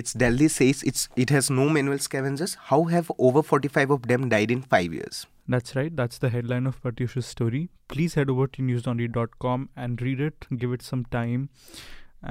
it's 0.00 0.12
delhi 0.20 0.46
says 0.48 0.82
it's 0.90 1.08
it 1.22 1.28
has 1.36 1.48
no 1.50 1.68
manual 1.68 1.98
scavengers 1.98 2.52
how 2.68 2.84
have 2.92 3.10
over 3.18 3.42
45 3.42 3.90
of 3.90 4.06
them 4.12 4.28
died 4.30 4.50
in 4.54 4.62
5 4.62 4.94
years 4.98 5.26
That's 5.55 5.75
right. 5.75 5.95
That's 5.95 6.17
the 6.23 6.29
headline 6.29 6.65
of 6.67 6.79
Pratyush's 6.83 7.25
story. 7.25 7.59
Please 7.95 8.15
head 8.15 8.29
over 8.29 8.47
to 8.55 8.61
newsonread.com 8.61 9.69
and 9.85 10.01
read 10.01 10.19
it. 10.29 10.47
Give 10.63 10.73
it 10.77 10.81
some 10.81 11.03
time, 11.17 11.49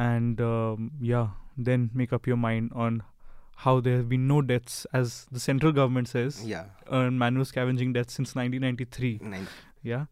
and 0.09 0.41
um, 0.41 0.91
yeah, 1.01 1.29
then 1.71 1.87
make 1.95 2.13
up 2.13 2.27
your 2.27 2.37
mind 2.37 2.73
on 2.75 2.99
how 3.65 3.81
there 3.81 3.97
have 3.97 4.09
been 4.11 4.27
no 4.29 4.43
deaths, 4.43 4.87
as 4.93 5.27
the 5.33 5.41
central 5.41 5.73
government 5.73 6.09
says, 6.09 6.43
yeah 6.45 6.65
uh, 6.91 7.11
manual 7.11 7.47
scavenging 7.47 7.95
deaths 7.95 8.13
since 8.21 8.35
1993. 8.35 9.21
nine, 9.23 9.47
Yeah. 9.83 10.05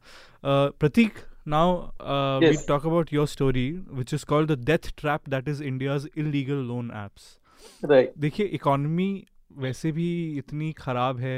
Uh, 0.42 0.70
Pratik, 0.84 1.22
now 1.44 1.92
uh, 2.00 2.38
we 2.40 2.46
Yes. 2.52 2.64
talk 2.64 2.86
about 2.86 3.12
your 3.12 3.26
story, 3.26 3.66
which 4.00 4.14
is 4.14 4.24
called 4.24 4.48
the 4.48 4.56
death 4.56 4.88
trap 4.96 5.28
that 5.36 5.46
is 5.54 5.60
India's 5.72 6.06
illegal 6.24 6.62
loan 6.72 6.90
apps. 7.04 7.32
Right 7.90 8.12
देखिए 8.20 8.46
economy 8.56 9.06
वैसे 9.64 9.90
भी 9.98 10.08
इतनी 10.38 10.72
ख़राब 10.78 11.20
है 11.20 11.36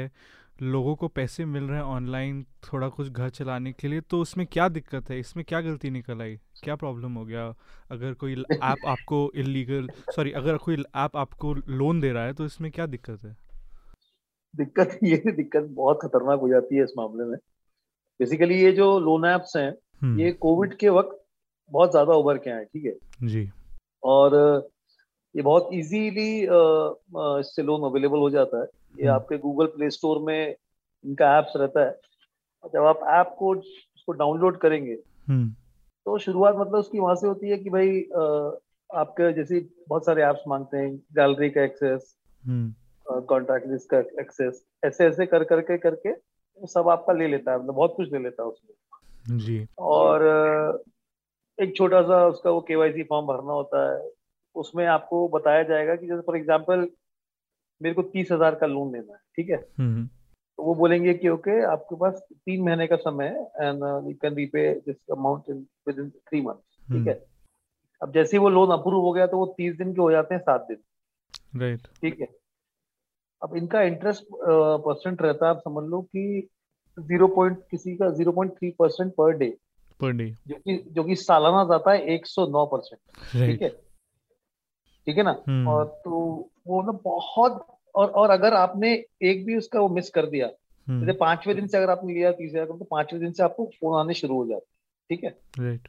लोगों 0.62 0.94
को 0.96 1.08
पैसे 1.08 1.44
मिल 1.44 1.64
रहे 1.64 1.76
हैं 1.76 1.84
ऑनलाइन 1.84 2.42
थोड़ा 2.42 2.88
कुछ 2.88 3.08
घर 3.08 3.28
चलाने 3.28 3.72
के 3.72 3.88
लिए 3.88 4.00
तो 4.00 4.20
उसमें 4.20 4.46
क्या 4.46 4.68
दिक्कत 4.68 5.10
है? 5.10 5.18
इसमें 5.18 5.44
क्या 5.48 5.60
गलती 5.60 5.90
निकल 5.90 6.22
आई? 6.22 6.36
क्या 6.64 6.76
प्रॉब्लम 6.76 7.14
हो 7.14 7.24
गया? 7.24 7.54
अगर 7.90 8.14
कोई 8.14 8.32
ऐप 8.32 8.58
आप, 8.62 8.76
आपको 8.86 9.32
इलीगल 9.34 9.88
सॉरी 10.16 10.32
अगर 10.32 10.56
कोई 10.56 10.74
ऐप 10.74 10.86
आप, 10.94 11.16
आपको 11.16 11.54
लोन 11.54 12.00
दे 12.00 12.12
रहा 12.12 12.24
है 12.24 12.32
तो 12.32 12.44
इसमें 12.44 12.70
क्या 12.72 12.86
दिक्कत 12.86 13.24
है? 13.24 13.36
दिक्कत 14.56 14.98
ये 15.04 15.32
दिक्कत 15.32 15.62
बहुत 15.62 15.98
खतरनाक 16.02 16.40
हो 16.40 16.48
जाती 16.48 16.76
है 16.76 16.84
इस 16.84 16.92
मामले 16.98 17.24
में। 17.24 17.36
बेसिकली 18.20 18.62
ये 18.62 18.72
जो 18.72 18.98
लोन 19.00 19.24
एप्स 19.24 19.56
हैं 19.56 19.70
हम्म, 20.02 20.20
ये 20.20 20.32
कोविड 20.32 20.76
के 20.76 20.88
वक्त 20.88 21.24
बहुत 21.72 21.90
ज़्यादा 21.90 22.12
उभर 22.12 22.38
के 22.38 22.50
आए 22.50 22.64
ठीक 22.64 22.84
है? 22.84 22.94
जी। 23.28 23.50
और 24.04 24.34
ये 25.36 25.42
बहुत 25.42 25.68
इजीली 25.72 26.42
इससे 27.40 27.62
लोन 27.62 27.90
अवेलेबल 27.90 28.18
हो 28.18 28.30
जाता 28.30 28.60
है। 28.60 28.66
ये 28.98 29.06
हम्म। 29.06 29.14
आपके 29.14 29.38
गूगल 29.38 29.66
प्ले 29.66 29.90
स्टोर 29.90 30.18
में 30.22 30.54
इनका 31.04 31.38
एप्स 31.38 31.52
रहता 31.56 31.84
है। 31.84 32.00
जब 32.64 32.84
आप 32.84 33.00
ऐप 33.08 33.34
को 33.38 33.54
उसको 33.54 34.12
डाउनलोड 34.12 34.58
करेंगे 34.58 34.96
हम्म, 35.28 35.48
तो 36.06 36.18
शुरुआत 36.18 36.56
मतलब 36.56 36.74
उसकी 36.74 36.98
वहाँ 36.98 37.14
से 37.14 37.26
होती 37.26 37.48
है 37.50 37.58
कि 37.58 37.70
भाई 37.70 38.00
आपके 38.90 39.32
जैसे 39.32 39.60
बहुत 39.88 40.04
सारे 40.06 40.22
ऐप्स 40.22 40.42
मांगते 40.48 40.76
हैं 40.76 40.96
गैलरी 40.96 41.50
का 41.50 41.62
एक्सेस 41.62 42.16
कॉन्टैक्ट 43.08 43.66
लिस्ट 43.66 43.88
का 43.90 43.98
एक्सेस 43.98 44.64
ऐसे 44.84 45.06
ऐसे 45.06 45.26
कर 45.26 45.44
करके 45.44 45.78
करके 45.78 46.12
वो 46.12 46.66
सब 46.66 46.88
आपका 46.88 47.12
ले 47.12 47.26
लेता 47.26 47.52
है 47.52 47.58
मतलब 47.58 47.74
बहुत 47.74 47.94
कुछ 47.96 48.12
ले 48.12 48.18
लेता 48.18 48.42
है 48.42 48.48
उसमें। 48.48 49.38
जी। 49.38 49.66
और 49.78 50.22
एक 51.58 51.76
छोटा 51.76 52.02
सा 52.02 52.26
उसका 52.26 52.50
वो 52.50 52.60
केवाईसी 52.60 53.02
फॉर्म 53.02 53.26
भरना 53.26 53.52
होता 53.52 53.90
है 53.90 54.10
उसमें 54.54 54.86
आपको 54.86 55.28
बताया 55.28 55.62
जाएगा 55.62 55.96
कि 55.96 56.06
जैसे 56.06 56.20
फॉर 56.20 56.36
एग्जांपल 56.36 56.88
मेरे 57.82 57.94
को 57.94 58.02
तीस 58.02 58.32
हज़ार 58.32 58.54
का 58.54 58.66
लोन 58.66 58.92
लेना 58.92 59.12
है 59.12 59.18
ठीक 59.36 59.50
है? 59.50 59.56
हम्म, 59.78 60.06
तो 60.06 60.62
वो 60.64 60.74
बोलेंगे 60.74 61.14
कि 61.14 61.28
ओके 61.28 61.60
आपके 61.66 61.96
पास 61.96 62.22
तीन 62.32 62.62
महीने 62.64 62.86
का 62.86 62.96
समय 62.96 63.26
है 63.26 63.68
and 63.68 63.82
you 64.08 64.14
can 64.22 64.34
repay 64.34 64.68
this 64.86 64.96
amount 65.12 65.50
in 65.50 65.66
within 65.98 66.10
three 66.10 66.40
month 66.40 66.92
ठीक 66.92 67.06
है? 67.08 67.14
अब 68.00 68.12
जैसे 68.12 68.36
ही 68.36 68.40
वो 68.42 68.48
लोन 68.48 68.70
अप्रूव 68.72 69.02
हो 69.04 69.12
गया 69.12 69.26
तो 69.26 69.36
वो 69.38 69.46
तीस 69.58 69.76
दिन 69.76 69.92
के 69.94 70.00
हो 70.00 70.10
जाते 70.10 70.34
हैं 70.34 70.42
सात 70.42 70.66
दिन। 70.68 71.60
राइट 71.60 71.86
ठीक 72.00 72.20
है? 72.20 72.26
अब 73.42 73.56
इनका 73.56 73.82
इंटरेस्ट 73.82 74.24
परसेंट 74.32 75.22
रहता 75.22 75.46
है 75.46 75.50
आप 75.50 75.60
समझ 75.60 75.84
लो 75.90 76.00
कि 76.02 76.48
ज़ीरो 76.98 77.26
पॉइंट 77.34 77.58
किसी 77.70 77.94
का 77.96 78.10
zero 78.10 78.32
point 78.32 78.52
three 78.54 78.70
percent 78.78 79.12
per 79.18 79.36
day 79.38 79.48
per 80.00 80.12
day 80.12 80.28
जो 80.48 80.54
कि 80.56 80.76
जो 80.88 81.04
कि 81.04 81.14
सालाना 81.16 81.64
जाता 81.70 81.92
है 81.92 82.14
एक 82.14 82.26
सौ 82.26 82.46
नौ 82.48 82.64
परसेंट 82.66 83.00
ठीक 83.32 83.62
है? 83.62 83.68
ठीक 85.06 85.16
है 85.16 85.22
ना? 85.22 85.30
हम्म, 85.48 85.68
और 85.68 85.84
तो 86.04 86.10
वो 86.66 86.82
ना 86.82 86.92
बहुत 87.04 87.66
और 87.94 88.10
और 88.10 88.30
अगर 88.30 88.54
आपने 88.54 88.92
एक 89.22 89.44
भी 89.46 89.56
उसका 89.56 89.80
वो 89.80 89.88
मिस 89.88 90.10
कर 90.10 90.26
दिया 90.26 90.46
हम्म, 90.46 91.00
जैसे 91.00 91.12
पाँचवें 91.18 91.54
दिन 91.56 91.66
से 91.66 91.76
अगर 91.76 91.90
आपने 91.90 92.14
लिया 92.14 92.32
तीस 92.32 92.50
हज़ार 92.50 92.66
तो 92.66 92.84
पाँचवें 92.84 93.20
दिन 93.22 93.32
से 93.32 93.42
आपको 93.42 93.64
फ़ोन 93.80 93.98
आने 94.00 94.14
शुरू 94.14 94.34
हो 94.34 94.46
जाते 94.46 94.64
हैं 94.64 95.08
ठीक 95.10 95.24
है? 95.24 95.30
राइट 95.58 95.88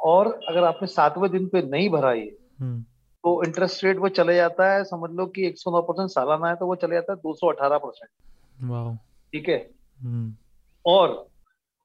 और 0.00 0.40
अगर 0.48 0.64
आपने 0.64 0.88
सातवें 0.88 1.30
दिन 1.30 1.46
पे 1.48 1.62
नहीं 1.62 1.88
भरा 1.90 2.12
ये 2.12 2.36
हम्म, 2.60 2.82
तो 3.24 3.42
इंटरेस्ट 3.44 3.84
रेट 3.84 3.98
वो 3.98 4.08
चले 4.08 4.34
जाता 4.34 4.72
है 4.72 4.82
समझ 4.84 5.10
लो 5.10 5.26
कि 5.26 5.46
एक 5.46 5.58
सौ 5.58 5.70
नौ 5.70 5.82
परसेंट 5.82 6.10
सालाना 6.10 6.48
है 6.48 6.56
तो 6.56 6.66
वो 6.66 6.74
चले 6.74 6.94
जाता 6.94 7.12
है 7.12 7.18
दो 7.18 7.34
सौ 7.34 7.48
अठारह 7.48 7.78
परसेंट। 7.78 8.10
ठीक 9.32 9.48
है? 9.48 9.58
और 10.86 11.28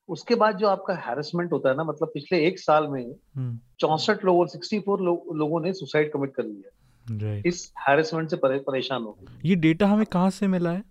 उसके 0.10 0.36
बाद 0.36 0.58
जो 0.58 0.68
आपका 0.68 0.94
हैरेसमेंट 0.94 1.52
होता 1.52 1.70
है 1.70 1.76
ना 1.76 1.84
मतलब 1.84 2.12
पिछले 2.14 2.46
एक 2.48 2.60
साल 2.60 2.88
में 2.88 3.04
हम्म। 3.36 3.60
चौसठ 3.80 4.26
लोगों 4.26 4.46
सिक्सटी 4.46 4.80
फोर 4.80 5.02
लो, 5.02 5.14
लोगों 5.34 5.62
ने 5.62 5.74
सुसाइड 5.74 6.12
कमिट 6.14 6.34
कर 6.36 6.44
लिया 6.44 7.42
इस 7.46 7.74
हैरेसमेंट 7.80 8.30
से 8.30 8.36
परे, 8.36 8.60
परेशान 8.60 9.04
हो 9.04 9.12
गए। 9.12 9.50
ये 9.50 9.56
डेटा 9.56 9.88
हमें 9.88 10.06
कहाँ 10.06 10.30
से 10.30 10.48
मिला 10.48 10.72
है? 10.72 10.84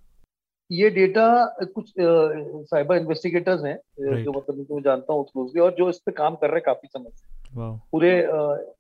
ये 0.70 0.90
डेटा 0.90 1.26
कुछ 1.62 1.92
साइबर 1.98 2.96
इन्वेस्टिगेटर्स 2.96 3.64
हैं 3.64 3.76
जो 4.24 4.32
मतलब 4.32 4.58
इनको 4.58 4.74
मैं 4.74 4.82
जानता 4.82 5.12
हूँ 5.12 5.24
क्लोजली 5.24 5.60
और 5.60 5.74
जो 5.78 5.88
इस 5.90 5.98
पे 5.98 6.12
काम 6.12 6.34
कर 6.34 6.46
रहे 6.46 6.56
हैं 6.56 6.62
काफ़ी 6.66 6.88
समय 6.88 7.10
से। 7.10 7.28
पूरे 7.90 8.10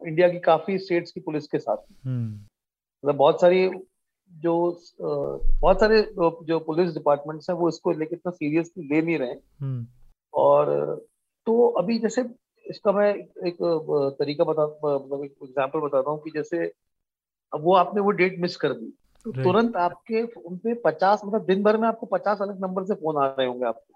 इंडिया 0.08 0.28
की 0.28 0.38
काफ़ी 0.38 0.78
स्टेट्स 0.78 1.12
की 1.12 1.20
पुलिस 1.20 1.46
के 1.46 1.58
साथ। 1.58 1.76
हम्म। 2.06 2.34
मतलब 2.34 3.16
बहुत 3.16 3.40
सारी 3.40 3.70
जो 4.30 4.54
बहुत 5.00 5.80
सारे 5.80 6.02
जो 6.18 6.58
पुलिस 6.66 6.92
डिपार्टमेंट्स 6.94 7.50
हैं 7.50 7.56
वो 7.56 7.68
इसको 7.68 7.92
लेके 7.92 8.16
इतना 8.16 8.30
सीरियसली 8.30 8.88
ले 8.88 9.02
नहीं 9.02 9.18
रहे 9.18 9.34
और 10.34 10.96
तो 11.46 11.68
अभी 11.68 11.98
जैसे 11.98 12.24
इसका 12.66 12.92
मैं 12.92 13.14
एक 13.46 13.56
तरीका 14.18 14.44
बता 14.44 14.66
मतलब 14.66 15.24
एक 15.24 15.34
एग्जांपल 15.42 15.80
बताता 15.80 16.10
हूँ 16.10 16.22
कि 16.22 16.30
जैसे 16.30 16.72
अब 17.54 17.64
वो 17.64 17.74
आपने 17.74 18.00
वो 18.00 18.10
डेट 18.10 18.38
मिस 18.38 18.56
कर 18.56 18.72
दी। 18.72 18.94
तो 19.24 19.32
तुरंत 19.32 19.76
आपके 19.76 20.26
फ़ोन 20.26 20.56
पे 20.56 20.74
पचास 20.74 21.20
मतलब 21.24 21.44
दिन 21.44 21.62
भर 21.62 21.76
में 21.76 21.88
आपको 21.88 22.06
पचास 22.06 22.38
अलग 22.42 22.60
नंबर 22.60 22.84
से 22.84 22.94
फ़ोन 22.94 23.24
आ 23.24 23.26
रहे 23.26 23.46
होंगे 23.46 23.66
आपको। 23.66 23.94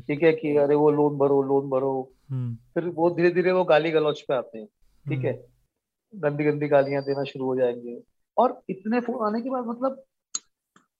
ठीक 0.00 0.22
है 0.22 0.32
कि 0.32 0.56
अरे 0.56 0.74
वो 0.74 0.90
लोन 0.90 1.18
भरो 1.18 1.42
लोन 1.42 1.70
भरो। 1.70 2.10
हम्म। 2.30 2.54
फिर 2.54 2.84
वो 2.88 3.10
धीरे 3.10 3.30
धीरे 3.30 3.52
वो 3.52 3.64
गाली 3.64 3.90
गलौच 3.90 4.20
पे 4.20 4.34
आते 4.34 4.58
हैं। 4.58 4.66
ठीक 5.08 5.24
है? 5.24 5.32
हम्म। 5.32 6.20
गंदी 6.20 6.44
गंदी 6.44 6.68
गालियाँ 6.68 7.02
देना 7.02 7.24
शुरू 7.24 7.44
हो 7.44 7.56
जाएँगे। 7.56 8.02
और 8.38 8.62
इतने 8.70 9.00
फ़ोन 9.00 9.26
आने 9.26 9.42
के 9.42 9.50
बाद 9.50 9.64
मतलब 9.64 10.02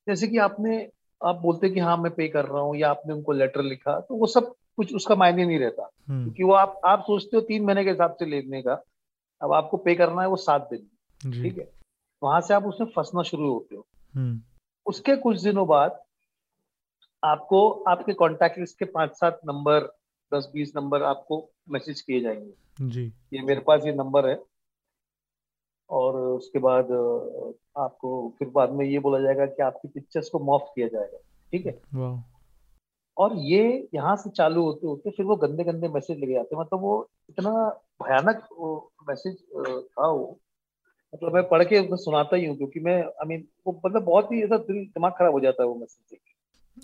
जैसे 0.09 0.29
कि 0.29 0.39
आपने 0.39 0.91
आप 1.25 1.37
बोलते 1.37 1.71
कि 1.71 1.81
हाँ 1.81 1.97
मैं 1.97 2.15
पे 2.15 2.29
कर 2.29 2.45
रहा 2.45 2.61
हूँ 2.61 2.77
या 2.77 2.91
आपने 2.91 3.15
उनको 3.15 3.33
लेटर 3.33 3.63
लिखा 3.63 4.01
तो 4.01 4.15
वो 4.15 4.27
सब 4.27 4.55
कुछ 4.77 4.95
उसका 4.95 5.15
मायने 5.15 5.45
नहीं 5.45 5.59
रहता। 5.59 5.91
हम्म। 6.09 6.23
क्योंकि 6.23 6.43
वो 6.43 6.53
आप 6.53 6.81
आप 6.85 7.01
सोचते 7.01 7.37
हो 7.37 7.41
तीन 7.41 7.65
महीने 7.65 7.85
के 7.85 7.91
हिसाब 7.91 8.13
से 8.13 8.27
लेने 8.27 8.63
का 8.63 8.83
अब 9.43 9.53
आपको 9.53 9.77
पे 9.77 9.95
करना 9.95 10.23
है 10.23 10.29
वो 10.29 10.37
सात 10.37 10.69
दिन। 10.73 10.83
ठीक 11.43 11.59
है? 11.59 11.73
वहाँ 12.23 12.41
से 12.41 12.55
आप 12.55 12.65
उसमें 12.65 12.89
फंसना 12.97 13.23
शुरू 13.23 13.53
होते 13.53 13.77
हो। 13.77 13.87
हम्म। 14.15 14.41
उसके 14.87 15.17
कुछ 15.17 15.41
दिनों 15.41 15.67
बाद 15.67 16.01
आपको 17.25 17.71
आपके 17.71 18.13
कॉन्टेक्ट 18.13 18.59
लिस्ट 18.59 18.79
के 18.79 18.85
पाँच 18.85 19.11
सात 19.11 19.41
नंबर 19.47 19.97
दस 20.35 20.51
बीस 20.53 20.73
नंबर 20.77 21.03
आपको 21.03 21.51
मैसेज 21.71 22.01
किए 22.01 22.21
जाएँगे। 22.21 22.53
जी। 22.81 23.13
ये 23.33 23.43
मेरे 23.43 23.61
पास 23.61 23.83
ये 23.87 23.93
नंबर 23.93 24.29
है। 24.29 24.43
और 25.91 26.17
उसके 26.17 26.59
बाद 26.59 26.85
आपको 27.79 28.33
फिर 28.39 28.49
बाद 28.49 28.71
में 28.71 28.87
ये 28.87 28.99
बोला 28.99 29.21
जाएगा 29.21 29.47
कि 29.47 29.63
आपकी 29.63 29.89
पिक्चर्स 29.89 30.29
को 30.29 30.39
मॉफ 30.39 30.73
किया 30.75 30.89
जाएगा। 30.89 31.19
ठीक 31.53 31.67
है? 31.67 31.81
और 33.17 33.37
ये 33.43 33.89
यहाँ 33.95 34.17
से 34.17 34.31
चालू 34.31 34.63
होते 34.63 34.87
होते 34.87 35.11
फिर 35.11 35.27
वो 35.27 35.37
गंदे 35.37 35.65
गंदे 35.65 35.89
मैसेज 35.89 36.19
लेके 36.19 36.39
आते 36.39 36.57
मतलब 36.57 36.81
वो 36.81 37.09
इतना 37.31 37.53
भयानक 38.03 38.49
मैसेज 39.09 39.35
था 39.35 40.09
वो। 40.09 40.39
मतलब 41.15 41.35
मैं 41.35 41.43
पढ़ 41.49 41.63
के 41.65 41.79
उसमें 41.79 41.97
सुनाता 41.97 42.37
ही 42.37 42.47
हूँ 42.47 42.57
क्योंकि 42.57 42.81
मैं 42.81 42.97
आई 42.97 43.27
मीन 43.29 43.45
वो 43.67 43.81
मतलब 43.87 44.03
बहुत 44.05 44.33
ही 44.33 44.43
ऐसा 44.45 44.57
दिल, 44.57 44.77
दिमाग 44.77 45.13
खराब 45.13 45.33
हो 45.33 45.41
जाता 45.41 45.63
है 45.63 45.69
वो 45.69 45.75
मैसेज 45.75 46.11
देख 46.11 46.21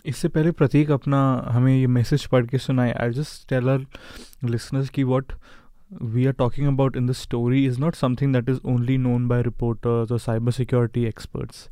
इससे 0.07 0.29
पहले 0.29 0.51
प्रतीक 0.53 0.91
अपना 0.91 1.19
हमें 1.49 1.75
ये 1.77 1.87
मैसेज 1.87 2.25
पढ़ 2.27 2.47
के 2.47 2.59
सुनाए। 2.59 2.93
I 2.93 3.11
just 3.11 3.49
tell 3.49 3.69
our 3.69 3.87
listeners 4.45 4.89
की 4.89 5.05
what 5.05 5.33
we 6.01 6.27
are 6.27 6.33
talking 6.33 6.67
about 6.67 6.97
in 6.97 7.07
this 7.07 7.19
story 7.19 7.67
is 7.67 7.79
not 7.79 7.95
something 7.95 8.33
that 8.33 8.49
is 8.49 8.61
only 8.65 8.97
known 8.97 9.29
by 9.29 9.41
reporters 9.41 10.11
or 10.11 10.17
cybersecurity 10.17 11.07
experts. 11.07 11.69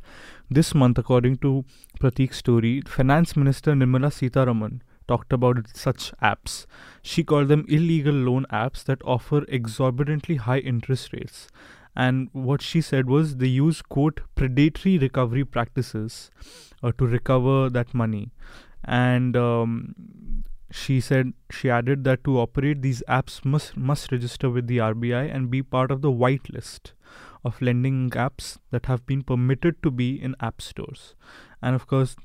This 0.49 0.75
month, 0.75 0.97
according 0.97 1.37
to 1.37 1.65
Pratik's 1.99 2.37
story, 2.37 2.81
Finance 2.81 3.35
Minister 3.35 3.73
Nirmala 3.73 4.11
Sitaraman 4.11 4.81
talked 5.07 5.33
about 5.33 5.65
such 5.73 6.11
apps. 6.21 6.65
She 7.01 7.23
called 7.23 7.47
them 7.47 7.65
illegal 7.67 8.13
loan 8.13 8.45
apps 8.51 8.83
that 8.83 9.01
offer 9.03 9.43
exorbitantly 9.47 10.35
high 10.35 10.59
interest 10.59 11.13
rates. 11.13 11.47
And 11.95 12.29
what 12.31 12.61
she 12.61 12.79
said 12.79 13.07
was 13.07 13.37
they 13.37 13.47
use, 13.47 13.81
quote, 13.81 14.21
predatory 14.35 14.97
recovery 14.97 15.43
practices 15.43 16.31
uh, 16.81 16.91
to 16.97 17.05
recover 17.05 17.69
that 17.69 17.93
money. 17.93 18.31
And 18.83 19.35
um, 19.35 19.95
she 20.71 20.99
said 21.01 21.31
she 21.51 21.69
added 21.69 22.03
that 22.05 22.23
to 22.25 22.37
operate 22.39 22.81
these 22.81 23.03
apps 23.19 23.37
must 23.53 23.75
must 23.91 24.11
register 24.11 24.49
with 24.49 24.67
the 24.67 24.77
RBI 24.87 25.23
and 25.35 25.49
be 25.53 25.61
part 25.75 25.91
of 25.91 26.01
the 26.01 26.11
whitelist 26.23 26.91
of 27.49 27.61
lending 27.61 27.97
apps 28.25 28.51
that 28.71 28.85
have 28.85 29.05
been 29.05 29.23
permitted 29.31 29.81
to 29.83 29.91
be 29.91 30.09
in 30.29 30.35
app 30.49 30.61
stores 30.61 31.03
and 31.61 31.75
of 31.75 31.87
course 31.93 32.15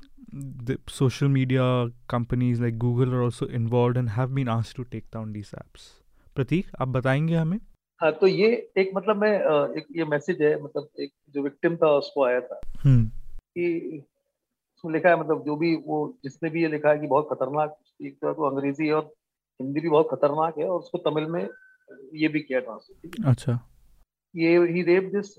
the 0.69 0.77
social 0.87 1.29
media 1.29 1.65
companies 2.07 2.59
like 2.59 2.77
Google 2.79 3.13
are 3.15 3.23
also 3.23 3.47
involved 3.47 3.97
and 3.97 4.09
have 4.19 4.33
been 4.35 4.47
asked 4.55 4.75
to 4.77 4.85
take 4.95 5.09
down 5.17 5.33
these 5.39 5.53
apps 5.63 5.87
Pratik 6.35 6.65
आप 6.81 6.87
बताएँगे 6.95 7.35
हमें 7.35 7.59
हाँ 8.01 8.11
तो 8.21 8.27
ये 8.27 8.47
एक 8.77 8.91
मतलब 8.95 9.21
मैं 9.21 9.29
अ, 9.39 9.73
एक 9.77 9.85
ये 9.97 10.05
मैसेज 10.15 10.41
है 10.41 10.51
मतलब 10.63 10.89
एक 11.05 11.11
जो 11.35 11.43
विक्टिम 11.43 11.75
था 11.83 11.89
उसको 12.01 12.23
आया 12.25 12.39
था 12.49 12.59
हम्म 12.83 13.05
कि 13.05 14.03
उसमें 14.77 14.93
लिखा 14.93 15.09
है 15.09 15.19
मतलब 15.19 15.43
जो 15.45 15.55
भी 15.55 15.75
वो 15.85 15.97
जिसने 16.23 16.49
भी 16.49 16.61
ये 16.61 16.67
लिखा 16.67 16.89
है 16.89 16.99
कि 16.99 17.07
बहुत 17.07 17.27
खतरनाक 17.31 17.77
एक 18.01 18.17
तरह 18.21 18.33
तो 18.33 18.49
अंग्रेज़ी 18.49 18.89
और 18.91 19.03
हिंदी 19.59 19.79
भी 19.81 19.89
बहुत 19.89 20.07
खतरनाक 20.11 20.57
है 20.57 20.65
और 20.65 20.79
उसको 20.79 20.97
तमिल 21.09 21.25
में 21.31 21.47
ये 22.15 22.27
भी 22.27 22.39
किया 22.39 22.59
ट्रांसलेट 22.59 23.25
अच्छा। 23.25 23.59
ये 24.35 24.57
he 24.67 24.81
rape 24.83 25.11
this 25.13 25.33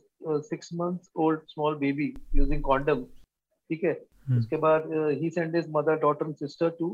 six 0.48 0.72
months 0.74 1.10
old 1.16 1.40
small 1.48 1.74
baby 1.78 2.12
using 2.34 2.62
condom 2.62 3.04
ठीक 3.04 3.84
है? 3.84 3.92
हम्म, 4.28 4.38
उसके 4.38 4.56
बाद 4.56 4.90
he 5.20 5.30
send 5.30 5.56
his 5.56 5.66
mother 5.70 5.98
daughter 6.00 6.26
and 6.26 6.34
sister 6.36 6.70
to 6.78 6.88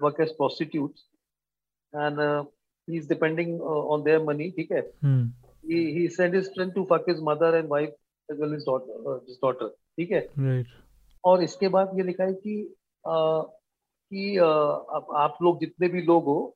work 0.00 0.20
as 0.20 0.30
prostitutes 0.36 1.06
and 1.92 2.20
he 2.88 2.96
is 2.96 3.08
depending 3.08 3.60
on 3.62 4.02
their 4.02 4.22
money 4.22 4.50
ठीक 4.50 4.72
है? 4.72 4.82
friend 6.48 6.74
to 6.74 6.86
fuck 6.86 7.06
his 7.06 7.20
mother 7.20 7.56
and 7.56 7.68
wife 7.68 7.94
as 8.28 8.38
well 8.38 8.54
as 8.54 8.64
daughter 8.64 8.94
uh, 9.06 9.18
his 9.26 9.38
daughter 9.38 9.70
ठीक 9.98 10.10
है? 10.10 10.20
Right 10.38 10.66
और 11.24 11.42
इसके 11.42 11.68
बाद 11.68 11.90
ये 11.94 12.02
लिखा 12.02 12.24
है 12.24 12.32
कि 12.32 12.62
अ, 13.06 13.42
कि 14.10 14.36
अ, 14.36 14.44
आप, 14.44 15.06
आप 15.16 15.38
लोग 15.42 15.60
जितने 15.60 15.88
भी 15.88 16.02
लोग 16.02 16.24
हो 16.24 16.54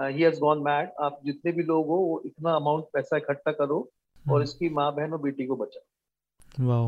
ही 0.00 0.22
हैज़ 0.22 0.40
गॉन 0.40 0.58
मैड 0.62 0.90
आप 1.00 1.20
जितने 1.24 1.52
भी 1.52 1.62
लोग 1.62 1.86
हो 1.86 1.96
वो 1.96 2.22
इतना 2.26 2.56
अमाउंट 2.56 2.84
पैसा 2.92 3.16
इकट्ठा 3.16 3.52
करो 3.52 3.88
और 4.30 4.42
इसकी 4.42 4.68
माँ 4.68 4.94
बहन 4.94 5.12
और 5.12 5.20
बेटी 5.20 5.46
को 5.46 5.56
बचाओ। 5.56 5.82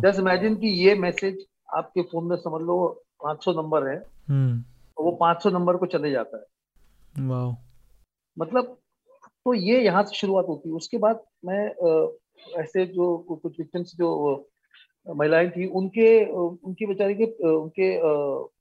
जस्ट 0.01 0.19
इमेजिन 0.21 0.57
कि 0.57 0.67
ये 0.69 0.95
मैसेज 0.95 1.47
आपके 1.75 2.03
फ़ोन 2.03 2.25
में 2.25 2.37
समझ 2.37 2.63
लो 2.63 3.03
500 3.25 3.53
नंबर 3.53 3.87
है 3.87 4.03
हम्म। 4.29 4.65
और 4.99 5.05
वो 5.05 5.11
500 5.13 5.51
नंबर 5.51 5.77
को 5.77 5.87
चले 5.87 6.11
जाता 6.11 6.39
है। 6.39 6.45
वाओ। 7.27 7.55
मतलब 8.39 8.77
तो 9.27 9.55
ये 9.55 9.85
यहाँ 9.85 10.03
से 10.03 10.15
शुरुआत 10.15 10.45
होती 10.49 10.69
है। 10.69 10.75
उसके 10.75 10.99
बाद 10.99 11.21
मैं 11.45 11.69
ऐसे 12.63 12.87
जो 12.87 13.19
कुछ 13.19 13.59
विक्टिम्स 13.59 13.97
जो 13.97 14.50
महिलाएँ 15.15 15.51
थी 15.51 15.67
उनके 15.67 16.27
उनकी 16.33 16.87
बेचारी 16.87 17.15
के 17.15 17.25
उनके 17.49 17.99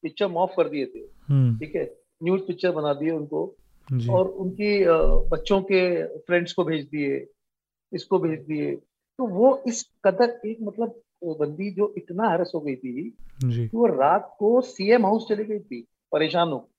पिक्चर 0.01 0.25
ऑफ़ 0.25 0.51
कर 0.57 0.69
दिए 0.69 0.85
थे। 0.85 0.99
हम्म। 1.29 1.57
ठीक 1.57 1.75
है? 1.75 1.97
न्यूज़ 2.23 2.41
पिक्चर 2.41 2.71
बना 2.71 2.93
दिए 2.93 3.11
उनको। 3.11 3.55
और 4.11 4.27
उनकी 4.27 4.85
बच्चों 5.29 5.61
के 5.61 6.07
फ्रेंड्स 6.17 6.53
को 6.53 6.63
भेज 6.63 6.85
दिए 6.85 7.27
इसको 7.93 8.19
भेज 8.19 8.39
दिए। 8.39 8.75
तो 9.17 9.27
वो 9.27 9.63
इस 9.67 9.83
कदर 10.05 10.41
एक 10.45 10.57
मतलब 10.61 11.01
बंदी 11.23 11.71
जो 11.71 11.93
इतना 11.97 12.29
हैरस 12.29 12.51
हो 12.55 12.59
गई 12.59 12.75
थी 12.75 13.17
जी। 13.45 13.67
कि 13.67 13.77
वो 13.77 13.85
रात 13.85 14.35
को 14.39 14.61
सीएम 14.61 15.05
हाउस 15.05 15.25
चली 15.29 15.43
गई 15.43 15.59
थी 15.59 15.81
परेशान 16.11 16.49
हो। 16.49 16.69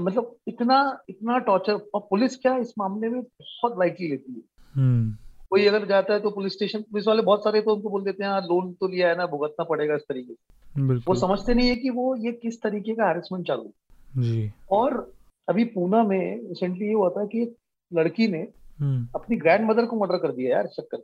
मतलब 0.00 0.36
इतना 0.48 1.00
इतना 1.08 1.38
टॉर्चर 1.38 1.72
और 1.72 2.00
पुलिस 2.00 2.36
क्या 2.36 2.56
इस 2.58 2.74
मामले 2.78 3.08
में 3.08 3.22
बहुत 3.22 3.78
लाइटली 3.78 4.08
लेती 4.08 4.32
है? 4.32 4.42
हम्म। 4.72 5.25
कोई 5.50 5.66
अगर 5.66 5.86
जाता 5.86 6.14
है 6.14 6.20
तो 6.20 6.30
पुलिस 6.30 6.52
स्टेशन 6.52 6.80
पुलिस 6.80 7.06
वाले 7.08 7.22
बहुत 7.22 7.40
सारे 7.40 7.60
तो 7.60 7.74
उनको 7.74 7.90
बोल 7.90 8.04
देते 8.04 8.24
हैं 8.24 8.30
"हाँ, 8.30 8.40
लोन 8.40 8.72
तो 8.72 8.88
लिया 8.88 9.08
है 9.08 9.16
ना 9.16 9.26
भुगतना 9.26 9.64
पड़ेगा 9.64 9.94
इस 9.94 10.02
तरीके 10.02 10.34
से। 10.34 10.54
वो 10.94 11.14
समझते 11.14 11.54
नहीं 11.54 11.68
है 11.68 11.76
कि 11.76 11.90
वो 11.90 12.16
ये 12.16 12.32
किस 12.32 12.62
तरीके 12.62 12.94
का 12.94 13.04
हैरेसमेंट 13.08 13.46
चालू 13.46 13.72
जी। 14.18 14.52
और 14.70 15.12
अभी 15.48 15.64
पूना 15.64 16.02
में 16.02 16.48
रिसेंटली 16.48 16.86
ये 16.86 16.92
हुआ 16.92 17.08
था 17.08 17.24
कि 17.26 17.56
लड़की 17.94 18.28
ने 18.28 18.48
हम्म। 18.78 19.08
अपनी 19.14 19.36
ग्रैंड 19.36 19.70
मदर 19.70 19.86
को 19.86 19.96
मर्डर 19.96 20.16
कर 20.16 20.32
दिया 20.32 20.56
यार 20.56 20.66
चक्कर। 20.66 20.98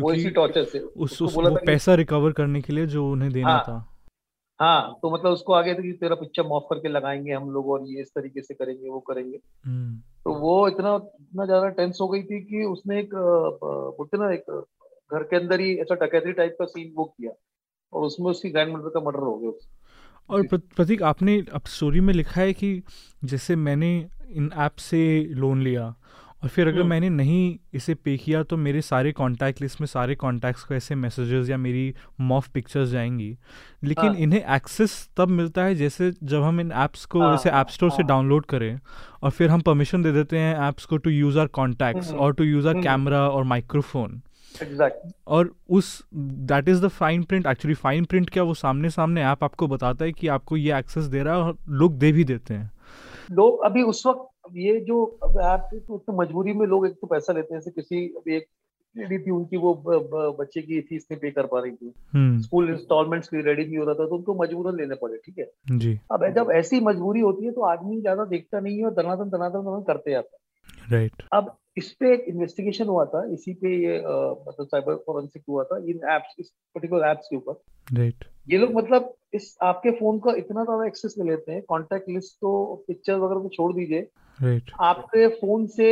वो 0.00 0.12
इसी 0.12 0.30
टॉर्चर 0.30 0.64
से। 0.64 0.78
उस, 0.78 1.22
उसको 1.22 1.24
उस 1.24 1.36
वो 1.36 1.58
पैसा 1.66 1.94
रिकवर 1.94 2.32
करने 2.32 2.60
के 2.60 2.72
लिए 2.72 2.86
जो 2.86 3.12
उन्हें 3.12 3.32
देना 3.32 3.48
हाँ, 3.48 3.60
था। 3.60 3.97
हाँ 4.60 4.98
तो 5.02 5.10
मतलब 5.10 5.32
उसको 5.32 5.52
आगे 5.52 5.74
था 5.74 5.82
कि 5.82 5.92
तेरा 5.92 6.14
पिक्चर 6.14 6.42
मॉफ 6.42 6.66
करके 6.70 6.88
लगाएँगे 6.88 7.32
हम 7.32 7.50
लोग 7.50 7.68
और 7.70 7.84
ये 7.86 8.02
इस 8.02 8.08
तरीके 8.08 8.42
से 8.42 8.54
करेंगे 8.54 8.88
वो 8.88 9.00
करेंगे 9.00 9.36
हम्म 9.66 9.96
तो 10.24 10.34
वो 10.34 10.68
इतना 10.68 10.94
इतना 11.20 11.44
ज़्यादा 11.46 11.68
टेंस 11.68 11.98
हो 12.00 12.08
गई 12.08 12.22
थी 12.22 12.40
कि 12.40 12.64
उसने 12.64 13.00
एक 13.00 13.10
बोलते 13.98 14.18
ना 14.18 14.32
एक 14.32 14.50
घर 15.12 15.22
के 15.22 15.36
अंदर 15.36 15.60
ही 15.60 15.76
ऐसा 15.76 15.94
डकैती 15.94 16.32
टाइप 16.32 16.56
का 16.58 16.64
सीन 16.64 16.92
वो 16.96 17.04
किया 17.04 17.32
और 17.92 18.02
उसमें 18.02 18.30
उसकी 18.30 18.50
ग्रैंड 18.50 18.76
मदर 18.76 18.88
का 18.88 19.00
मर्डर 19.00 19.18
हो 19.18 19.38
गया। 19.38 19.50
और 20.30 20.42
प्रतीक 20.42 21.02
आपने 21.02 21.44
अब 21.52 21.62
स्टोरी 21.66 22.00
में 22.00 22.14
लिखा 22.14 22.40
है 22.40 22.52
कि 22.52 22.82
जैसे 23.24 23.56
मैंने 23.56 24.08
इन 24.30 24.50
ऐप 24.54 24.76
से 24.76 25.24
लोन 25.24 25.62
लिया 25.62 25.94
और 26.42 26.48
फिर 26.48 26.68
अगर 26.68 26.78
हम्म। 26.78 26.88
मैंने 26.88 27.08
नहीं 27.10 27.58
इसे 27.74 27.94
पे 27.94 28.16
किया 28.16 28.42
तो 28.42 28.56
मेरे 28.56 28.80
सारे 28.82 29.12
कॉन्टैक्ट 29.12 29.60
लिस्ट 29.62 29.80
में 29.80 29.86
सारे 29.86 30.14
कॉन्टैक्ट्स 30.14 30.62
को 30.64 30.74
ऐसे 30.74 30.94
मैसेजेस 30.94 31.48
या 31.50 31.56
मेरी 31.56 31.94
मॉफ 32.20 32.48
पिक्चर्स 32.48 32.88
जाएँगी 32.88 33.36
लेकिन 33.84 34.04
हाँ। 34.04 34.16
इन्हें 34.16 34.44
एक्सेस 34.56 35.08
तब 35.16 35.28
मिलता 35.30 35.64
है 35.64 35.74
जैसे 35.74 36.12
जब 36.24 36.42
हम 36.42 36.60
इन 36.60 36.72
ऐप्स 36.72 37.04
को 37.04 37.20
हाँ, 37.20 37.30
जैसे 37.32 37.50
ऐप 37.50 37.68
स्टोर 37.68 37.90
से 37.90 38.02
हाँ। 38.02 38.06
डाउनलोड 38.06 38.46
करें 38.46 38.78
और 39.22 39.30
फिर 39.30 39.50
हम 39.50 39.60
परमिशन 39.60 40.02
दे 40.02 40.12
देते 40.12 40.38
हैं 40.38 40.56
ऐप्स 40.68 40.84
को 40.84 40.96
टू 40.96 41.10
यूज़ 41.10 41.38
आर 41.38 41.46
कॉन्टैक्ट्स 41.46 42.12
और 42.12 42.34
टू 42.34 42.44
यूज़ 42.44 42.68
आर। 42.68 42.82
कैमरा 42.82 43.28
और 43.28 43.44
माइक्रोफोन 43.44 44.20
एग्जैक्ट 44.54 45.12
और 45.26 45.54
उस 45.68 46.02
that 46.14 46.68
is 46.68 46.82
the 46.82 46.88
fine 46.88 47.22
print 47.22 47.46
actually 47.46 47.74
fine 47.74 48.04
print 48.04 48.30
क्या 48.30 48.42
वो 48.42 48.54
सामने 48.54 48.90
सामने 48.90 49.24
ऐप 49.24 49.44
आपको 49.44 49.66
बताता 49.66 50.04
है 50.04 50.12
कि 50.12 50.28
आपको 50.28 50.56
ये 50.56 50.78
एक्सेस 50.78 51.04
दे 51.04 51.22
रहा 51.22 51.34
है 51.34 51.42
और 51.42 51.56
लोग 51.68 51.98
दे 51.98 52.12
भी 52.12 52.24
देते 52.24 52.54
हैं 52.54 52.70
लोग 53.32 53.64
अभी 53.64 53.82
उस 53.82 54.02
वक्त 54.06 54.28
ये 54.56 54.78
जो 54.80 55.04
अब 55.24 55.40
ऐप 55.44 55.68
थी, 55.72 55.78
तो 55.80 56.20
मजबूरी 56.20 56.52
में 56.52 56.66
लोग 56.66 56.86
एक 56.86 56.92
तो 56.92 57.06
पैसा 57.06 57.32
लेते 57.32 57.54
हैं 57.54 57.72
किसी 57.72 58.04
एक 58.28 58.46
लेडी 58.96 59.18
थी 59.18 59.30
उनकी 59.30 59.56
वो 59.56 59.72
ब, 59.74 59.98
ब, 60.12 60.36
बच्चे 60.40 60.60
की 60.62 60.80
फ़ीस 60.80 61.06
नहीं 61.10 61.20
पे 61.20 61.30
कर 61.30 61.46
पा 61.46 61.60
रही 61.60 61.72
थी। 61.72 61.92
हम्म। 62.12 62.40
स्कूल 62.42 62.70
इंस्टॉलमेंट्स 62.70 63.28
की 63.28 63.40
रेडी 63.42 63.64
नहीं 63.64 63.78
हो 63.78 63.84
रहा 63.84 63.94
था 63.94 64.06
तो 64.06 64.16
उनको 64.16 64.34
मजबूरन 64.34 64.76
लेने 64.76 64.94
पड़े 64.94 65.16
ठीक 65.16 65.38
है? 65.38 65.50
जी। 65.78 65.98
अब 66.12 66.26
जब 66.34 66.50
ऐसी 66.54 66.80
मजबूरी 66.80 67.20
होती 67.20 67.46
है 67.46 67.52
तो 67.52 67.64
आदमी 67.64 68.00
ज़्यादा 68.00 68.24
देखता 68.24 68.60
नहीं 68.60 68.78
है 68.78 68.84
और 68.84 68.94
दनादन 68.94 69.30
दनादन 69.30 69.60
दनादन 69.60 69.84
करते 69.86 70.10
जाता 70.10 70.36
है। 70.36 70.90
राइट 70.92 71.22
अब 71.32 71.56
इस 71.76 71.92
पे 71.92 72.12
एक 72.14 72.24
इन्वेस्टिगेशन 72.28 72.86
हुआ 72.86 73.04
था 73.04 73.24
इसी 73.32 73.54
पे 73.54 73.74
ये 73.76 73.98
मतलब 73.98 74.66
साइबर 74.66 74.94
फोरेंसिक 75.06 75.42
हुआ 75.48 75.64
था 75.64 75.78
इन 75.84 76.00
एप्स 76.12 76.34
इस 76.40 76.50
पर्टिकुलर 76.74 77.08
एप्स 77.08 77.28
के 77.30 77.36
ऊपर। 77.36 77.62
राइट 77.98 78.24
ये 78.48 78.58
लोग 78.58 78.72
मतलब 78.74 79.14
इस 79.34 79.56
आपके 79.62 79.90
फ़ोन 79.90 80.18
का 80.18 80.32
इतना 80.36 80.64
ज़्यादा 80.64 80.86
एक्सेस 80.86 81.14
ले 81.18 81.28
लेते 81.30 81.52
हैं 81.52 81.62
कॉन्टेक्ट 81.62 82.08
लिस्ट 82.08 82.34
तो 82.34 82.84
पिक्चर 82.88 83.14
वगैरह 83.14 83.40
को 83.40 83.48
छोड़ 83.48 83.72
दीजिए। 83.72 84.00
राइट 84.38 84.70
आपके 84.80 85.28
फ़ोन 85.28 85.66
से 85.66 85.90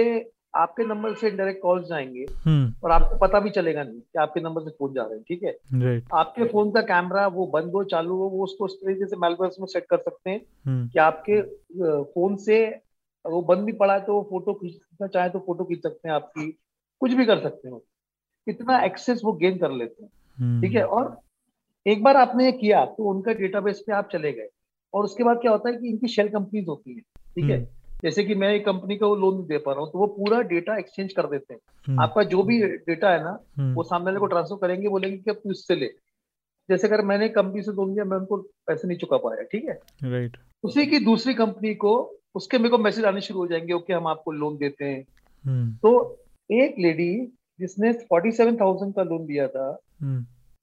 आपके 0.54 0.84
नंबर 0.84 1.14
से 1.14 1.30
डायरेक्ट 1.30 1.60
कॉल्स 1.62 1.88
जाएँगे 1.88 2.24
हम्म। 2.44 2.72
और 2.84 2.90
आपको 2.90 3.16
पता 3.16 3.40
भी 3.40 3.50
चलेगा 3.50 3.82
नहीं 3.82 4.00
कि 4.00 4.18
आपके 4.18 4.40
नंबर 4.40 4.62
से 4.62 4.70
फ़ोन 4.70 4.92
जा 4.94 5.02
रहे 5.02 5.14
हैं 5.14 5.22
ठीक 5.22 5.42
है? 5.42 5.50
राइट 5.74 6.04
आपके 6.14 6.44
फ़ोन 6.44 6.70
का 6.70 6.80
कैमरा 6.82 7.26
वो 7.26 7.46
बंद 7.46 7.72
हो 7.72 7.82
चालू 7.84 8.16
हो 8.16 8.28
वो 8.28 8.44
उसको 8.44 8.66
इस 8.66 8.72
तरीके 8.72 9.06
से 9.06 9.16
मेलवेयर 9.16 9.52
में 9.60 9.66
सेट 9.66 9.86
कर 9.90 9.98
सकते 9.98 10.30
हैं 10.30 10.40
हम्म। 10.66 10.88
कि 10.88 10.98
आपके 10.98 11.40
फ़ोन 12.14 12.36
से 12.36 12.64
वो 13.24 13.42
बंद 13.42 13.64
भी 13.64 13.72
पड़ा 13.72 13.94
है 13.94 14.00
तो 14.00 14.14
वो 14.14 14.22
फ़ोटो 14.30 14.54
खींचना 14.54 15.06
चाहे 15.06 15.28
तो 15.28 15.38
फ़ोटो 15.38 15.64
खींच 15.64 15.82
सकते 15.82 16.08
हैं 16.08 16.14
आपकी 16.14 16.50
कुछ 17.00 17.12
भी 17.12 17.24
कर 17.26 17.42
सकते 17.42 17.68
हो। 17.68 17.84
इतना 18.46 18.80
एक्सेस 18.84 19.20
वो 19.24 19.32
गेन 19.32 19.58
कर 19.58 19.70
लेते 19.70 20.02
हैं 20.04 20.10
हम्म, 20.38 20.60
ठीक 20.62 20.74
है? 20.74 20.84
और 20.84 21.18
एक 21.86 22.02
बार 22.02 22.16
आपने 22.16 22.44
ये 22.44 22.52
किया 22.52 22.84
तो 22.86 23.10
उनका 23.10 23.32
डेटाबेस 23.34 23.82
पे 23.86 23.92
आप 23.92 24.08
चले 24.12 24.32
गए। 24.32 24.48
और 24.94 25.04
उसके 25.04 25.24
बाद 25.24 25.38
क्या 25.38 25.52
होता 25.52 25.68
है 25.70 25.76
कि 25.76 25.88
इनकी 25.88 26.08
शेल 26.08 26.28
कंपनीज़ 26.28 26.66
होती 26.66 26.94
है 26.94 27.00
ठीक 27.00 27.44
है? 27.44 27.56
हम्म। 27.56 27.66
जैसे 28.02 28.24
कि 28.24 28.34
मैं 28.34 28.52
एक 28.54 28.64
कंपनी 28.66 28.96
का 28.96 29.06
वो 29.06 29.14
लोन 29.16 29.42
दे 29.46 29.58
पा 29.58 29.72
रहा 29.72 29.80
हूँ 29.80 29.90
तो 29.92 29.98
वो 29.98 30.06
पूरा 30.06 30.40
डेटा 30.44 30.76
एक्सचेंज 30.78 31.12
कर 31.12 31.26
देते 31.26 31.54
हैं। 31.54 31.60
हम्म, 31.86 32.00
आपका 32.00 32.22
जो 32.24 32.42
भी 32.42 32.60
डेटा 32.62 33.10
है 33.10 33.22
ना 33.24 33.38
हम्म, 33.58 33.74
वो 33.74 33.82
सामने 33.82 34.04
वाले 34.04 34.18
को 34.18 34.26
ट्रांसफ़र 34.26 34.58
करेंगे 34.58 34.88
बोलेंगे 34.88 35.16
कि 35.16 35.32
तू 35.32 35.50
इससे 35.50 35.74
ले। 35.74 35.86
जैसे 36.68 36.86
अगर 36.88 37.02
मैंने 37.02 37.28
कंपनी 37.28 37.62
से 37.62 37.72
लोन 37.72 37.92
लिया 37.92 38.04
मैं 38.04 38.16
उनको 38.18 38.36
पैसे 38.66 38.88
नहीं 38.88 38.98
चुका 38.98 39.16
पाया 39.16 39.42
ठीक 39.42 39.64
है? 39.64 39.78
राइट 40.04 40.36
उसी 40.64 40.86
की 40.86 40.98
दूसरी 40.98 41.34
कंपनी 41.34 41.74
को 41.74 41.94
उसके 42.34 42.58
मेरे 42.58 42.70
को 42.70 42.78
मैसेज 42.78 43.04
आने 43.04 43.20
शुरू 43.20 43.40
हो 43.40 43.46
जाएँगे 43.46 43.72
ओके 43.72 43.92
हम 43.92 44.06
आपको 44.06 44.32
लोन 44.32 44.56
देते 44.56 44.84
हैं। 44.84 45.02
तो 45.76 45.92
एक 46.50 46.74
लेडी 46.78 47.12
जिसने 47.60 47.92
फोर्टी 47.92 48.32
सेवन 48.32 48.56
थाउज़ेंड 48.56 48.94
का 48.94 49.02
लोन 49.02 49.26
दिया 49.26 49.48
था 49.48 49.68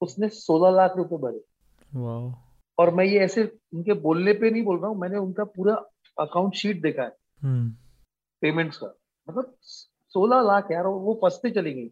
उसने 0.02 0.30
सोलह 0.30 0.70
लाख 0.70 0.98
रुपए 0.98 1.16
भरे। 1.16 1.42
वाओ। 1.96 2.32
और 2.80 2.94
मैं 2.94 3.06
ये 3.06 3.20
ऐसे 3.20 3.58
उनके 3.74 3.94
बोलने 3.94 4.34
पे 4.34 4.52
नहीं 4.52 4.64
बोल 4.64 4.80
रहा 4.80 4.88
हूँ 4.88 4.98
मैंने 4.98 5.18
उनका 5.18 5.44
पूरा 5.44 5.76
अकाउंट 6.20 6.54
शीट 6.54 6.82
देखा 6.82 7.04
है। 7.04 7.18
हम्म, 7.42 7.72
पेमेंट्स 8.42 8.78
का। 8.78 8.96
मतलब 9.30 9.56
सोलह 10.08 10.42
लाख 10.42 10.72
यार 10.72 10.88
वो- 10.88 11.16
फंसते 11.16 11.52
चली 11.52 11.74
गई। 11.74 11.92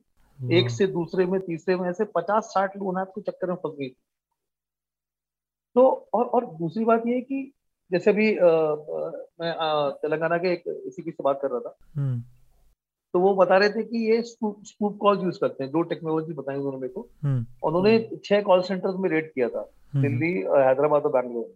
एक 0.54 0.70
से 0.70 0.88
दूसरे 0.88 1.26
में 1.26 1.42
तीसरे 1.42 1.76
में 1.76 1.90
ऐसे 1.90 2.06
पचास 2.06 2.44
साठ 2.44 2.78
लोग 2.78 2.98
आपके 2.98 3.22
चक्कर 3.22 3.48
में 3.48 3.56
फंस 3.56 3.76
गई। 3.80 3.90
तो 5.76 6.10
और 6.14 6.26
और 6.26 6.46
दूसरी 6.46 6.86
बात 6.86 7.04
ये 7.08 7.16
है 7.16 7.22
कि 7.22 7.54
जैसे 7.92 8.12
अभी 8.12 8.36
मैं 9.42 9.56
तेलंगाना 9.92 10.38
के 10.38 10.54
एक 10.54 10.84
इसी 10.86 11.02
की 11.02 11.12
से 11.12 11.24
बात 11.24 11.40
कर 11.42 11.50
रहा 11.50 11.60
था। 11.60 11.76
हम्म, 11.96 12.24
तो 13.14 13.20
वो 13.20 13.34
बता 13.36 13.58
रहे 13.58 13.70
थे 13.70 13.84
कि 13.84 13.98
ये 14.10 14.22
स्पूप 14.22 14.98
कॉल 15.02 15.24
यूज़ 15.24 15.40
करते 15.40 15.64
हैं। 15.64 15.72
दो 15.72 15.82
टेक्नोलॉजी 15.84 16.34
बताई 16.34 16.56
उन्होंने 16.56 16.78
मेरे 16.78 16.94
को। 16.94 17.08
हम्म, 17.24 17.46
उन्होंने 17.64 18.20
छह 18.26 18.42
कॉल 18.42 18.62
सेंटर्स 18.62 18.96
में 19.00 19.10
रेड 19.10 19.32
किया 19.34 19.50
था 19.50 19.70
हम्म, 19.94 20.02
दिल्ली 20.02 20.32
हैदराबाद 20.34 21.04
और 21.04 21.12
बैंगलोर 21.12 21.46
में। 21.46 21.56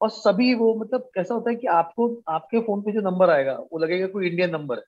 और 0.00 0.10
सभी 0.10 0.54
वो 0.54 0.74
मतलब 0.74 1.08
कैसा 1.14 1.34
होता 1.34 1.50
है 1.50 1.56
कि 1.56 1.66
आपको 1.68 2.08
आपके 2.28 2.60
फ़ोन 2.60 2.82
पे 2.82 2.92
जो 2.92 3.00
नंबर 3.00 3.30
आएगा 3.30 3.54
वो 3.72 3.78
लगेगा 3.78 4.06
कोई 4.06 4.28
इंडियन 4.28 4.50
नंबर 4.50 4.78
है 4.78 4.84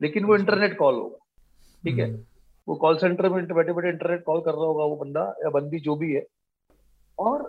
लेकिन 0.00 0.24
वो 0.24 0.36
इंटरनेट 0.36 0.76
कॉल 0.78 0.94
होगा 0.94 1.18
ठीक 1.84 1.98
है? 1.98 2.08
हम्म, 2.10 2.24
वो 2.68 2.74
कॉल 2.76 2.96
सेंटर 2.98 3.28
में 3.28 3.46
बैठे 3.46 3.72
बैठे 3.72 3.88
इंटरनेट 3.88 4.22
कॉल 4.24 4.40
कर 4.40 4.50
रहा 4.50 4.64
होगा 4.64 4.84
वो 4.84 4.96
बंदा 4.96 5.22
या 5.44 5.50
बंदी 5.50 5.80
जो 5.80 5.96
भी 5.96 6.12
है। 6.14 6.24
और 7.18 7.42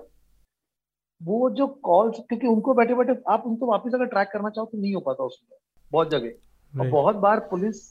वो 1.22 1.50
जो 1.50 1.68
कॉल 1.84 2.12
क्योंकि 2.12 2.48
उनको 2.48 2.74
बैठे 2.74 2.96
बैठे 2.96 3.14
आप 3.28 3.44
उनको 3.48 3.66
वापस 3.66 3.94
अगर 3.94 4.06
ट्रैक 4.06 4.30
करना 4.34 4.50
चाहो 4.50 4.68
तो 4.68 4.78
नहीं 4.78 4.94
हो 4.96 5.02
पाता 5.02 5.24
उसमें 5.24 5.58
बहुत 5.92 6.10
जगह। 6.10 6.32
और 6.76 6.90
बहुत 6.90 7.16
बार 7.16 7.40
पुलिस 7.40 7.84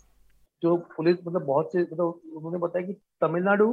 जो 0.62 0.76
पुलिस 0.96 1.16
मतलब 1.26 1.44
बहुत 1.44 1.72
से 1.72 1.82
मतलब 1.82 2.20
उन्होंने 2.36 2.58
बताया 2.58 2.86
कि 2.86 2.92
तमिलनाडु 2.92 3.66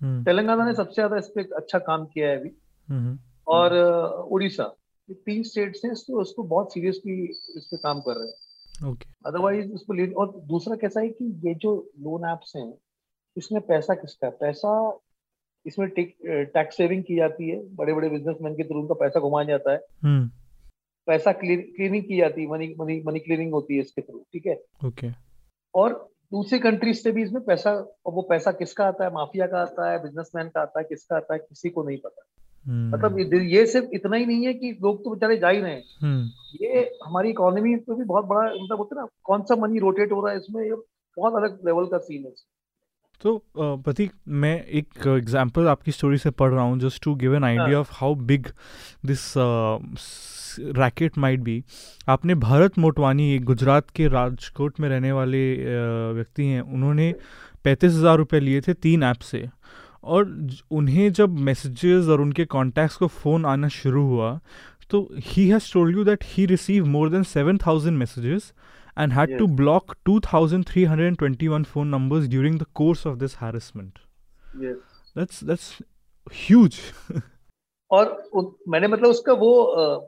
हम्म, 0.00 0.24
तेलंगाना 0.24 0.64
ने 0.64 0.74
सबसे 0.74 0.94
ज़्यादा 0.94 1.16
इस 1.16 1.28
पे 1.28 1.42
अच्छा 1.56 1.78
काम 1.78 2.04
किया 2.06 2.28
है 2.28 2.38
अभी। 2.38 2.50
हम्म, 2.88 3.18
और 3.48 3.76
उड़ीसा 4.30 4.74
ये 5.08 5.14
तीन 5.14 5.42
स्टेट्स 5.42 5.84
हैं 5.84 5.92
इसको 5.92 6.20
उसको 6.20 6.42
बहुत 6.42 6.72
सीरियसली 6.72 7.22
इस 7.56 7.68
पे 7.70 7.76
काम 7.76 8.00
कर 8.00 8.16
रहे 8.16 8.28
हैं। 8.28 8.92
ओके। 8.92 9.06
अदरवाइज़ 9.26 9.72
उसको 9.72 9.92
ले 9.92 10.06
और 10.12 10.32
दूसरा 10.46 10.76
कैसा 10.76 11.00
है 11.00 11.08
कि 11.08 11.40
ये 11.48 11.54
जो 11.54 11.74
लोन 12.00 12.28
एप्स 12.30 12.52
हैं 12.56 12.72
इसमें 13.36 13.60
पैसा 13.62 13.94
किसका 13.94 14.26
है? 14.26 14.32
पैसा 14.32 15.00
इसमें 15.66 15.88
टैक्स 15.88 16.76
सेविंग 16.76 17.02
की 17.04 17.16
जाती 17.16 17.48
है 17.50 17.74
बड़े 17.76 17.92
बड़े 17.92 18.08
बिजनेसमैन 18.08 18.54
के 18.54 18.64
थ्रू 18.64 18.80
उनका 18.80 18.94
पैसा 18.94 19.20
घुमाया 19.20 19.46
जाता 19.48 19.72
है। 19.72 19.78
पैसा 21.06 21.32
क्लीनिंग 21.32 22.02
की 22.04 22.16
जाती 22.16 22.42
है 22.42 22.48
मनी 22.48 22.74
मनी 22.80 23.02
मनी 23.06 23.20
क्लीनिंग 23.20 23.52
होती 23.52 23.74
है 23.74 23.80
इसके 23.80 24.02
थ्रू 24.02 24.24
ठीक 24.32 24.46
है? 24.46 24.62
ओके 24.86 25.10
और 25.74 25.92
दूसरी 26.32 26.58
कंट्रीज़ 26.58 26.98
से 26.98 27.12
भी 27.12 27.22
इसमें 27.22 27.42
पैसा 27.44 27.72
और 27.72 28.12
वो 28.12 28.22
पैसा 28.22 28.52
किसका 28.52 28.84
आता 28.84 29.04
है? 29.04 29.12
माफिया 29.12 29.46
का 29.46 29.58
आता 29.58 29.90
है 29.90 30.02
बिजनेसमैन 30.02 30.48
का 30.48 30.60
आता 30.60 30.80
है 30.80 30.84
किसका 30.84 31.16
आता 31.16 31.34
है? 31.34 31.38
किसी 31.38 31.70
को 31.70 31.82
नहीं 31.82 31.98
पता। 31.98 32.22
हम्म, 32.66 32.94
मतलब 32.94 33.18
ये 33.18 33.44
ये 33.46 33.66
सिर्फ़ 33.66 33.86
इतना 33.94 34.16
ही 34.16 34.26
नहीं 34.26 34.46
है 34.46 34.54
कि 34.54 34.70
लोग 34.82 35.04
तो 35.04 35.10
बेचारे 35.10 35.36
जा 35.36 35.48
ही 35.48 35.60
रहे 35.60 35.72
हैं। 35.72 35.84
हम्म, 36.02 36.28
ये 36.62 36.90
हमारी 37.04 37.30
इकोनॉमी 37.30 37.76
पे 37.76 37.94
भी 37.94 38.04
बहुत 38.04 38.24
बड़ा 38.24 38.42
मतलब 38.54 38.78
होता 38.78 38.96
है 38.96 39.02
ना 39.02 39.08
कौन 39.24 39.42
सा 39.42 39.56
मनी 39.56 39.78
रोटेट 39.78 40.12
हो 40.12 40.20
रहा 40.20 40.32
है 40.32 40.38
इसमें? 40.38 40.64
ये 40.64 40.74
बहुत 41.16 41.34
अलग 41.34 41.66
लेवल 41.66 41.86
का 41.86 41.98
सीन 41.98 42.24
है 42.24 42.30
तो 43.22 43.42
प्रतीक 43.56 44.12
मैं 44.42 44.54
एक 44.78 45.06
एग्जांपल 45.06 45.68
आपकी 45.68 45.92
स्टोरी 45.92 46.18
से 46.18 46.30
पढ़ 46.30 46.50
रहा 46.52 46.62
हूँ 46.62 46.78
just 46.80 47.02
to 47.04 47.14
give 47.14 47.34
an 47.36 47.44
idea 47.44 47.78
of 47.80 47.90
how 47.92 48.14
big 48.30 48.46
this 49.06 49.32
racket 50.78 51.18
might 51.18 51.40
be 51.40 51.62
आपने 52.08 52.34
भारत 52.44 52.78
मोटवानी 52.78 53.30
एक 53.34 53.44
गुजरात 53.44 53.90
के 53.90 54.08
राजकोट 54.08 54.80
में 54.80 54.88
रहने 54.88 55.12
वाले 55.12 55.42
व्यक्ति 56.14 56.46
हैं 56.46 56.60
उन्होंने 56.60 57.12
पैंतीस 57.64 57.92
हज़ार 57.92 58.16
रुपये 58.18 58.40
लिए 58.40 58.60
थे 58.60 58.74
तीन 58.74 59.02
ऐप 59.02 59.20
से। 59.22 59.48
और 60.04 60.24
उन्हें 60.70 61.12
जब 61.12 61.38
मैसेजेस 61.40 62.06
और 62.06 62.20
उनके 62.20 62.44
कॉन्टैक्ट्स 62.44 62.96
को 62.96 63.06
फ़ोन 63.06 63.44
आना 63.46 63.68
शुरू 63.68 64.02
हुआ 64.06 64.38
तो 64.90 65.08
he 65.26 65.48
has 65.48 65.72
told 65.72 65.96
you 65.96 66.04
that 66.04 66.24
he 66.26 66.46
receive 66.46 66.86
more 66.86 67.10
than 67.10 67.22
seven 67.22 67.58
thousand 67.66 67.98
messages 67.98 68.52
and 68.96 69.12
had 69.12 69.30
yes. 69.30 69.38
to 69.38 69.46
block 69.46 69.96
2321 70.04 71.64
phone 71.64 71.90
numbers 71.90 72.28
during 72.28 72.58
the 72.58 72.66
course 72.80 73.04
of 73.04 73.18
this 73.18 73.34
harassment. 73.34 73.98
ये 74.62 74.74
that's 75.16 75.40
that's 75.40 75.70
huge. 76.26 76.80
और 77.90 78.06
मैंने 78.68 78.88
मतलब 78.88 79.10
उसका 79.10 79.32
वो 79.32 79.50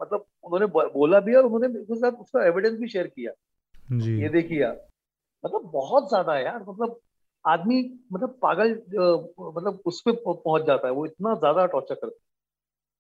मतलब 0.03 0.24
उन्होंने 0.45 0.66
बोला 0.93 1.20
भी 1.20 1.34
और 1.34 1.45
उन्होंने 1.45 1.78
उसके 1.78 1.95
साथ 1.95 2.12
उसका 2.20 2.47
एविडेंस 2.47 2.78
भी 2.78 2.89
शेयर 2.89 3.07
किया। 3.07 3.32
जी। 3.99 4.20
ये 4.22 4.28
देखिए 4.28 4.68
मतलब 5.45 5.70
बहुत 5.72 6.09
ज़्यादा 6.09 6.39
यार 6.39 6.64
मतलब 6.68 6.99
आदमी 7.45 7.78
मतलब 8.12 8.39
पागल 8.43 8.70
मतलब 9.39 9.80
उस 9.87 10.01
पे 10.01 10.12
पहुँच 10.24 10.66
जाता 10.66 10.87
है 10.87 10.93
वो 10.95 11.07
इतना 11.07 11.34
ज़्यादा 11.34 11.66
टॉर्चर 11.66 11.95
करता 11.95 12.07
है। 12.07 12.24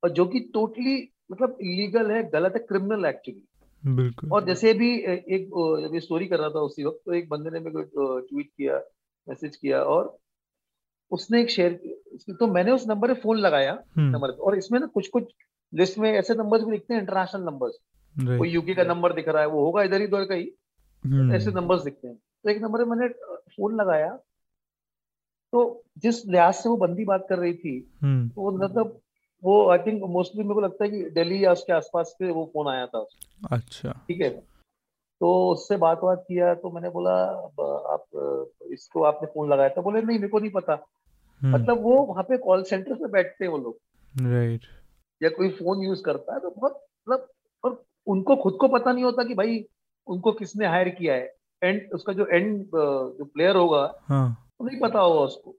और 0.02 0.10
जो 0.16 0.26
कि 0.26 0.40
टोटली 0.54 0.96
मतलब 1.32 1.58
इलीगल 1.60 2.10
है 2.10 2.22
गलत 2.30 2.52
है 2.56 2.60
क्रिमिनल 2.66 3.04
एक्चुअली 3.04 3.42
बिल्कुल। 3.86 4.30
और 4.32 4.44
जैसे 4.44 4.72
भी 4.74 4.92
एक 4.98 5.48
जब 5.82 5.94
ये 5.94 6.00
स्टोरी 6.00 6.26
कर 6.26 6.38
रहा 6.38 6.48
था 6.48 6.60
उसी 6.60 6.84
वक्त 6.84 7.00
तो 7.06 7.14
एक 7.14 7.28
बंदे 7.28 7.50
ने 7.50 7.60
मेरे 7.60 7.82
को 7.82 8.18
ट्वीट 8.20 8.50
किया 8.56 8.80
मैसेज 9.28 9.56
किया 9.56 9.82
और 9.82 10.16
उसने 11.12 11.40
एक 11.40 11.50
शेयर 11.50 11.72
तो 12.40 12.46
मैंने 12.46 12.70
उस 12.70 12.86
नंबर 12.88 13.14
पे 13.14 13.20
फ़ोन 13.20 13.38
लगाया 13.38 13.72
हम्म। 13.96 14.10
नंबर 14.10 14.30
पे 14.30 14.42
और 14.42 14.56
इसमें 14.58 14.78
ना 14.80 14.86
कुछ 14.86 15.08
कुछ 15.08 15.32
लिस्ट 15.72 15.98
में 15.98 16.12
ऐसे 16.12 16.34
नंबर्स 16.34 16.62
भी 16.62 16.70
दिखते 16.70 16.94
हैं 16.94 17.00
इंटरनेशनल 17.00 17.42
नंबर्स 17.42 17.78
कोई 18.16 18.48
यूके 18.48 18.74
का 18.74 18.84
नंबर 18.84 19.12
दिख 19.12 19.28
रहा 19.28 19.42
है 19.42 19.48
वो 19.48 19.64
होगा 19.64 19.82
इधर 19.82 20.00
ही 20.00 20.06
उधर 20.06 20.24
का 20.24 20.34
ही 20.34 20.50
हम्म। 21.04 21.34
ऐसे 21.34 21.50
नंबर्स 21.50 21.82
दिखते 21.82 22.08
हैं। 22.08 22.16
तो 22.16 22.50
एक 22.50 22.62
नंबर 22.62 22.84
पे 22.84 22.90
मैंने 22.90 23.08
फ़ोन 23.56 23.74
लगाया 23.74 24.10
तो 25.52 25.84
जिस 25.98 26.26
लिहाज 26.26 26.54
से 26.54 26.68
वो 26.68 26.76
बंदी 26.76 27.04
बात 27.04 27.26
कर 27.28 27.38
रही 27.38 27.54
थी 27.54 27.74
हम्म। 28.02 28.30
वो 28.36 28.50
मतलब 28.52 29.00
वो 29.44 29.68
आई 29.70 29.78
थिंक 29.78 30.02
मोस्टली 30.10 30.42
मेरे 30.42 30.54
को 30.54 30.60
लगता 30.60 30.84
है 30.84 30.90
कि 30.90 31.02
दिल्ली 31.10 31.44
या 31.44 31.52
उसके 31.52 31.72
आसपास 31.72 32.14
से 32.18 32.30
वो 32.30 32.44
फ़ोन 32.44 32.68
आया 32.68 32.86
था 32.86 33.04
अच्छा। 33.52 33.90
ठीक 34.08 34.20
है? 34.20 34.30
तो 35.20 35.50
उससे 35.52 35.76
बात 35.76 36.00
बात 36.00 36.24
किया 36.28 36.54
तो 36.54 36.70
मैंने 36.70 36.88
बोला 36.90 37.12
आप 37.92 38.04
इसको 38.72 39.02
आपने 39.02 39.26
फ़ोन 39.26 39.48
लगाया 39.50 39.68
था? 39.68 39.80
बोले 39.80 40.02
नहीं 40.02 40.18
मेरे 40.18 40.28
को 40.28 40.38
नहीं 40.38 40.50
पता। 40.50 40.72
हम्म, 40.72 41.54
मतलब 41.54 41.82
वो 41.82 41.96
वहाँ 42.06 42.22
पे 42.22 42.36
कॉल 42.36 42.62
सेंटर 42.62 42.94
पे 42.94 43.08
बैठते 43.08 43.44
हैं 43.44 43.50
वो 43.52 43.58
लोग। 43.58 43.78
राइट 44.32 44.60
या 45.22 45.28
कोई 45.28 45.50
फ़ोन 45.50 45.82
यूज़ 45.84 46.02
करता 46.02 46.34
है 46.34 46.40
तो 46.40 46.50
बहुत 46.50 46.84
मतलब 47.08 47.28
और 47.64 47.82
उनको 48.06 48.36
खुद 48.36 48.56
को 48.60 48.68
पता 48.68 48.92
नहीं 48.92 49.04
होता 49.04 49.24
कि 49.24 49.34
भाई 49.34 49.64
उनको 50.06 50.32
किसने 50.32 50.66
हायर 50.66 50.88
किया 50.88 51.14
है। 51.14 51.34
एंड 51.62 51.92
उसका 51.92 52.12
जो 52.12 52.26
एंड 52.26 52.64
जो 52.66 53.24
प्लेयर 53.24 53.56
होगा 53.56 53.82
हाँ। 54.08 54.26
वो 54.60 54.66
नहीं 54.66 54.80
पता 54.80 55.00
होगा 55.00 55.20
उसको। 55.20 55.54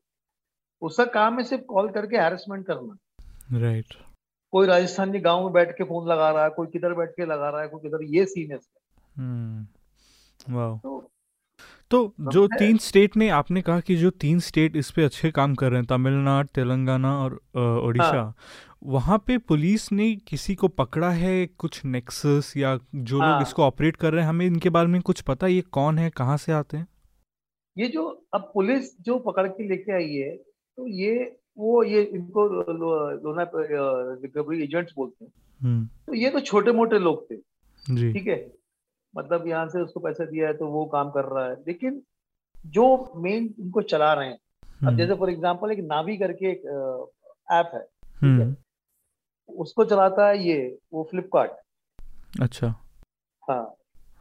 उसका 0.81 1.05
काम 1.05 1.37
है 1.37 1.43
सिर्फ़ 1.43 1.63
कॉल 1.63 1.89
करके 1.89 2.17
हैरेसमेंट 2.17 2.65
करना। 2.67 2.95
राइट 3.47 3.93
कोई 4.53 4.67
राजस्थानी 4.67 5.19
गाँव 5.19 5.43
में 5.43 5.53
बैठ 5.53 5.71
के 5.77 5.83
फ़ोन 5.83 6.07
लगा 6.09 6.29
रहा 6.31 6.43
है 6.43 6.49
कोई 6.49 6.67
किधर 6.67 6.93
बैठ 6.93 7.09
के 7.09 7.25
लगा 7.25 7.49
रहा 7.49 7.61
है 7.61 7.67
कोई 7.67 7.79
किधर 7.81 8.03
ये 8.15 8.25
सीन 8.25 8.51
है। 8.51 8.59
हम्म 9.15 10.55
वाह 10.55 10.77
तो 10.77 11.03
तो 11.91 12.13
जो 12.31 12.43
है। 12.43 12.57
तीन 12.59 12.77
स्टेट 12.77 13.15
ने 13.17 13.29
आपने 13.29 13.61
कहा 13.61 13.79
कि 13.79 13.95
जो 13.95 14.09
तीन 14.09 14.39
स्टेट 14.39 14.75
इस 14.75 14.91
पे 14.91 15.03
अच्छे 15.03 15.31
काम 15.31 15.55
कर 15.55 15.69
रहे 15.71 15.79
हैं 15.79 15.85
तमिलनाडु 15.85 16.47
तेलंगाना 16.55 17.17
और 17.19 17.33
अ, 17.55 17.59
उड़ीसा 17.59 18.33
वहाँ 18.83 19.17
पे 19.27 19.37
पुलिस 19.37 19.91
ने 19.91 20.15
किसी 20.15 20.55
को 20.55 20.67
पकड़ा 20.67 21.09
है 21.11 21.45
कुछ 21.57 21.85
नेक्सस 21.85 22.53
या 22.57 22.75
जो 22.95 23.15
लोग 23.15 23.23
हाँ। 23.23 23.41
इसको 23.41 23.63
ऑपरेट 23.63 23.95
कर 23.95 24.13
रहे 24.13 24.21
हैं 24.21 24.29
हमें 24.29 24.45
इनके 24.45 24.69
बारे 24.69 24.87
में 24.87 25.01
कुछ 25.01 25.21
पता 25.21 25.47
ये 25.47 25.61
कौन 25.61 25.97
है 25.99 26.09
कहाँ 26.09 26.37
से 26.37 26.51
आते 26.51 26.77
हैं 26.77 26.87
ये 27.77 27.87
जो 27.87 28.05
अब 28.33 28.51
पुलिस 28.53 28.95
जो 29.01 29.17
पकड़ 29.19 29.47
के 29.47 29.67
लेके 29.67 29.91
आई 29.91 30.13
है 30.13 30.35
तो 30.37 30.87
ये 30.87 31.15
वो 31.57 31.83
ये 31.83 32.01
इनको 32.03 32.47
लोना 33.21 33.49
रिकवरी 33.55 34.63
एजेंट्स 34.63 34.93
बोलते 34.95 35.25
हैं। 35.25 35.31
हम्म। 35.61 35.85
तो 36.07 36.13
ये 36.13 36.29
तो 36.29 36.39
छोटे 36.41 36.71
मोटे 36.71 36.99
लोग 36.99 37.25
थे। 37.31 37.35
ठीक 38.11 38.27
है? 38.27 38.37
मतलब 39.13 39.47
यहाँ 39.47 39.67
से 39.69 39.81
उसको 39.81 39.99
पैसा 39.99 40.25
दिया 40.25 40.47
है 40.47 40.53
तो 40.53 40.67
वो 40.67 40.85
काम 40.85 41.09
कर 41.11 41.25
रहा 41.25 41.45
है। 41.45 41.55
लेकिन 41.67 42.01
जो 42.67 43.13
मेन 43.15 43.53
इनको 43.59 43.81
चला 43.83 44.13
रहे 44.13 44.27
हैं 44.27 44.35
अब 44.35 44.87
हम्म, 44.87 44.97
जैसे 44.97 45.13
फॉर 45.15 45.29
एग्जांपल 45.29 45.71
एक 45.71 45.79
नावी 45.85 46.17
करके 46.17 46.51
एक 46.51 46.65
ऐप 47.51 47.71
है। 47.73 47.85
हम्म। 48.21 48.55
उसको 49.49 49.85
चलाता 49.85 50.27
है 50.27 50.43
ये 50.47 50.77
वो 50.93 51.07
फ्लिपकार्ट 51.11 51.51
अच्छा। 52.41 52.67
हाँ। 53.43 53.63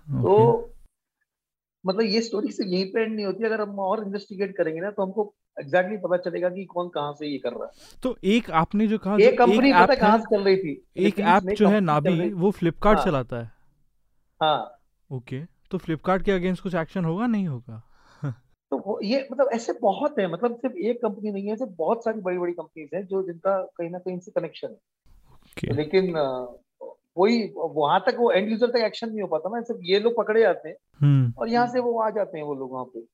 तो 0.06 0.34
मतलब 1.84 2.02
ये 2.02 2.20
स्टोरी 2.20 2.52
सिर्फ़ 2.52 2.70
यहीं 2.70 2.92
पे 2.92 3.02
एंड 3.02 3.14
नहीं 3.14 3.26
होती। 3.26 3.44
अगर 3.44 3.60
हम 3.60 3.78
और 3.80 4.02
इन्वेस्टिगेट 4.04 4.56
करेंगे 4.56 4.80
ना 4.80 4.90
तो 4.90 5.02
हमको 5.02 5.32
एग्जैक्टली 5.60 5.96
पता 5.96 6.16
चलेगा 6.16 6.48
कि 6.48 6.64
कौन 6.64 6.88
कहाँ 6.88 7.12
से 7.12 7.26
ये 7.26 7.38
कर 7.38 7.52
रहा 7.52 7.64
है। 7.64 7.98
तो 8.02 8.16
एक 8.24 8.50
आपने 8.50 8.86
जो 8.86 8.98
कहा 8.98 9.18
जो 9.18 9.30
कंपनी 9.36 9.72
पता 9.72 9.92
है 9.92 9.96
कहाँ 9.96 10.18
से 10.18 10.36
चल 10.36 10.42
रही 10.42 10.56
थी। 10.56 10.86
एक 10.96 11.20
ऐप 11.20 11.42
जो 11.50 11.68
है 11.68 11.80
रही 11.80 12.30
वो 12.30 12.50
फ्लिपकार्ट 12.50 12.98
हाँ। 12.98 13.06
चलाता 13.06 13.36
है। 13.36 13.52
हाँ। 14.40 14.80
ओके 15.10 15.40
तो 15.70 15.78
फ्लिपकार्ट 15.78 16.22
के 16.22 16.32
अगेंस्ट 16.32 16.62
कुछ 16.62 16.74
एक्शन 16.74 17.04
होगा 17.04 17.26
नहीं 17.26 17.46
होगा? 17.48 17.82
तो 18.70 19.00
ये 19.02 19.28
मतलब 19.32 19.48
ऐसे 19.52 19.72
बहुत 19.72 20.18
है 20.18 20.32
मतलब 20.32 20.56
सिर्फ़ 20.56 20.76
एक 20.76 20.96
कंपनी 20.96 21.30
नहीं 21.30 21.46
है 21.46 21.52
ऐसे 21.52 21.64
बहुत 21.64 22.04
सारी 22.04 22.20
बड़ी 22.20 22.38
बड़ी 22.38 22.52
कंपनीज़ 22.52 22.96
हैं 22.96 23.06
जो 23.06 23.22
जिनका 23.22 23.62
कहीं 23.62 23.90
ना 23.90 23.98
कहीं 23.98 24.18
से 24.18 24.30
कनेक्शन 24.30 24.68
है। 24.68 24.78
ओके। 25.34 25.74
लेकिन 25.74 26.12
वही 27.18 27.52
वहाँ 27.56 28.00
तक 28.06 28.16
वो 28.18 28.30
एंड 28.32 28.50
यूज़र 28.50 28.66
तक 28.66 28.76
एक्शन 28.76 29.08
नहीं 29.08 29.20
हो 29.20 29.26
पाता 29.26 29.48
ना 29.48 29.60
सिर्फ़ 29.62 29.80
ये 29.84 30.00
लोग 30.00 30.16
पकड़े 30.16 30.40
जाते 30.40 30.68
हैं 30.68 30.76
हम्म। 31.00 31.32
और 31.38 31.48
यहाँ 31.48 31.66
से 31.66 31.80
वो 31.80 32.00
आ 32.00 32.10
जाते 32.10 32.38
हैं 32.38 32.44
वो 32.44 32.54
लोग 32.54 32.72
वहाँ 32.72 32.84
पे। 32.84 33.04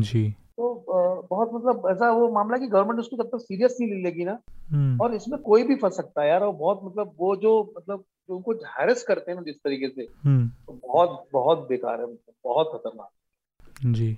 जी। 0.00 0.34
तो 0.58 0.84
बहुत 1.30 1.50
मतलब 1.54 1.88
ऐसा 1.90 2.10
वो 2.10 2.30
मामला 2.32 2.58
कि 2.58 2.66
गवर्नमेंट 2.66 3.00
उसको 3.00 3.16
जब 3.16 3.28
तक 3.28 3.40
सीरियस 3.40 3.76
नहीं 3.80 3.90
ले 3.90 4.02
लेगी 4.02 4.24
ना 4.24 4.38
हम्म। 4.70 5.00
और 5.00 5.14
इसमें 5.14 5.40
कोई 5.40 5.62
भी 5.62 5.74
फंस 5.74 5.96
सकता 5.96 6.22
है 6.22 6.28
यार 6.28 6.42
और 6.42 6.52
बहुत 6.54 6.80
मतलब 6.84 7.12
वो 7.18 7.34
जो 7.36 7.72
मतलब 7.78 8.04
जो 8.28 8.36
उनको 8.36 8.52
हैरेस 8.78 9.02
करते 9.02 9.30
हैं 9.30 9.36
ना 9.36 9.42
जिस 9.42 9.56
तरीके 9.56 9.88
से 9.88 10.08
हम्म। 10.24 10.48
तो 10.66 10.80
बहुत 10.88 11.26
बहुत 11.32 11.66
बेकार 11.68 12.00
है 12.00 12.06
मतलब 12.06 12.34
बहुत 12.44 12.70
खतरनाक 12.74 13.92
जी। 13.92 14.16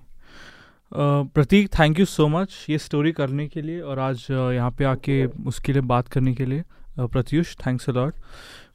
Pratik 0.92 1.68
thank 1.68 1.98
you 1.98 2.04
so 2.06 2.28
much 2.28 2.66
ये 2.70 2.78
स्टोरी 2.78 3.12
करने 3.12 3.46
के 3.48 3.62
लिए 3.62 3.80
और 3.80 3.98
आज 3.98 4.26
यहाँ 4.30 4.70
पे 4.70 4.84
आके 4.84 5.24
उसके 5.26 5.72
लिए 5.72 5.82
बात 5.82 6.08
करने 6.08 6.34
के 6.34 6.44
लिए। 6.44 6.62
Pratyush 6.98 7.56
thanks 7.56 7.88
a 7.90 7.92
lot 7.92 8.14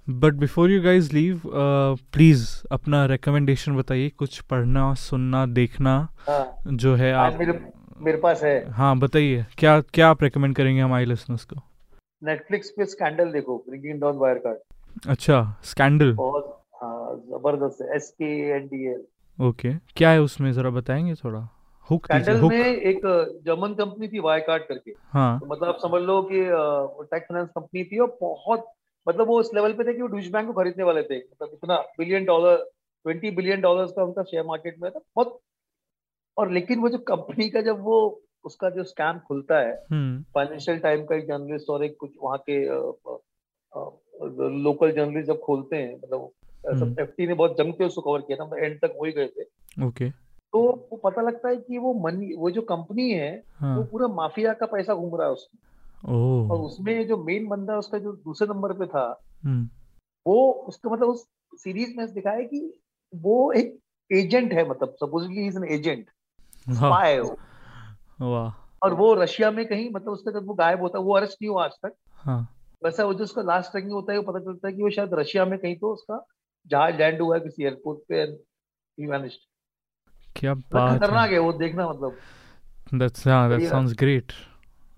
but 0.07 0.33
before 0.33 0.71
you 0.71 0.81
guys 0.81 1.11
leave 1.13 1.41
please 2.13 2.45
अपना 2.71 3.05
रिकमेंडेशन 3.05 3.75
बताइए 3.75 4.09
कुछ 4.17 4.39
पढ़ना 4.51 4.93
सुनना 4.93 5.45
देखना 5.57 5.95
हाँ। 6.27 6.63
जो 6.67 6.95
है 6.95 7.11
आप 7.13 7.37
मेरे 7.39 7.59
मेरे 8.01 8.17
पास 8.17 8.43
है। 8.43 8.69
हाँ 8.71 8.97
बताइए 8.99 9.45
क्या 9.57 9.79
क्या 9.93 10.07
आप 10.09 10.23
रेकमेंड 10.23 10.55
करेंगे 10.55 10.81
हमारे 10.81 11.05
लिसनर्स 11.05 11.43
को? 11.45 11.55
नेटफ्लिक्स 12.21 12.69
पे 12.77 12.85
स्कैंडल 12.85 13.31
देखो 13.31 13.57
ब्रिंगिंग 13.69 13.99
डाउन 14.01 14.17
वायर 14.17 14.37
कार्ड 14.37 15.09
अच्छा 15.09 15.41
स्कैंडल 15.63 16.13
बहुत 16.13 16.57
हाँ 16.83 17.15
ज़बरदस्त 17.29 17.81
है 17.81 17.95
S 17.95 18.09
K 18.21 18.31
N 18.55 18.67
D 18.67 18.85
L 18.91 19.03
okay 19.39 19.73
क्या 19.97 20.09
है 20.09 20.21
उसमें 20.21 20.51
ज़रा 20.53 20.69
बताएँगे 20.69 21.13
थोड़ा? 21.15 21.47
हुक 21.89 22.05
स्कैंडल 22.05 22.39
हुक 22.39 22.51
में 22.51 22.65
एक 22.65 23.01
जर्मन 23.45 23.73
कंपनी 23.73 24.07
थी 24.07 24.19
वाई 24.19 24.39
कार्ड 24.41 24.63
करके। 24.63 24.91
हाँ। 25.13 25.39
तो 25.39 25.45
मतलब 25.45 25.67
आप 25.67 25.77
समझ 25.81 26.01
लो 26.01 26.21
कि 26.31 26.41
टेक 27.11 27.23
फाइनेंस 27.23 27.49
कंपनी 27.49 27.83
थी 27.83 27.97
और 27.99 28.17
बहुत 28.21 28.65
मतलब 29.07 29.27
वो 29.27 29.39
उस 29.39 29.49
लेवल 29.55 29.73
पे 29.73 29.83
थे 29.83 29.93
कि 29.93 30.01
वो 30.01 30.07
डूश 30.07 30.27
बैंक 30.31 30.47
को 30.47 30.53
खरीदने 30.53 30.83
वाले 30.83 31.03
थे। 31.03 31.17
मतलब 31.17 31.49
इतना 31.53 31.77
billion 31.97 32.25
dollar 32.25 32.55
twenty 33.05 33.31
billion 33.31 33.61
dollars 33.61 33.91
का 33.91 34.03
उनका 34.03 34.23
शेयर 34.23 34.43
मार्केट 34.45 34.75
में 34.81 34.89
था। 34.91 34.99
बहुत 35.15 35.39
और 36.37 36.51
लेकिन 36.51 36.79
वो 36.79 36.89
जो 36.89 36.97
कंपनी 37.07 37.49
का 37.49 37.61
जब 37.61 37.81
वो 37.83 37.97
उसका 38.45 38.69
जो 38.69 38.83
स्कैम 38.83 39.19
खुलता 39.19 39.59
है 39.59 39.73
हम्म। 39.91 40.21
फाइनेंशियल 40.35 40.77
टाइम 40.79 41.05
का 41.05 41.15
एक 41.15 41.25
जर्नलिस्ट 41.27 41.69
और 41.69 41.83
एक 41.85 41.95
कुछ 41.99 42.11
वहाँ 42.21 42.37
के 42.49 42.59
लोकल 44.63 44.91
जर्नलिस्ट 44.91 45.27
जब 45.27 45.39
खोलते 45.39 45.75
हैं 45.75 45.95
मतलब 45.95 46.29
हम्म। 46.67 47.01
एफटी 47.01 47.27
ने 47.27 47.33
बहुत 47.33 47.57
जम 47.57 47.71
के 47.71 47.83
उसको 47.83 48.01
कवर 48.01 48.21
किया 48.21 48.37
था 48.37 48.65
एंड 48.65 48.79
तक 48.79 48.95
वही 49.01 49.11
गए 49.11 49.27
थे। 49.27 49.43
ओके 49.87 50.09
तो 50.09 50.61
वो 50.91 50.97
पता 51.03 51.21
लगता 51.21 51.49
है 51.49 51.55
कि 51.57 51.77
वो 51.77 51.93
मनी 52.03 52.33
वो 52.35 52.49
जो 52.51 52.61
कंपनी 52.69 53.09
है 53.11 53.31
वो 53.35 53.67
हाँ 53.67 53.83
पूरा 53.91 54.07
माफिया 54.15 54.53
का 54.53 54.65
पैसा 54.65 54.93
घूम 54.93 55.15
रहा 55.15 55.27
है 55.27 55.33
उसमें। 55.33 55.59
और 56.05 56.57
उसमें 56.57 57.07
जो 57.07 57.23
मेन 57.23 57.47
बंदा 57.47 57.77
उसका 57.77 57.97
जो 57.97 58.11
दूसरे 58.11 58.47
नंबर 58.47 58.73
पे 58.73 58.85
था 58.85 59.21
हम्म। 59.45 59.69
वो 60.27 60.51
उसका 60.51 60.89
मतलब 60.89 61.07
उस 61.07 61.27
सीरीज़ 61.53 61.97
में 61.97 62.13
दिखाया 62.13 62.41
कि 62.41 62.81
वो 63.15 63.51
एक 63.51 63.79
एजेंट 64.11 64.53
है 64.53 64.69
मतलब 64.69 64.89
supposedly 64.89 65.47
is 65.47 65.57
an 65.57 65.63
agent 65.63 66.05
spy 66.69 67.19
वाह। 68.21 68.53
और 68.83 68.93
वो 68.93 69.13
रशिया 69.13 69.51
में 69.51 69.67
कहीं 69.67 69.89
मतलब 69.89 70.13
उसका 70.13 70.31
जब 70.31 70.47
वो 70.47 70.53
गायब 70.53 70.81
होता 70.81 70.97
है 70.97 71.03
वो 71.05 71.15
अरेस्ट 71.15 71.37
नहीं 71.41 71.49
हुआ 71.49 71.65
आज 71.65 71.71
तक। 71.71 71.93
हाँ। 72.11 72.55
वैसा 72.83 73.03
वो 73.03 73.13
जो 73.13 73.23
उसका 73.23 73.41
लास्ट 73.41 73.71
ट्रैकिंग 73.71 73.91
होता 73.91 74.13
है 74.13 74.19
वो 74.19 74.31
पता 74.31 74.39
चलता 74.39 74.67
है 74.67 74.73
कि 74.73 74.83
वो 74.83 74.89
शायद 74.89 75.09
रशिया 75.13 75.45
में 75.45 75.59
कहीं 75.59 75.75
तो 75.75 75.93
उसका 75.93 76.25
जहाज़ 76.67 76.95
लैंड 76.95 77.21
हुआ 77.21 77.35
है 77.35 77.41
किसी 77.41 77.63
एयरपोर्ट 77.63 77.99
पे 78.09 78.15
ही 78.21 79.07
वैनिश्ड 79.07 79.39
क्या 80.35 80.53
बात 80.53 80.91
है। 80.91 80.99
खतरनाक 80.99 81.31
है 81.31 81.39
वो 81.39 81.53
देखना 81.53 81.89
मतलब। 81.89 82.17
That's 82.93 83.25
yeah, 83.25 83.49
that 83.49 83.49
बढ़िया। 83.49 84.50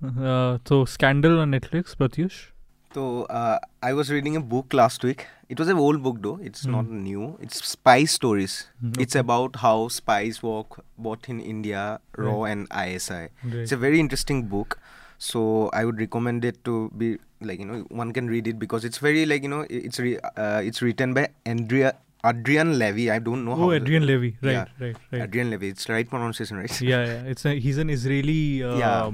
Uh, 0.03 0.57
so 0.67 0.85
Scandal 0.85 1.39
on 1.39 1.51
Netflix, 1.51 1.95
Pratyush. 1.95 2.47
So 2.93 3.23
uh, 3.25 3.57
I 3.81 3.93
was 3.93 4.11
reading 4.11 4.35
a 4.35 4.39
book 4.41 4.73
last 4.73 5.03
week. 5.03 5.25
It 5.49 5.59
was 5.59 5.67
an 5.67 5.77
old 5.77 6.03
book 6.03 6.17
though. 6.21 6.39
It's 6.43 6.63
Hmm. 6.65 6.71
not 6.71 6.89
new. 6.89 7.37
It's 7.41 7.63
spy 7.65 8.03
stories. 8.05 8.67
Hmm, 8.81 8.91
It's 8.99 9.15
about 9.15 9.55
how 9.57 9.87
spies 9.87 10.43
work 10.43 10.83
both 10.97 11.29
in 11.29 11.39
India, 11.39 11.99
RAW 12.17 12.43
and 12.43 12.67
ISI. 12.71 13.29
It's 13.63 13.71
a 13.71 13.77
very 13.77 13.99
interesting 13.99 14.43
book. 14.47 14.77
So 15.17 15.69
I 15.73 15.85
would 15.85 15.99
recommend 15.99 16.43
it 16.45 16.63
to 16.65 16.91
be 16.97 17.17
like 17.41 17.59
you 17.59 17.65
know 17.65 17.79
one 17.89 18.11
can 18.13 18.27
read 18.27 18.47
it 18.47 18.57
because 18.59 18.83
it's 18.85 18.97
very 18.97 19.25
like 19.25 19.43
you 19.43 19.49
know 19.49 19.65
it's 19.69 19.99
re- 19.99 20.19
uh, 20.37 20.61
it's 20.63 20.81
written 20.81 21.13
by 21.13 21.29
Andrea 21.45 21.93
Adrian 22.25 22.77
Levy. 22.79 23.09
I 23.11 23.19
don't 23.19 23.43
know 23.45 23.55
how. 23.55 23.69
Oh, 23.69 23.71
Adrian 23.71 24.05
Levy. 24.05 24.35
Right, 24.41 24.51
Yeah. 24.51 24.65
right, 24.79 24.95
right. 25.11 25.21
Adrian 25.23 25.49
Levy. 25.49 25.69
It's 25.69 25.85
the 25.85 25.93
right 25.93 26.09
pronunciation, 26.09 26.57
right? 26.57 26.81
yeah, 26.81 27.05
yeah. 27.05 27.31
It's 27.35 27.45
a, 27.45 27.53
he's 27.59 27.77
an 27.77 27.89
Israeli 27.89 28.63
um, 28.63 28.79
Yeah. 28.79 29.11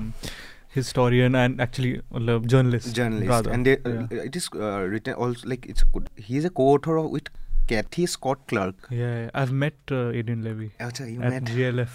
Historian 0.69 1.35
and 1.35 1.59
actually 1.59 2.01
uh, 2.13 2.39
journalist. 2.39 2.95
journalist 2.95 3.29
rather. 3.29 3.51
and 3.51 3.65
they, 3.65 3.77
yeah. 3.85 4.07
uh, 4.11 4.23
it 4.29 4.35
is 4.35 4.49
uh, 4.55 4.87
written 4.87 5.13
also 5.13 5.47
like 5.47 5.65
it's 5.65 5.83
good 5.83 6.09
he's 6.15 6.45
a 6.45 6.49
co-author 6.49 6.97
of, 6.97 7.09
with 7.09 7.29
Kathy 7.67 8.05
Scott 8.07 8.39
Clark 8.47 8.87
yeah. 8.89 9.29
I've 9.33 9.51
met 9.51 9.73
uh, 9.91 10.09
Adrian 10.09 10.43
Levy 10.43 10.71
Acha, 10.79 11.11
you 11.11 11.21
at 11.21 11.31
met 11.31 11.43
GLF. 11.43 11.89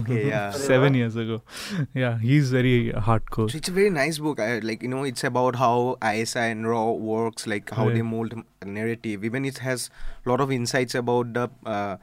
Okay, 0.00 0.28
yeah. 0.28 0.50
Seven 0.70 0.94
years 0.94 1.16
ago. 1.16 1.42
Yeah, 1.94 2.18
he's 2.18 2.50
very 2.50 2.92
hardcore. 2.92 3.50
so 3.50 3.56
it's 3.56 3.68
a 3.68 3.72
very 3.72 3.90
nice 3.90 4.18
book 4.18 4.40
I, 4.40 4.58
like 4.58 4.82
you 4.82 4.88
know 4.88 5.04
it's 5.04 5.24
about 5.24 5.56
how 5.56 5.96
ISI 6.02 6.40
and 6.40 6.68
RAW 6.68 6.92
works 6.92 7.46
like 7.46 7.70
how 7.70 7.88
they 7.88 8.02
mold 8.02 8.34
narrative 8.64 9.24
even 9.24 9.44
it 9.44 9.58
has 9.58 9.88
a 10.26 10.28
lot 10.28 10.40
of 10.40 10.52
insights 10.52 10.94
about 10.94 11.32
the 11.32 11.50
uh, 11.64 11.96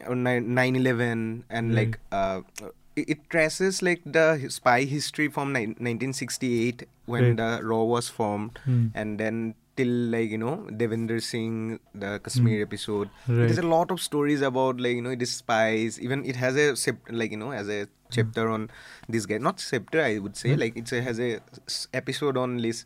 9-11 0.00 1.42
and 1.50 1.74
like 1.74 1.98
uh, 2.12 2.40
it, 2.96 3.08
it 3.14 3.30
traces 3.30 3.82
like 3.82 4.02
the 4.04 4.26
spy 4.48 4.80
history 4.94 5.28
from 5.28 5.52
ni- 5.52 5.74
1968 5.88 6.84
when 7.06 7.24
Right. 7.24 7.36
the 7.42 7.50
RAW 7.72 7.84
was 7.96 8.08
formed 8.08 8.58
Hmm. 8.64 8.86
and 8.94 9.18
then 9.24 9.54
till 9.76 9.94
like 10.14 10.30
you 10.30 10.38
know 10.38 10.52
Devinder 10.80 11.20
Singh 11.28 11.80
the 12.02 12.10
Kashmir 12.26 12.62
episode 12.62 13.08
Right. 13.26 13.38
there's 13.38 13.58
a 13.58 13.66
lot 13.70 13.90
of 13.90 14.00
stories 14.00 14.40
about 14.48 14.80
like 14.86 14.94
you 14.94 15.02
know 15.06 15.10
it 15.18 15.22
is 15.26 15.32
spies 15.42 15.98
even 16.00 16.24
it 16.24 16.36
has 16.36 16.56
a 16.56 16.66
like 17.22 17.32
you 17.36 17.40
know 17.44 17.50
as 17.62 17.68
a 17.68 17.80
chapter 18.18 18.48
on 18.56 18.68
this 19.08 19.26
guy 19.26 19.38
not 19.38 19.64
chapter 19.70 20.00
I 20.00 20.18
would 20.26 20.36
say 20.36 20.52
Hmm. 20.54 20.60
like 20.60 20.76
it 20.82 20.88
has 21.08 21.18
a 21.28 21.30
episode 22.02 22.36
on 22.36 22.56
this 22.68 22.84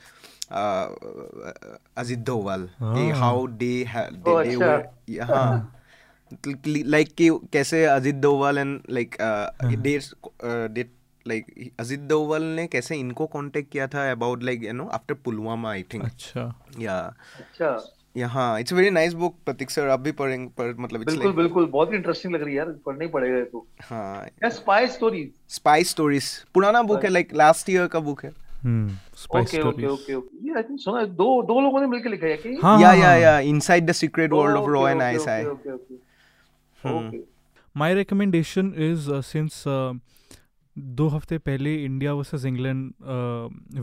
uh, 0.51 0.89
Ajit 1.97 2.25
Doval 2.25 2.69
eh, 2.81 3.11
Ah. 3.13 3.15
how 3.23 3.49
they 3.65 3.85
ha- 3.85 4.09
they, 4.11 4.31
Oh, 4.31 4.43
they 4.45 4.55
acha. 4.55 4.59
were 4.59 4.87
yeah 5.07 5.61
like 6.67 7.15
कि 7.19 7.31
कैसे 7.53 7.85
Ajit 7.87 8.15
Doval 8.15 8.59
and 8.59 8.81
like 8.91 9.17
हाँ। 9.21 9.75
That 9.75 10.03
that 10.45 10.91
like 11.27 11.71
Ajit 11.81 12.01
Doval 12.09 12.43
ने 12.57 12.67
कैसे 12.67 12.97
इनको 12.97 13.27
contact 13.27 13.71
किया 13.73 13.87
था 13.87 14.11
about 14.11 14.43
like 14.43 14.65
you 14.65 14.73
know 14.73 14.89
after 14.93 15.15
Pulwama 15.25 15.71
I 15.71 15.83
think 15.95 16.05
अच्छा। 16.05 16.53
या 16.81 16.99
अच्छा। 17.39 17.95
यहाँ 18.17 18.61
it's 18.61 18.73
very 18.73 18.91
nice 18.91 19.13
book 19.15 19.35
Pratik 19.47 19.71
sir 19.71 19.89
आप 19.89 20.01
भी 20.01 20.13
पढ़ेंगे 20.13 20.47
पर 20.59 20.75
मतलब 20.79 21.05
बिल्कुल 21.05 21.27
like 21.27 21.37
बिल्कुल 21.37 21.67
बहुत 21.67 21.93
इंटरेस्टिंग 21.95 22.35
लग 22.35 22.43
रही 22.43 22.55
है 22.55 22.59
यार 22.59 22.75
पढ़ना 22.87 23.05
ही 23.05 23.11
पड़ेगा 23.11 23.45
तो। 23.45 23.67
हाँ। 23.83 24.25
Yeah 24.45 24.49
spy 24.51 24.87
stories 24.89 25.31
spy 25.55 25.85
stories 25.85 26.33
पुराना 26.55 26.83
बुक 26.83 27.05
है 27.05 27.11
लाइक 27.11 27.35
लास्ट 27.35 27.71
ईयर 27.71 27.87
का 27.87 28.01
बुक 28.01 28.25
है। 28.25 28.33
Hmm 28.65 29.39
okay 29.41 29.61
okay 29.61 29.87
okay 29.87 30.15
okay 30.15 30.49
ये 30.49 30.55
आई 30.57 30.63
थिंक 30.63 30.81
सुना 30.81 31.05
दो 31.21 31.31
दो 31.43 31.61
लोगों 31.61 31.81
ने 31.81 31.87
मिलकर 31.87 32.11
लिखा 32.11 32.27
है 32.27 32.37
कि 32.37 32.59
हाँ 32.63 32.81
yeah 32.81 32.93
yeah. 32.95 33.15
Yeah 33.17 33.39
inside 33.51 33.87
the 33.87 33.93
secret 33.93 34.33
world 34.33 34.57
of 34.57 34.69
raw 34.71 34.89
and 34.89 35.03
ISI 35.03 35.45
okay 35.45 35.73
okay. 35.73 35.95
Okay 36.87 37.39
recommendation 37.95 38.69
is 38.75 39.09
uh, 39.09 39.23
uh, 39.67 39.99
दो 40.79 41.09
हफ़्ते 41.09 41.39
पहले 41.39 41.85
India 41.85 42.13
versus 42.13 42.45
England 42.45 42.93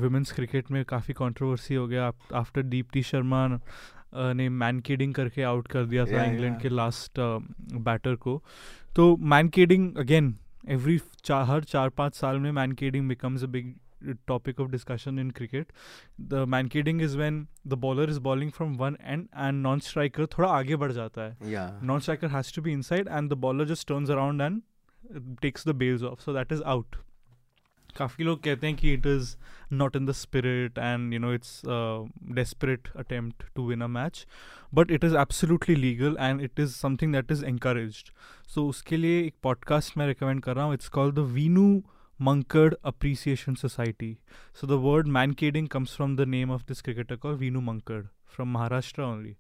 women's 0.02 0.32
cricket 0.32 0.72
में 0.72 0.86
काफ़ी 0.86 1.14
कंट्रोवर्सी 1.14 1.76
हो 1.76 1.88
गया। 1.88 2.12
आफ्टर 2.34 2.64
दीप्ति 2.64 3.02
शर्मा 3.02 3.48
uh, 3.48 3.62
ने 4.16 4.50
मैन 4.50 4.80
केडिंग 4.80 5.14
करके 5.14 5.41
आउट 5.41 5.68
कर 5.68 5.86
दिया 5.86 6.06
था 6.06 6.24
इंग्लैंड. 6.24 6.60
के 6.62 6.70
लास्ट 6.70 7.12
बैटर 7.74 8.16
को। 8.16 8.43
तो 8.96 9.18
मैन 9.18 9.50
केडिंग 9.50 9.96
अगेन 9.96 10.38
एवरी 10.70 11.00
चार 11.24 11.43
हर 11.43 11.64
चार 11.64 11.89
पाँच 11.89 12.16
साल 12.16 12.39
में 12.39 12.52
mankading 12.72 13.10
becomes 13.10 13.43
a 13.43 13.48
big 13.48 13.74
topic 14.28 14.60
of 14.60 14.72
discussion 14.72 15.18
in 15.20 15.32
cricket 15.32 15.72
the 16.18 16.45
man 16.45 16.70
kidding 16.70 16.99
is 16.99 17.18
when 17.18 17.47
the 17.74 17.78
bowler 17.78 18.08
is 18.16 18.20
bowling 18.20 18.51
from 18.51 18.78
one 18.78 18.97
end 19.16 19.30
and 19.34 19.64
non 19.64 19.82
striker 19.82 20.28
थोड़ा 20.38 20.49
आगे 20.60 20.76
बढ़ 20.84 20.91
जाता 20.91 21.22
है 21.22 21.51
या 21.51 21.66
non 21.84 21.99
striker 21.99 22.28
has 22.38 22.51
to 22.51 22.62
be 22.62 22.74
inside 22.74 23.08
and 23.08 23.30
the 23.30 23.39
bowler 23.47 23.66
just 23.66 23.88
turns 23.88 24.10
around 24.10 24.41
and 24.41 24.62
uh, 25.16 25.20
takes 25.41 25.64
the 25.64 25.74
bails 25.74 26.03
off 26.03 26.22
so 26.22 26.34
that 26.34 26.51
is 26.51 26.62
out 26.76 27.01
काफ़ी 27.97 28.24
लोग 28.24 28.41
कहते 28.43 28.68
हैं 28.68 28.76
कि 28.76 28.93
it 28.97 29.06
is 29.06 29.38
not 29.82 29.95
in 29.95 30.06
the 30.06 30.14
spirit 30.14 30.78
and 30.78 31.14
you 31.14 31.20
know 31.26 31.32
it's 31.32 31.51
a 31.76 31.78
desperate 32.39 32.89
attempt 33.03 33.45
to 33.56 33.68
win 33.68 33.82
a 33.82 33.88
match 33.88 34.26
but 34.80 34.91
it 34.91 35.06
is 35.10 35.16
absolutely 35.22 35.76
legal 35.76 36.18
and 36.28 36.41
it 36.41 36.60
is 36.60 36.76
something 36.76 37.14
that 37.18 37.32
is 37.36 37.43
encouraged 37.51 38.12
so 38.56 38.66
उसके 38.70 38.97
लिए 38.97 39.22
एक 39.28 39.36
podcast 39.47 39.97
मैं 39.97 40.08
recommend 40.14 40.43
कर 40.43 40.56
रहा 40.56 40.66
हूँ 40.66 40.76
it's 40.78 40.89
called 40.97 41.16
the 41.16 41.26
Vinu 41.38 41.68
Mankad 42.28 42.74
Appreciation 42.85 43.57
Society 43.57 44.20
so 44.53 44.66
the 44.66 44.78
word 44.78 45.07
mankading 45.07 45.68
comes 45.74 45.95
from 45.95 46.16
the 46.16 46.26
name 46.26 46.51
of 46.51 46.66
this 46.66 46.83
cricketer 46.83 47.16
called 47.16 47.41
Vinu 47.41 47.62
Mankad 47.68 48.09
from 48.26 48.53
Maharashtra 48.55 49.05
only 49.05 49.37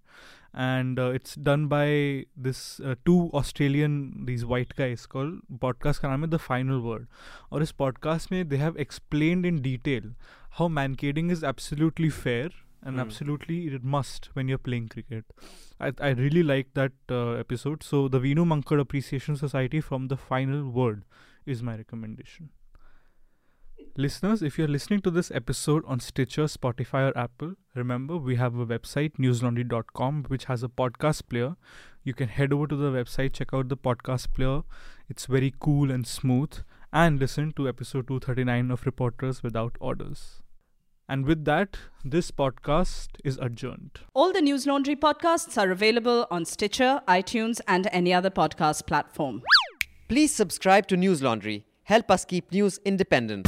and 0.52 0.98
uh, 0.98 1.10
it's 1.18 1.34
done 1.48 1.66
by 1.68 2.24
this 2.36 2.80
uh, 2.80 2.94
two 3.04 3.30
Australian 3.34 4.24
these 4.30 4.44
white 4.52 4.74
guys 4.80 5.04
called 5.06 5.36
podcast 5.64 6.00
का 6.04 6.08
नाम 6.08 6.24
है 6.24 6.30
The 6.30 6.40
Final 6.46 6.80
Word 6.86 7.06
और 7.52 7.62
इस 7.62 7.74
podcast 7.82 8.32
में 8.32 8.42
they 8.52 8.60
have 8.64 8.80
explained 8.86 9.50
in 9.52 9.60
detail 9.68 10.08
how 10.58 10.68
mankading 10.80 11.30
is 11.36 11.44
absolutely 11.52 12.10
fair 12.22 12.48
and 12.88 12.94
Hmm. 12.96 13.00
absolutely 13.04 13.56
it 13.78 13.84
must 13.94 14.26
when 14.36 14.48
you're 14.50 14.64
playing 14.66 14.88
cricket. 14.92 15.24
I, 15.78 15.92
I 16.08 16.10
really 16.20 16.42
like 16.42 16.68
that 16.78 16.92
uh, 17.16 17.32
episode. 17.40 17.82
So 17.88 17.98
the 18.14 18.20
Vinu 18.20 18.46
Mankad 18.52 18.80
Appreciation 18.84 19.36
Society 19.36 19.82
from 19.88 20.06
The 20.12 20.16
Final 20.16 20.62
Word 20.78 21.02
is 21.54 21.62
my 21.68 21.74
recommendation. 21.80 22.48
Listeners, 23.97 24.41
if 24.43 24.57
you're 24.57 24.67
listening 24.67 24.99
to 25.03 25.09
this 25.09 25.31
episode 25.31 25.85
on 25.87 26.01
Stitcher, 26.01 26.47
Spotify, 26.47 27.09
or 27.09 27.17
Apple, 27.17 27.53
remember 27.75 28.17
we 28.17 28.35
have 28.35 28.53
a 28.57 28.65
website, 28.65 29.13
newslaundry.com, 29.17 30.25
which 30.27 30.45
has 30.45 30.63
a 30.63 30.67
podcast 30.67 31.29
player. 31.29 31.55
You 32.03 32.13
can 32.13 32.27
head 32.27 32.51
over 32.51 32.67
to 32.67 32.75
the 32.75 32.91
website, 32.91 33.31
check 33.31 33.53
out 33.53 33.69
the 33.69 33.77
podcast 33.77 34.33
player. 34.33 34.63
It's 35.07 35.27
very 35.27 35.53
cool 35.61 35.91
and 35.91 36.05
smooth, 36.05 36.57
and 36.91 37.21
listen 37.21 37.53
to 37.53 37.69
episode 37.69 38.09
239 38.09 38.69
of 38.69 38.85
Reporters 38.85 39.41
Without 39.41 39.77
Orders. 39.79 40.41
And 41.07 41.25
with 41.25 41.45
that, 41.45 41.77
this 42.03 42.31
podcast 42.31 43.07
is 43.23 43.37
adjourned. 43.37 44.01
All 44.13 44.33
the 44.33 44.41
News 44.41 44.67
Laundry 44.67 44.97
podcasts 44.97 45.57
are 45.57 45.71
available 45.71 46.27
on 46.29 46.43
Stitcher, 46.43 46.99
iTunes, 47.07 47.61
and 47.65 47.87
any 47.93 48.13
other 48.13 48.29
podcast 48.29 48.87
platform. 48.87 49.41
Please 50.09 50.35
subscribe 50.35 50.85
to 50.87 50.97
News 50.97 51.23
Laundry. 51.23 51.63
Help 51.83 52.11
us 52.11 52.25
keep 52.25 52.51
news 52.51 52.77
independent. 52.83 53.47